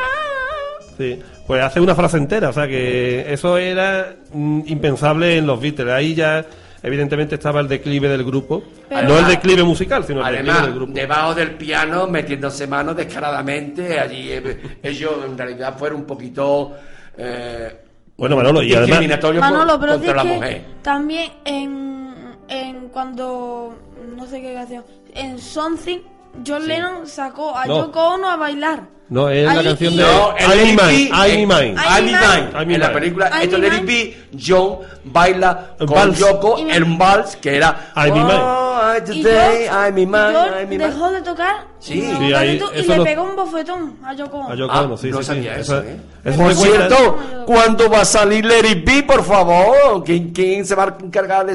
[0.97, 5.61] Sí, pues hace una frase entera, o sea que eso era mm, impensable en los
[5.61, 5.93] Beatles.
[5.93, 6.47] Ahí ya,
[6.85, 8.62] evidentemente, estaba el declive del grupo.
[8.89, 10.93] Pero- no el declive musical, sino el declive del grupo.
[10.93, 16.73] debajo del piano, metiéndose manos descaradamente, allí eh, ellos en realidad fueron un poquito
[17.16, 17.81] eh,
[18.16, 19.01] Bueno, Manolo, y además.
[19.40, 20.65] Manolo, pero contra es la que mujer.
[20.82, 22.15] también en,
[22.48, 23.74] en cuando
[24.16, 24.85] no sé qué canción,
[25.15, 25.98] en Something,
[26.47, 27.86] John Lennon sacó a No.
[27.86, 28.82] Yoko Ono a bailar.
[29.09, 30.05] No, es la canción de
[31.12, 37.93] Annie En la película esto de Eric John baila con Yoko el vals que era
[39.05, 40.78] Today I'm Mine.
[40.78, 44.44] Dejó de tocar Sí, y le pegó un bofetón a Yoko.
[44.44, 45.81] A Yoko ah, no, sí, no sabía eso.
[45.82, 46.01] ¿eh?
[46.24, 50.02] Eso por cierto, ¿cuándo va a salir Larry B, por favor?
[50.02, 51.55] ¿Quién, quién se va a encargar de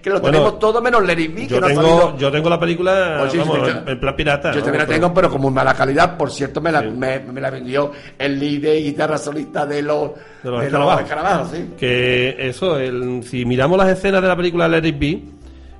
[0.00, 1.46] que lo bueno, tenemos todo menos Larry B?
[1.46, 4.52] Yo, que no tengo, yo tengo la película Oye, vamos, yo, en plan pirata.
[4.54, 6.88] Yo también la tengo, pero como mala calidad, por cierto, me la, Sí.
[6.88, 10.10] me, me la vendió el líder y guitarra solista de los,
[10.42, 11.02] De los escarabajos.
[11.02, 11.70] escarabajos, sí.
[11.78, 15.22] Que eso, el- si miramos las escenas de la película Let It Be,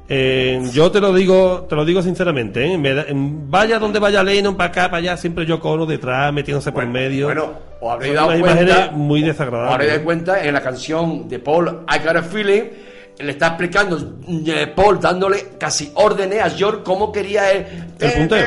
[0.08, 2.76] eh, yo te lo digo, te lo digo sinceramente, ¿eh?
[2.76, 6.70] Me da- vaya donde vaya Lennon, para acá, para allá, siempre yo cono detrás, metiéndose
[6.72, 7.26] por medio.
[7.26, 8.62] Bueno, os habréis Son dado unas cuenta.
[8.72, 9.72] imágenes muy os desagradables.
[9.72, 12.62] habréis dado cuenta en la canción de Paul, I Got a Feeling.
[13.22, 14.16] Le está explicando
[14.46, 17.66] eh, Paul dándole casi órdenes a George cómo quería él.
[17.98, 18.46] El punteo.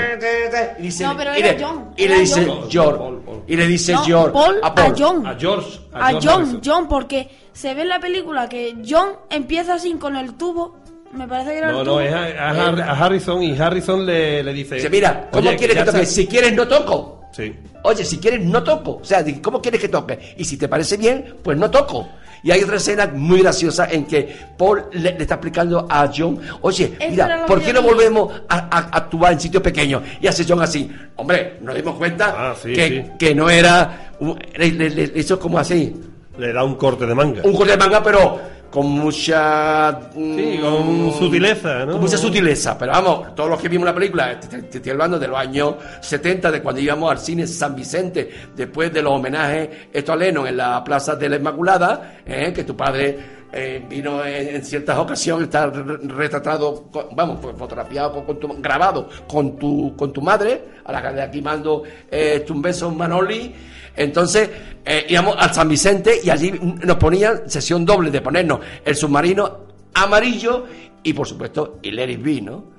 [0.80, 2.69] Y, dice, No, pero y era le, John, y le era dice John.
[2.69, 2.97] George.
[2.97, 3.43] Paul, Paul.
[3.47, 4.93] Y le dice No, George Paul a.
[4.97, 5.27] John.
[5.27, 5.80] A George.
[5.93, 6.61] a George John, Harrison.
[6.65, 10.77] John, porque se ve en la película que John empieza así con el tubo
[11.14, 12.02] Me parece que era No, el no, tubo.
[12.02, 14.76] es a, a Har- a Harrison y Harrison le, le dice...
[14.76, 15.99] Dice, mira, ¿cómo "Oye, quieres que toque?
[15.99, 17.22] se- Si quieres, no toco.
[17.31, 17.53] Sí.
[17.84, 18.97] Oye, si quieres, no toco.
[19.02, 20.34] O sea, ¿cómo quieres que toque?
[20.38, 22.07] Y si te parece bien, pues no toco.
[22.45, 26.39] Y hay otra escena muy graciosa en que Paul le, le está explicando a John,
[26.61, 30.03] oye, Eso mira, ¿por qué no volvemos a, a- a actuar en sitios pequeños?
[30.22, 33.11] Y hace John así, hombre, nos dimos cuenta Ah, sí, que, sí.
[33.17, 34.11] que no era,
[34.57, 35.91] le- le- le- eso es como así,
[36.38, 37.41] Le da un corte de manga.
[37.43, 38.39] un corte de manga, pero
[38.76, 39.97] con mucha...
[40.14, 41.93] Sí, mm, con sutileza, ¿no?
[41.93, 45.30] Con mucha sutileza, pero vamos, todos los que vimos la película, te, estoy hablando de
[45.30, 50.11] los años 70, de cuando íbamos al cine San Vicente, después de los homenajes esto
[50.11, 52.52] a Lennon en la Plaza de la Inmaculada, ¿eh?
[52.53, 53.18] que tu padre
[53.53, 58.39] eh, vino en, en ciertas ocasiones, está re- retratado, con- vamos, fue fotografiado, con, con
[58.41, 62.61] tu, grabado con tu, con tu madre, a la que de aquí mando eh, un
[62.61, 63.56] beso Manoli.
[63.97, 64.49] Entonces
[64.85, 66.51] eh, íbamos al San Vicente y allí
[66.84, 70.65] nos ponían sesión doble de ponernos el submarino amarillo
[71.03, 72.76] y por supuesto el It Be, ¿no?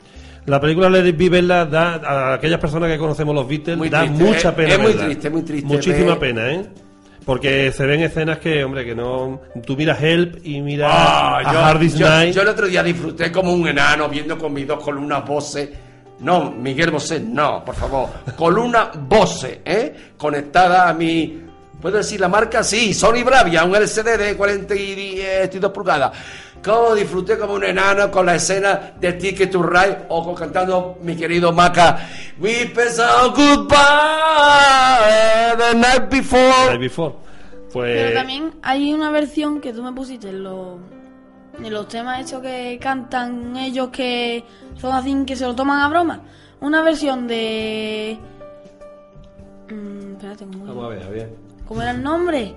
[0.46, 3.88] La película Let It Be, verla, da a aquellas personas que conocemos los Beatles, Muy
[3.88, 4.68] da triste, mucha es- pena.
[4.74, 6.66] es muy triste, muy triste Muchísima pena, ¿eh?
[7.24, 9.40] Porque se ven escenas que, hombre, que no.
[9.66, 12.32] Tú miras Help y miras Ah, a yo, Hard Day's yo- Night.
[12.36, 15.85] yo el otro día disfruté como un enano viendo con mis dos columnas Bose.
[16.20, 18.08] No, Miguel Bosé, no, por favor.
[18.36, 20.12] Columna Bose, ¿eh?
[20.16, 21.42] Conectada a mi.
[21.80, 22.64] ¿Puedo decir la marca?
[22.64, 26.12] Sí, Sony Bravia, un LCD de 42 pulgadas.
[26.64, 30.98] Cómo disfruté como un enano con la escena de Ticket to Ride o con cantando
[31.02, 32.08] mi querido Maca.
[32.40, 33.76] We said goodbye
[35.56, 36.70] the night before.
[36.70, 37.14] Night Before.
[37.72, 37.94] Pues.
[37.94, 40.78] Pero también hay una versión que tú me pusiste en los,
[41.58, 44.44] en los temas hechos que cantan ellos que
[44.78, 46.20] son así que se lo toman a broma.
[46.60, 48.18] Una versión de...
[49.70, 51.30] Mm, espérate, ¿cómo, Vamos a ver, a ver.
[51.66, 52.54] cómo era el nombre?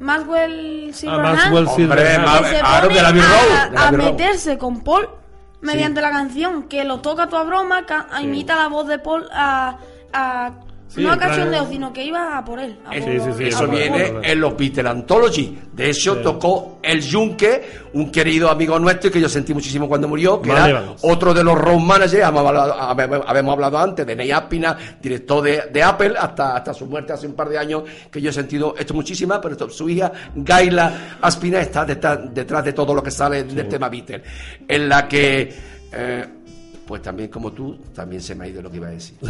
[0.00, 1.36] Maxwell Ah, Silverhand.
[1.36, 2.38] Maxwell Silverhand.
[2.42, 4.10] que se Claro, pone de la Abbey a, Road, de la a Abbey Road.
[4.12, 5.08] meterse con Paul
[5.60, 9.26] mediante la canción, que lo toca tu a broma, ca- imita la voz de Paul
[9.32, 9.78] a...
[10.12, 10.52] a
[10.94, 12.76] Sí, no a cachondeo, sino que iba a por él.
[12.86, 15.58] a Sí, por- sí, sí, Eso viene en los Beatles Anthology.
[15.72, 17.62] De hecho, tocó el Yunque,
[17.94, 21.00] un querido amigo nuestro y que yo sentí muchísimo cuando murió, que Vale, era vamos.
[21.02, 25.42] otro de los road managers, habíamos hablado, habe- habíamos hablado antes, de Ney Aspina, director
[25.42, 28.32] de, de Apple, hasta, hasta su muerte hace un par de años, que yo he
[28.32, 33.02] sentido esto muchísima, pero esto- su hija, Gaila Aspina, está detrás, detrás de todo lo
[33.02, 34.22] que sale del tema Beatles,
[34.68, 35.52] en la que,
[35.92, 36.26] eh,
[36.86, 39.16] pues también como tú, también se me ha ido lo que iba a decir.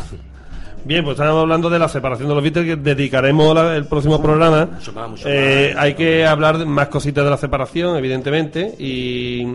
[0.85, 4.21] Bien, pues estábamos hablando de la separación de los Beatles, que dedicaremos la- el próximo
[4.21, 4.67] programa.
[4.67, 5.83] mucho más, mucho Eh, más.
[5.85, 9.47] hay que hablar de más cositas de la separación, evidentemente, y,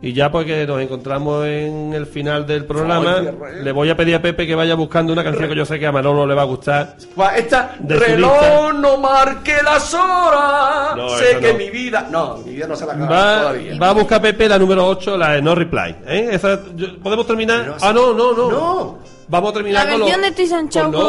[0.00, 3.96] y ya pues que nos encontramos en el final del programa, re- le voy a
[3.96, 6.34] pedir a Pepe que vaya buscando una canción que yo sé que a Manolo le
[6.34, 6.96] va a gustar.
[7.36, 10.96] Esta reloj no marque las horas.
[10.96, 11.58] No, sé que no.
[11.58, 12.08] mi vida.
[12.10, 13.78] No, mi vida no se la acaba Va, todavía.
[13.78, 15.94] va a buscar Pepe la número 8, la de No Reply.
[16.06, 16.28] ¿eh?
[16.32, 17.60] Esa- yo- ¿Podemos terminar?
[17.64, 18.50] Pero ah, no, no, no.
[18.50, 19.13] No.
[19.28, 20.12] Vamos a terminar La con lo, de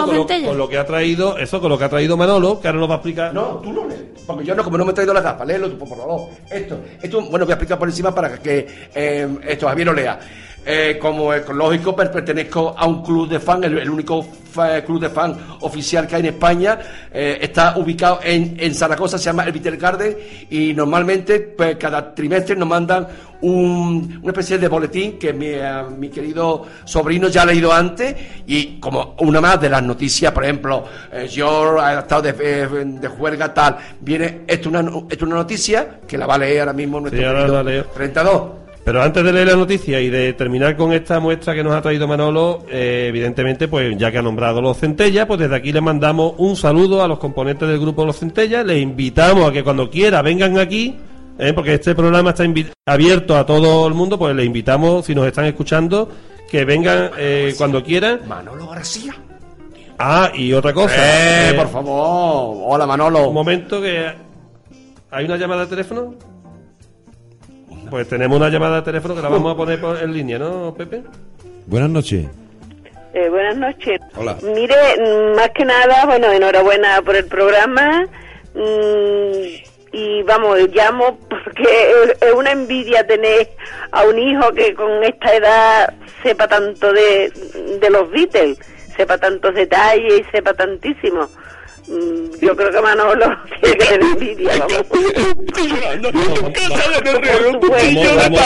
[0.08, 0.48] con lo, centella.
[0.48, 2.90] con lo que ha traído, eso, con lo que ha traído Manolo, que ahora nos
[2.90, 3.34] va a explicar.
[3.34, 4.02] No, tú no lees.
[4.26, 6.30] Porque yo no, como no me he traído la gafas, léelo tú, por favor.
[6.50, 10.20] Esto, esto, bueno, voy a explicar por encima para que eh, esto Javier lo lea.
[10.68, 14.26] Eh, como ecológico, per- pertenezco a un club de fan, el, el único
[14.86, 16.80] club de fan oficial que hay en España.
[17.14, 20.18] Eh, está ubicado en, en Zaragoza, se llama el Vitel Garden.
[20.50, 23.08] Y normalmente, pues cada trimestre nos mandan
[23.42, 28.16] un- una especie de boletín que mi, eh, mi querido sobrino ya ha leído antes.
[28.48, 32.68] Y como una más de las noticias, por ejemplo, eh, yo he estado de, eh,
[32.86, 36.74] de juerga tal, viene esto una, esto una noticia que la va a leer ahora
[36.74, 37.84] mismo nuestro Sí, ahora querido la leo.
[37.94, 38.65] 32.
[38.86, 41.82] Pero antes de leer la noticia y de terminar con esta muestra que nos ha
[41.82, 45.82] traído Manolo, eh, evidentemente, pues ya que ha nombrado los Centellas, pues desde aquí le
[45.82, 48.64] mandamos un saludo a los componentes del grupo Los Centellas.
[48.64, 50.96] Les invitamos a que cuando quiera vengan aquí,
[51.40, 52.46] eh, porque este programa está
[52.86, 56.08] abierto a todo el mundo, pues les invitamos, si nos están escuchando,
[56.48, 58.20] que vengan eh, cuando quieran.
[58.28, 59.16] Manolo García.
[59.98, 60.96] Ah, y otra cosa.
[60.96, 62.58] Eh, eh, por favor.
[62.68, 63.30] Hola, Manolo.
[63.30, 64.14] Un momento que...
[65.10, 66.35] ¿Hay una llamada de teléfono?
[67.90, 70.74] Pues tenemos una llamada de teléfono que la vamos a poner por- en línea, ¿no,
[70.78, 71.04] Pepe?
[71.68, 72.26] Buenas noches.
[73.14, 74.00] Eh, buenas noches.
[74.16, 74.38] Hola.
[74.44, 78.06] Mire, mm, más que nada, bueno, enhorabuena por el programa.
[78.54, 79.46] mm,
[79.92, 83.50] y vamos, llamo porque es- es una envidia tener
[83.92, 85.94] a un hijo que con esta edad
[86.24, 87.32] sepa tanto de,
[87.82, 88.58] de los Beatles,
[88.96, 91.28] sepa tantos detalles y sepa tantísimo.
[91.88, 94.86] Mm, Yo creo que Manolo tiene que tener envidia, vamos.
[96.66, 98.42] Vamos, vamos,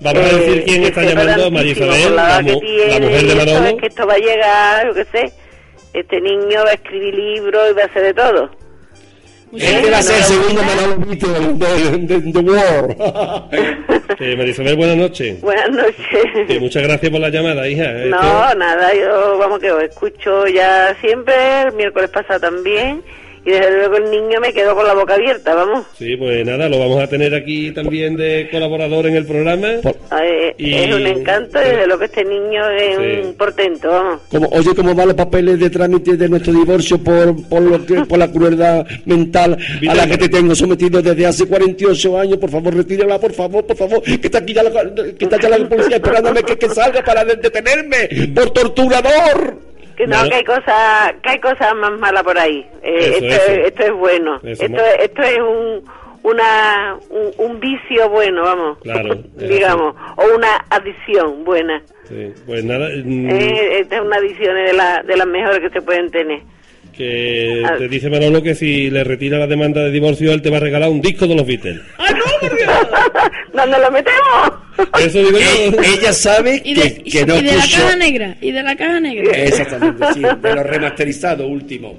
[0.00, 3.66] vamos a decir quién está Eh, llamando, María Isabel, la mujer de Manolo.
[3.68, 5.32] es que esto va a llegar, yo qué sé.
[5.92, 8.50] Este niño va a escribir libros y va a hacer de todo.
[9.52, 13.90] Este va a ser el segundo Manolo Beatle de, de, de The World.
[14.22, 15.40] Eh, María Isabel, buenas noches.
[15.40, 15.96] Buenas noches.
[16.48, 17.90] Eh, muchas gracias por la llamada, hija.
[18.02, 23.02] Esto- No, nada, yo vamos que os escucho ya siempre, el miércoles pasado también,
[23.44, 25.86] y desde luego el niño me quedó con la boca abierta, vamos.
[25.98, 29.68] Sí, pues nada, lo vamos a tener aquí también de colaborador en el programa.
[30.22, 33.26] Eh, Y- Es un encanto, y desde luego este niño es Sí.
[33.28, 34.20] un portento, vamos.
[34.30, 37.94] Como, oye, ¿cómo van los papeles de trámite de nuestro divorcio por, por, lo que,
[38.04, 39.56] por la crueldad mental
[39.88, 42.36] a la que te tengo sometido desde hace 48 años?
[42.38, 44.70] Por favor, retírala, por favor, por favor, que está aquí ya la,
[45.18, 49.70] que está ya la policía esperándome que, que salga para de- detenerme por torturador.
[50.00, 52.66] Que no, que hay cosas, que hay cosas más malas por ahí.
[52.82, 53.52] Eh, Eso, esto, eso.
[53.52, 54.40] Es, esto es bueno.
[54.42, 55.84] Eso, esto, esto es un,
[56.22, 58.78] una, un, un vicio bueno, vamos.
[58.78, 59.14] Claro.
[59.36, 61.82] digamos, o una adicción buena.
[62.08, 65.68] Sí, pues nada, mm, Eh, esta es una adicción de, la, de las mejores que
[65.70, 66.40] se pueden tener.
[66.96, 67.76] que Ah.
[67.76, 70.60] te dice Manolo que si le retira la demanda de divorcio, él te va a
[70.60, 71.80] regalar un disco de los Beatles.
[73.52, 74.52] ¿Dónde lo metemos?
[74.98, 75.82] Eso digo yo.
[75.82, 78.36] Ella sabe Y de, que, que no y de la caja negra.
[78.40, 79.32] Y de la caja negra.
[79.36, 81.94] Exactamente, sí, de los remasterizados últimos.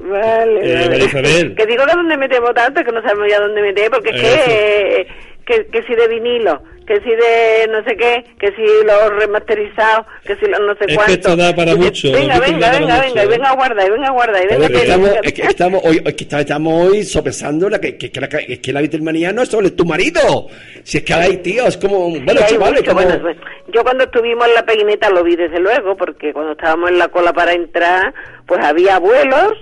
[0.00, 1.54] Vale, Eh, vale.
[1.54, 5.00] Que digo que dónde metemos tanto que no sabemos ya dónde meter, porque es que,
[5.00, 5.06] eh,
[5.48, 10.06] que, que si de vinilo, que si de no sé qué, que si los remasterizados,
[10.26, 11.12] que si los no sé Es que cuánto.
[11.12, 13.30] esto da para mucho, Venga, venga, venga, venga, y ¿eh?
[13.30, 16.14] venga a guardar, y venga a guardar, y venga estamos, es que estamos hoy, es
[16.14, 19.48] que estamos hoy sopesando la que, que, que la, es que la Beatlemanía no es
[19.48, 20.48] solo tu marido.
[20.82, 23.36] Si es que hay tío, es como, bueno, chavales, mucho, como, bueno, pues,
[23.72, 27.08] yo cuando estuvimos en la peguineta lo vi desde luego, porque cuando estábamos en la
[27.08, 28.12] cola para entrar,
[28.46, 29.52] pues había abuelos,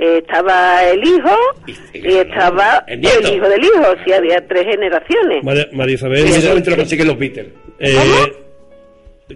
[0.00, 1.36] estaba el hijo
[1.92, 5.44] y estaba el hijo del hijo, sí, había tres generaciones.
[5.44, 7.46] María, María Isabel, mira, lo consiguen los Beatles.
[7.78, 7.96] eh,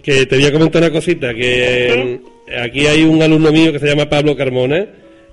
[0.02, 2.18] que te voy a comentar una cosita, que
[2.58, 4.86] aquí hay un alumno mío que se llama Pablo Carmona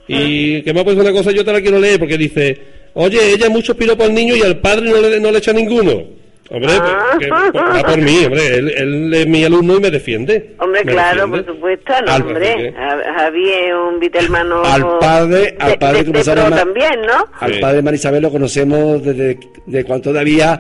[0.08, 2.58] y que me ha puesto una cosa, yo te la quiero leer porque dice,
[2.94, 6.21] oye, ella mucho piropo al niño y al padre no le, no le echa ninguno.
[6.54, 7.18] Hombre, Ah.
[7.18, 10.56] que- va por mí, hombre, él, él es mi alumno y me defiende.
[10.60, 11.44] Hombre, Me claro, defiende.
[11.44, 12.74] por supuesto, no, Al- hombre.
[12.74, 14.62] Ja- Javi es un Vitelmano.
[14.66, 17.26] Al padre, al padre de- que de también, ¿no?
[17.40, 20.60] Al padre Marisabel lo conocemos desde de cuando todavía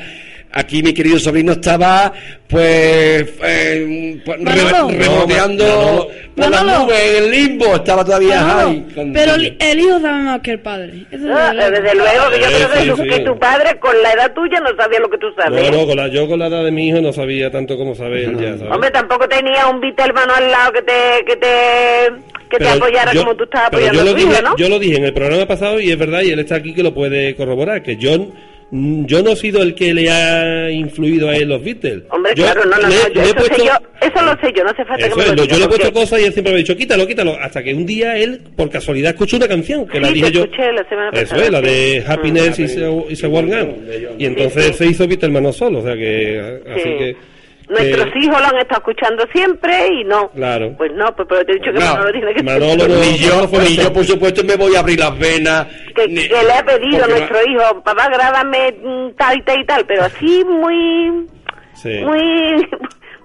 [0.53, 2.11] aquí mi querido sobrino estaba
[2.48, 6.07] pues, eh, pues, re- Manolo.
[6.36, 8.86] por nubes en el limbo, estaba todavía ahí.
[8.95, 11.06] con- pero el, el hijo sabe más que el padre.
[11.11, 13.07] Eso Ah, desde luego que yo Eh, creo que, sí, tu, sí.
[13.07, 15.72] que tu padre con la edad tuya no sabía lo que tú sabes.
[15.72, 17.95] No, no, con la, yo con la edad de mi hijo no sabía tanto como
[17.95, 18.72] sabe él ya, ¿sabes?
[18.73, 21.48] Hombre, tampoco tenía un Vitelmano al lado que te que te
[22.49, 24.57] que te apoyara yo- como tú estabas pero apoyando yo a tu hijo, dije, ¿no?
[24.57, 26.84] Yo lo dije en el programa pasado y es verdad, y él está aquí que
[26.84, 28.32] lo puede corroborar, que yo, mm,
[28.72, 32.03] yo no he sido el que le ha influido a él los Beatles.
[32.10, 33.72] Hombre, Yo claro, no, no, le- no, yo, he eso, sé puesto- yo,
[34.02, 35.60] eso lo sé yo, no hace falta Eso que me es, lo lo- digas, yo
[35.60, 37.73] le he puesto porque- cosas y él siempre me ha dicho, quítalo, quítalo, hasta que
[37.73, 40.43] un día él, por casualidad, escuchó una canción, que la dije te yo.
[40.45, 42.11] escuché la semana Eso pasada, es, la de Mm.
[42.11, 42.60] Happiness
[43.23, 43.69] a Worn Out.
[44.18, 46.39] Y entonces se hizo Beatles no solo, o sea que,
[46.73, 46.89] así Sí.
[46.98, 47.15] que...
[47.72, 50.30] Nuestros hijos lo han estado escuchando siempre y no.
[50.31, 50.73] Claro.
[50.77, 53.18] Pues no, pues pero te he dicho que No, Manolo tiene que Manolo no- ni
[53.18, 55.68] yo, ni yo, por supuesto, me voy a abrir las venas.
[55.95, 59.41] que, ni- que le ha pedido a no- nuestro hijo, papá, grábame mm, tal y
[59.43, 61.27] tal y tal, pero así muy,
[61.73, 61.99] Sí.
[62.03, 62.68] muy,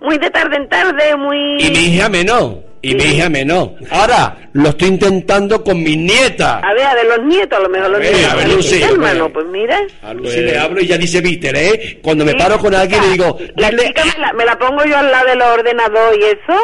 [0.07, 1.57] muy de tarde en tarde, muy...
[1.63, 2.65] Y mi hija menor.
[2.83, 3.73] Y mi hija menor.
[3.91, 6.63] Ahora, lo estoy intentando con mis nietas.
[6.63, 8.33] A ver, a ver, los nietos, a lo mejor los A ver, nietos.
[8.33, 8.49] a ver.
[8.49, 9.81] Lucy, hermano, pues mira.
[10.03, 11.99] A Lucy le hablo y ya dice Víter, ¿eh?
[12.03, 14.57] Cuando me Sí, paro con alguien le digo, La dile- chica me la, me la
[14.59, 16.61] pongo yo al lado del ordenador y eso,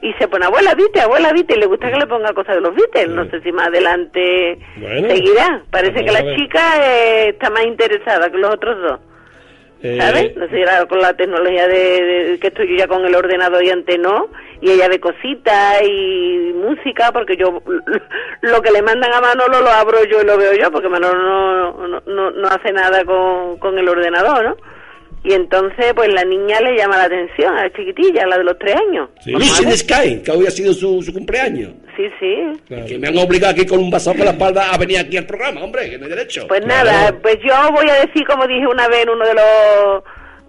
[0.00, 2.60] y se pone, abuela, viste, abuela, viste, y le gusta que le ponga cosas de
[2.62, 3.08] los Beatles.
[3.10, 5.62] No sé si más adelante Bueno, seguirá.
[5.70, 9.00] Parece que la chica eh, está más interesada que los otros dos.
[9.82, 10.36] Eh, ¿Sabes?
[10.36, 13.70] No sé, con la tecnología de, de- que estoy yo ya con el ordenador y
[13.70, 14.28] antes no,
[14.60, 17.62] y ella ve cositas y música, porque yo
[18.40, 21.18] lo que le mandan a Manolo lo abro yo y lo veo yo, porque Manolo
[21.18, 24.56] no, no, no, no hace nada con, con el ordenador, ¿no?
[25.28, 28.44] Y entonces, pues la niña le llama la atención a la chiquitilla, a la de
[28.44, 29.08] los tres años.
[29.26, 31.72] Lucy in the Sky, que hoy ha sido su, su cumpleaños.
[31.96, 32.52] Sí, sí.
[32.86, 35.26] Que me han obligado aquí con un vaso por la espalda a venir aquí al
[35.26, 36.46] programa, hombre, que no hay derecho.
[36.46, 40.02] Pues nada, pues yo voy a decir, como dije una vez en uno de los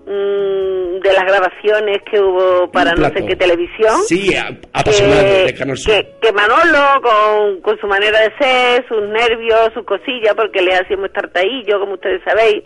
[0.06, 3.96] mm, de las grabaciones que hubo para no sé qué televisión.
[4.08, 5.94] Sí, a- apasionado que, de Canal Sur.
[5.94, 10.76] que, que Manolo, con, con su manera de ser, sus nervios, sus cosillas, porque le
[10.76, 12.64] hacemos tartaillo, como ustedes sabéis,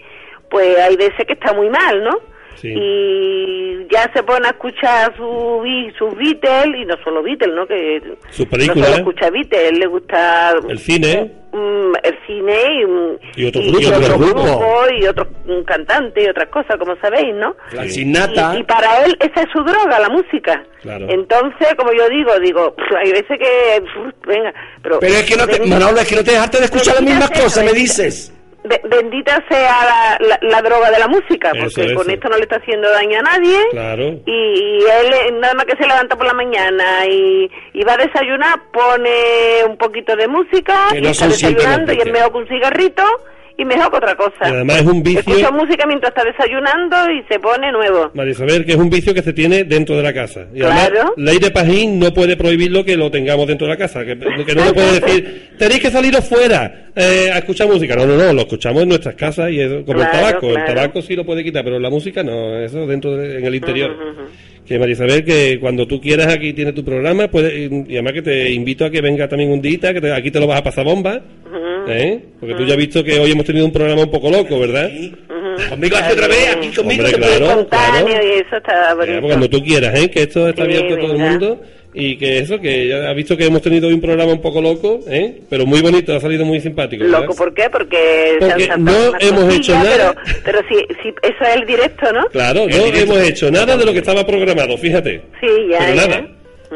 [0.51, 2.11] pues hay veces que está muy mal, ¿no?
[2.55, 2.67] Sí.
[2.75, 5.63] Y ya se pone a escuchar su,
[5.97, 7.65] sus Beatles, y no solo Beatles, ¿no?
[7.65, 11.31] Que no solo escucha Beatles, le gusta El cine.
[11.53, 13.87] mm, el cine y, mm, Y otros y grupos.
[13.87, 14.45] otros otros grupos.
[14.45, 17.55] grupos y otros mm, cantantes y otras cosas, como sabéis, ¿no?
[17.71, 18.53] La Sinata.
[18.55, 20.63] Y, y para él esa es su droga, la música.
[20.83, 21.07] Claro.
[21.09, 23.83] Entonces, como yo digo, digo, hay veces que,
[24.27, 24.53] venga,
[24.83, 24.99] pero...
[24.99, 27.31] Pero es que no te, Manolo, es que no te dejaste de escuchar las mismas
[27.31, 28.33] cosas, me dices.
[28.63, 32.11] Be- bendita sea la, la- la droga de la música, Eso, porque con eso.
[32.15, 33.57] esto no le está haciendo daño a nadie.
[33.71, 34.03] Claro.
[34.25, 37.93] Y, y él eh, nada más que se levanta por la mañana y, y va
[37.93, 41.97] a desayunar, pone un poquito de música Que y no está son siempre desayunando y
[41.99, 43.03] es mejor que un cigarrito
[43.61, 44.49] y mejor que otra cosa.
[44.49, 48.11] Y además es un vicio- Escucha música mientras está desayunando y se pone nuevo.
[48.13, 50.47] María Isabel, que es un vicio que se tiene dentro de la casa.
[50.53, 51.13] Y además, Claro.
[51.17, 54.03] ley de Pajín no puede prohibirlo que lo tengamos dentro de la casa.
[54.05, 57.95] Que, que no le puede decir, tenéis que saliros fuera eh, a escuchar música.
[57.95, 60.49] No, no, no, lo escuchamos en nuestras casas y es como Claro, el tabaco.
[60.49, 60.67] claro.
[60.67, 63.55] El tabaco sí lo puede quitar, pero la música no, eso dentro de- en el
[63.55, 63.95] interior.
[64.65, 67.57] Que María Isabel, que cuando tú quieras aquí tienes tu programa, puede,
[67.87, 70.39] y además que te invito a que venga también un día, que te- aquí te
[70.39, 71.19] lo vas a pasar bomba.
[71.87, 72.19] ¿Eh?
[72.39, 74.89] Porque tú ya has visto que hoy hemos tenido un programa un poco loco, ¿verdad?
[75.69, 77.03] Conmigo aquí otra vez, aquí conmigo.
[77.03, 78.07] Hombre, claro, claro.
[78.09, 79.21] y eso está bonito.
[79.21, 80.09] cuando tú quieras, ¿eh?
[80.09, 81.61] que esto está Sí, abierto a todo el mundo
[81.93, 84.61] y que eso, que ya has visto que hemos tenido hoy un programa un poco
[84.61, 85.41] loco, ¿eh?
[85.49, 87.03] pero muy bonito, ha salido muy simpático.
[87.03, 87.21] ¿verdad?
[87.21, 87.69] Loco, ¿por qué?
[87.69, 90.15] Porque, se han Porque no hemos hecho nada.
[90.23, 92.25] Pero, pero si, si eso es el directo, ¿no?
[92.27, 95.21] Claro, no hemos hecho nada de lo que estaba programado, fíjate.
[95.41, 96.07] Sí, ya, pero ya.
[96.07, 96.27] nada.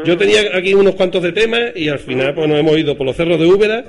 [0.04, 3.06] Yo tenía aquí unos cuantos de temas y al final pues nos hemos ido por
[3.06, 3.84] los cerros de Úbeda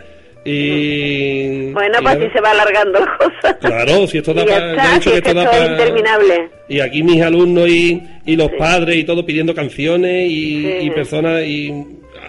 [0.48, 1.72] y...
[1.72, 3.57] Bueno, y pues así se va alargando la cosa.
[3.60, 4.99] Claro, si esto da para...
[5.02, 6.49] si esto esto interminable.
[6.69, 10.78] Y aquí mis alumnos y, y los padres y todo pidiendo canciones y, Sí.
[10.82, 11.74] y personas y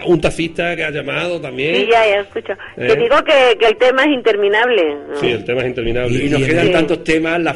[0.05, 1.75] un taxista que ha llamado también.
[1.75, 2.53] Sí, ya, ya escucho.
[2.77, 2.87] ¿Eh?
[2.87, 4.95] Te digo que, que el tema es interminable.
[5.11, 5.19] ¿no?
[5.19, 6.25] Sí, el tema es interminable.
[6.25, 7.53] Y nos quedan tantos temas, la,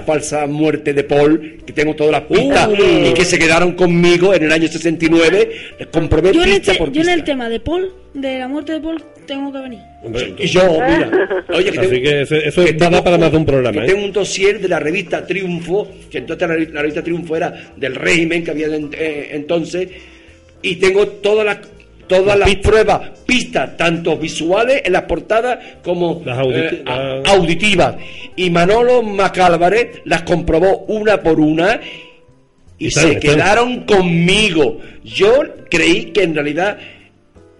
[0.00, 3.08] falsa muerte de Paul, que tengo todas las pistas, Uy.
[3.08, 6.84] y que se quedaron conmigo en el año 69, les comprobé Yo en, pista este-
[6.84, 9.80] por yo en el tema de Paul, de la muerte de Paul, tengo que venir.
[10.38, 11.10] Y yo, mira,
[11.48, 13.82] oye, que Así tengo- que eso, eso que tengo para más de un programa.
[13.84, 13.86] ¿eh?
[13.88, 18.44] tengo un dossier de la revista Triunfo, que entonces la revista Triunfo era del régimen
[18.44, 19.88] que había en- eh, entonces,
[20.66, 21.58] y tengo todas las
[22.08, 27.96] todas las pruebas, pistas, tanto visuales en las portadas como Las eh, a- las- auditivas.
[28.36, 31.80] Y Manolo Macálvarez las comprobó una por una
[32.78, 33.20] y se están.
[33.20, 34.78] quedaron conmigo.
[35.02, 35.32] Yo
[35.68, 36.78] creí que en realidad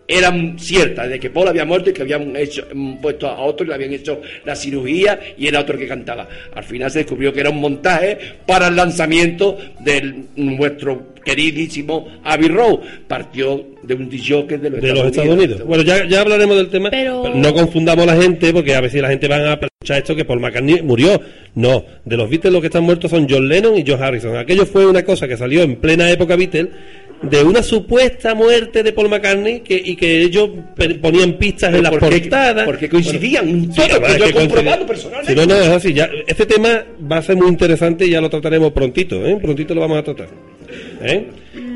[0.09, 2.65] eran ciertas, de que Paul había muerto y que habían hecho,
[3.03, 6.29] puesto a otro y le habían hecho la cirugía y era otro el que cantaba.
[6.55, 8.17] Al final se descubrió que era un montaje
[8.47, 12.79] para el lanzamiento de nuestro queridísimo Abbey Road.
[13.09, 15.65] Partió de un DJ de los, de los Estados Unidos.
[15.65, 16.91] Bueno, ya, ya hablaremos del tema.
[16.91, 19.99] Pero- pero no confundamos a la gente, porque a veces la gente va a escuchar
[19.99, 21.21] esto que Paul McCartney murió.
[21.55, 24.37] No, de los Beatles los que están muertos son John Lennon y George Harrison.
[24.37, 26.69] Aquello fue una cosa que salió en plena época Beatles
[27.31, 30.51] de una supuesta muerte de Paul McCartney que, y que ellos
[31.01, 32.21] ponían pistas en las ¿Por qué?
[32.21, 32.65] portadas.
[32.65, 35.33] Porque coincidían Bueno, todo, además que es yo he coincide- comprobado personalmente.
[35.33, 35.93] Sí, no, no, es así.
[35.95, 39.25] Ya, este tema va a ser muy interesante y ya lo trataremos prontito.
[39.27, 39.37] ¿eh?
[39.41, 40.29] Prontito lo vamos a tratar.
[41.03, 41.27] ¿eh?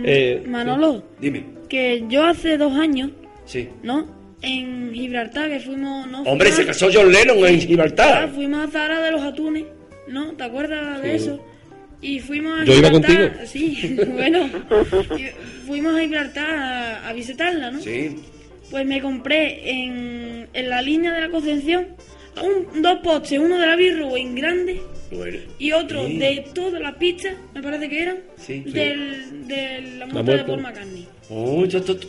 [0.04, 3.10] Eh, Manolo, Dime, que yo hace dos años,
[3.44, 3.68] sí.
[3.82, 4.18] ¿no?
[4.42, 6.06] En Gibraltar, que fuimos...
[6.08, 8.30] No, Hombre, fuimos se a- casó John Lennon en Gibraltar.
[8.30, 9.64] fuimos a Zara de los Atunes,
[10.08, 10.32] ¿no?
[10.32, 11.24] ¿Te acuerdas de Sí.
[11.24, 11.44] eso?
[12.02, 13.46] Y fuimos a Yo iba Gibraltar- contigo.
[13.46, 14.48] Sí, bueno.
[15.66, 17.80] fuimos a Gibraltar a, a visitarla, ¿no?
[17.80, 18.16] Sí.
[18.70, 21.88] Pues me compré en, en la línea de la Concepción
[22.42, 25.38] un, dos postes, uno de la Birro en grande Bueno.
[25.58, 26.18] y otro Sí.
[26.18, 28.60] de todas las pistas, me parece que eran, Sí.
[28.60, 30.44] del, de la muerte de.
[30.44, 31.06] Paul McCartney.
[31.30, 31.36] To-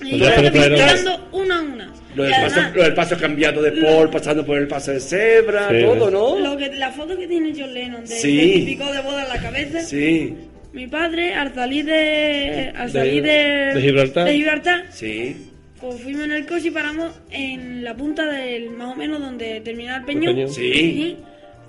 [0.03, 1.93] Y Pues lo una a una.
[2.15, 4.99] Lo del, paso, además, lo del paso cambiado de Paul, pasando por el paso de
[4.99, 5.81] cebra, Sí.
[5.83, 6.39] todo, ¿no?
[6.39, 8.39] lo que, la foto que tiene John Lennon de Sí.
[8.39, 9.81] certificado de boda en la cabeza.
[9.81, 10.35] Sí,
[10.73, 14.25] Mi padre, al salir de, al salir de, de Gibraltar.
[14.25, 15.37] de Gibraltar, sí.
[15.79, 19.61] pues fuimos en el coche y paramos en la punta del, más o menos donde
[19.61, 20.33] terminaba el peñón.
[20.35, 20.51] peñón.
[20.51, 21.17] Sí.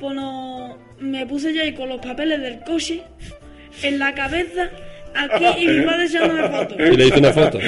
[0.00, 3.02] Pues no- me puse yo ahí con los papeles del coche
[3.82, 4.70] en la cabeza,
[5.14, 6.76] aquí, y mi padre echándome fotos.
[6.78, 7.58] y le hice una foto.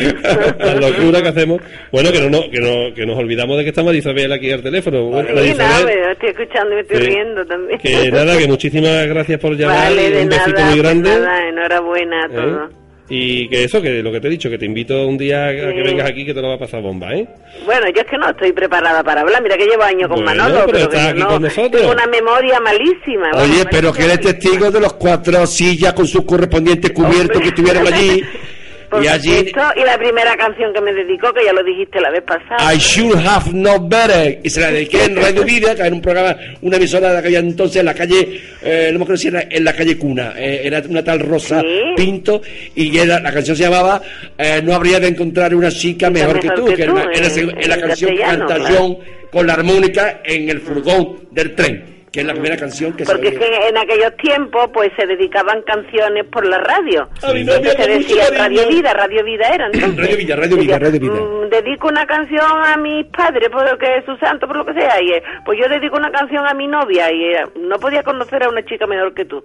[0.58, 1.60] La locura que hacemos.
[1.92, 4.50] Bueno, que no, no, que no, que nos olvidamos de que está María Isabel aquí
[4.50, 5.04] al teléfono.
[5.04, 7.02] Bueno, Sí, nada, Isabel, me estoy escuchando y me estoy Sí.
[7.06, 7.78] riendo también.
[7.78, 11.08] que nada, que muchísimas gracias por llamar Vale, y de un besito nada, muy grande.
[11.10, 12.68] nada, enhorabuena a ¿eh?
[13.09, 15.52] Y que eso, que lo que te he dicho, que te invito un día a
[15.52, 17.26] que vengas aquí que te lo va a pasar bomba, ¿eh?
[17.66, 19.43] Bueno, yo es que no estoy preparada para hablar.
[19.43, 21.82] Mira que llevo años con Bueno, Manolo, pero pero, que aquí no, con nosotros.
[21.82, 23.31] tengo una memoria malísima.
[23.35, 27.86] Oye, pero que eres testigo de los cuatro sillas con sus correspondientes cubiertos que estuvieron
[27.86, 28.22] allí.
[28.94, 32.00] Por y allí, supuesto, y la primera canción que me dedicó, que ya lo dijiste
[32.00, 32.74] la vez pasada.
[32.74, 34.40] I should have known better.
[34.42, 37.38] Y se la dediqué en Radio Vida, que era un programa, una emisora que había
[37.40, 40.62] entonces en la calle, eh, no me acuerdo si era en la calle Cuna, eh,
[40.64, 41.66] era una tal Rosa Sí.
[41.96, 42.40] Pinto,
[42.74, 44.00] y era, la canción se llamaba
[44.38, 47.12] eh, No habría de encontrar una chica mejor, que tú, que que era, tú, una-
[47.12, 48.74] era en- en la canción que castellano, canta claro.
[48.78, 48.98] John
[49.30, 51.93] con la armónica en el furgón del tren.
[52.15, 55.05] Que es la primera canción que Porque es se que en aquellos tiempos pues se
[55.05, 57.09] dedicaban canciones por la radio.
[57.23, 58.39] A mi novia Entonces se decía.
[58.39, 59.97] Radio Vida, Radio Vida era entonces.
[60.05, 61.12] Radio Vida, Radio Vida, Radio Vida.
[61.12, 64.65] Mm, dedico una canción a mis padres por lo que es su santo, por lo
[64.65, 65.03] que sea.
[65.03, 68.45] Y eh, pues yo dedico una canción a mi novia y eh, no podía conocer
[68.45, 69.43] a una chica mejor que tú.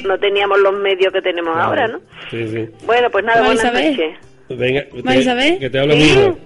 [0.04, 2.00] no, teníamos los medios que tenemos ahora, ¿no?
[2.30, 2.70] Sí, sí.
[2.86, 4.31] Bueno, pues nada, buenas noches.
[4.58, 6.00] Venga, te- que te hablo Sí.
[6.00, 6.38] mismo.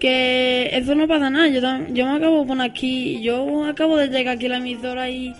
[0.00, 1.48] Que eso no pasa nada.
[1.48, 1.60] Yo,
[1.90, 3.22] yo me acabo de poner aquí.
[3.22, 5.34] Yo acabo de llegar aquí a la emisora y.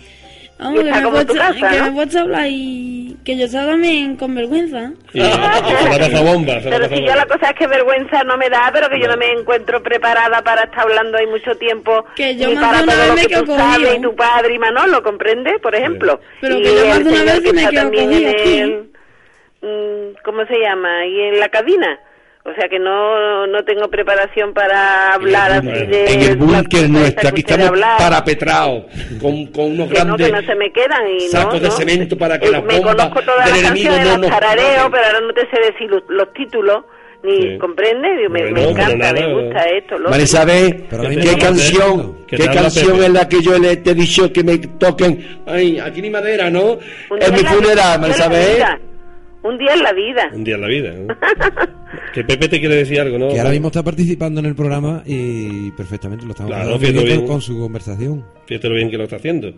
[0.57, 3.17] Vamos, que me, puesto, casa, que hablar y.
[3.25, 4.93] Que yo estaba también con vergüenza.
[5.13, 8.23] Y se la pasa bomba, se la Pero si yo la cosa es que vergüenza
[8.23, 11.53] no me da, pero que yo no me encuentro preparada para estar hablando ahí mucho
[11.57, 12.05] tiempo.
[12.15, 13.95] Que yo más de una vez lo me que quedo tú sabes, cogido.
[13.95, 15.59] y tu padre y Manolo, ¿comprende?
[15.59, 16.21] Por ejemplo.
[16.39, 18.29] Pero y que yo más el de una vez que me está quedo también cogido
[18.29, 18.57] en aquí.
[18.59, 18.89] el...
[19.61, 21.05] mm, ¿Cómo se llama?
[21.05, 21.99] Y en la cabina.
[22.47, 26.13] O sea que no, no tengo preparación para hablar así de...
[26.13, 28.83] en el búnker nuestro, que aquí estamos parapetrados,
[29.19, 31.67] con, con unos Que no, grandes que no se me quedan y sacos no, de
[31.69, 31.71] no.
[31.75, 34.19] cemento para que Eh, las me bombas conozco todas del las enemigo canciones, no las
[34.19, 36.83] nos tarareo, pero ahora no te sé decir los, los títulos,
[37.23, 37.57] ni Sí.
[37.57, 39.97] comprende, Digo, me, me encanta, nada, me gusta esto.
[39.97, 40.85] lo Marisabel,
[41.23, 45.41] ¿qué canción, qué canción es la que yo le te he dicho que me toquen?
[45.47, 46.77] Ay, aquí ni madera, ¿no?
[47.19, 48.63] Es mi funeral, en Marisabel.
[49.45, 50.31] Un día en la vida.
[50.33, 50.91] Un día en la vida.
[50.91, 51.15] ¿no?
[52.13, 53.29] que Pepe te quiere decir algo, ¿no?
[53.29, 57.41] Que ahora mismo está participando en el programa y perfectamente lo estamos Claro, bien con
[57.41, 58.25] su conversación.
[58.47, 59.53] Fíjate lo bien que lo está haciendo.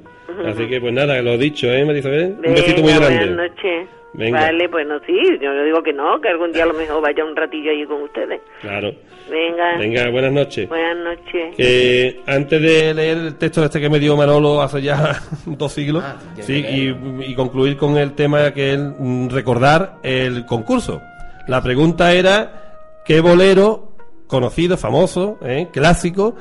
[0.45, 2.33] Así que, pues nada, lo dicho, ¿eh, Marisabel?
[2.35, 3.35] Un Venga, besito muy Buenas grande.
[3.35, 3.87] noches.
[4.17, 4.41] Venga.
[4.41, 7.01] Vale, pues no, sí, yo no digo que no, que algún día a lo mejor
[7.01, 8.41] vaya un ratillo allí con ustedes.
[8.61, 8.91] Claro.
[9.29, 10.67] Venga, Venga, buenas noches.
[10.69, 11.55] buenas noches.
[11.55, 16.03] Que antes de leer el texto este que me dio Manolo hace ya dos siglos,
[16.05, 18.79] Ah, sí, y, y concluir con el tema que es
[19.31, 21.01] recordar el concurso.
[21.47, 22.73] La pregunta era
[23.05, 23.91] qué bolero
[24.27, 26.35] conocido, famoso, eh, clásico,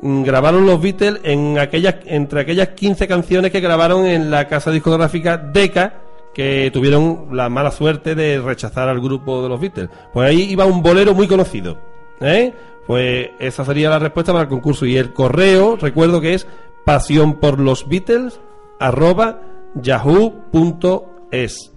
[0.00, 4.70] mm, grabaron los Beatles en aquellas entre aquellas 15 canciones que grabaron en la casa
[4.70, 6.02] discográfica Decca
[6.36, 9.88] que tuvieron la mala suerte de rechazar al grupo de los Beatles.
[10.12, 11.78] Pues ahí iba un bolero muy conocido.
[12.20, 12.52] ¿eh?
[12.86, 14.84] Pues esa sería la respuesta para el concurso.
[14.84, 16.46] Y el correo, recuerdo que es
[16.84, 18.38] pasión por los Beatles
[18.78, 19.40] arroba
[19.76, 21.72] yahoo.es.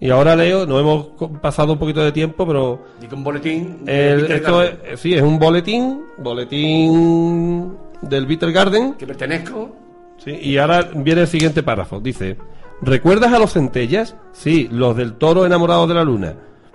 [0.00, 1.06] Y ahora Leo, nos hemos
[1.40, 3.82] pasado un poquito de tiempo, pero Digo un boletín.
[3.86, 8.94] el- esto es, sí, es un boletín, boletín del Beatle Garden.
[8.94, 9.70] Que pertenezco.
[10.16, 12.00] Sí, y ahora viene el siguiente párrafo.
[12.00, 12.36] Dice,
[12.82, 14.16] ¿recuerdas a los centellas?
[14.32, 16.34] Sí, los del toro enamorado de la luna.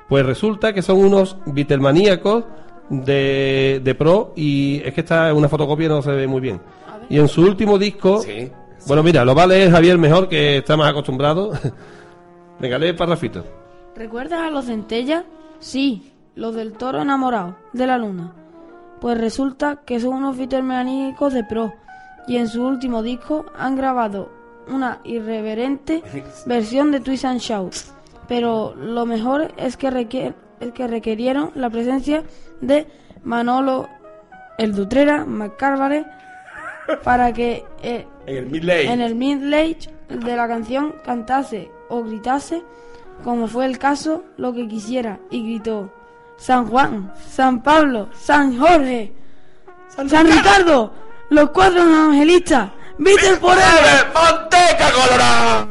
[0.10, 2.46] Pues resulta que son unos Beatlemaníacos
[2.90, 6.42] de, de pro y es que esta es una fotocopia y no se ve muy
[6.42, 6.62] bien.
[7.10, 8.22] Y en su último disco...
[8.22, 8.52] Sí.
[8.86, 11.52] Bueno, mira, lo va a leer Javier mejor, que está más acostumbrado.
[12.60, 13.44] Venga, lee el párrafito.
[13.96, 15.26] ¿Recuerdas a los centellas?
[15.60, 18.34] Sí, los del toro enamorado de la luna.
[19.02, 21.74] Pues resulta que son unos Beatlemaniacos de pro
[22.28, 24.37] y en su último disco han grabado
[24.70, 26.04] una irreverente
[26.46, 27.74] versión de Twist and Shout.
[28.28, 32.24] Pero lo mejor es que, requier- es que requirieron la presencia
[32.62, 32.88] de
[33.24, 33.88] Manolo
[34.58, 36.06] el Dutrera McCarvare
[37.04, 38.88] para que eh, En el midley.
[38.88, 42.64] en el midlage de la canción cantase o gritase,
[43.24, 45.92] como fue el caso, lo que quisiera, y gritó
[46.38, 49.14] San Juan, San Pablo, San Jorge,
[49.90, 50.92] San, Ricardo,
[51.30, 54.12] los cuatro evangelistas, Beatles forever.
[54.14, 55.68] ¡Manteca colorada!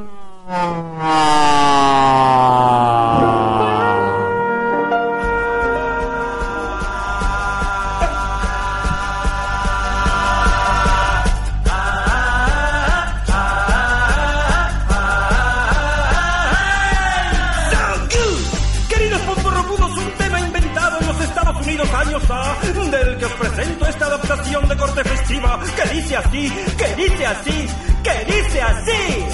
[24.56, 27.68] Adaptación de corte festiva, que dice así, que dice así,
[28.02, 29.26] que dice así.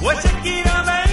[0.00, 1.09] Pues Shakira,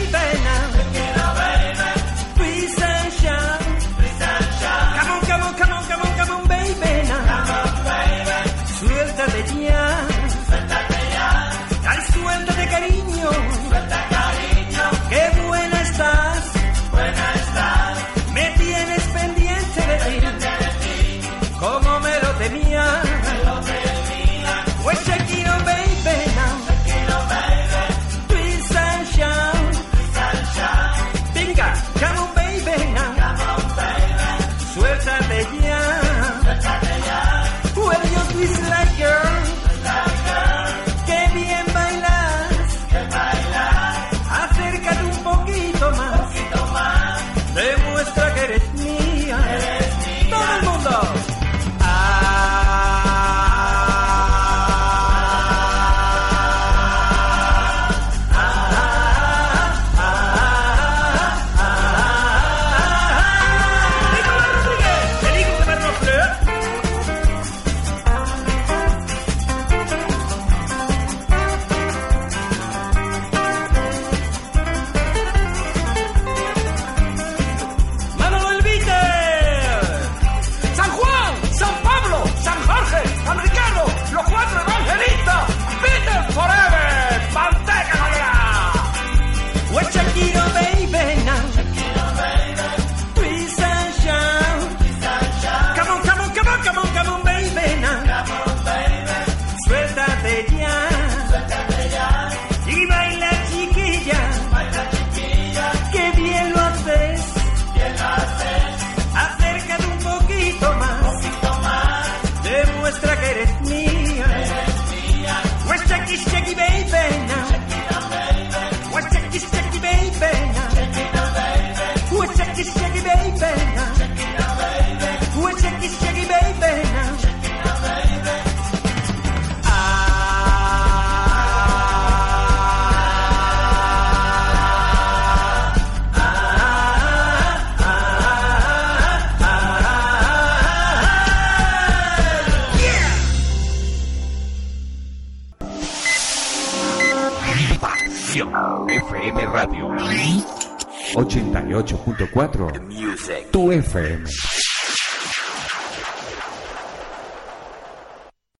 [151.83, 154.25] 98.4 Tu FM.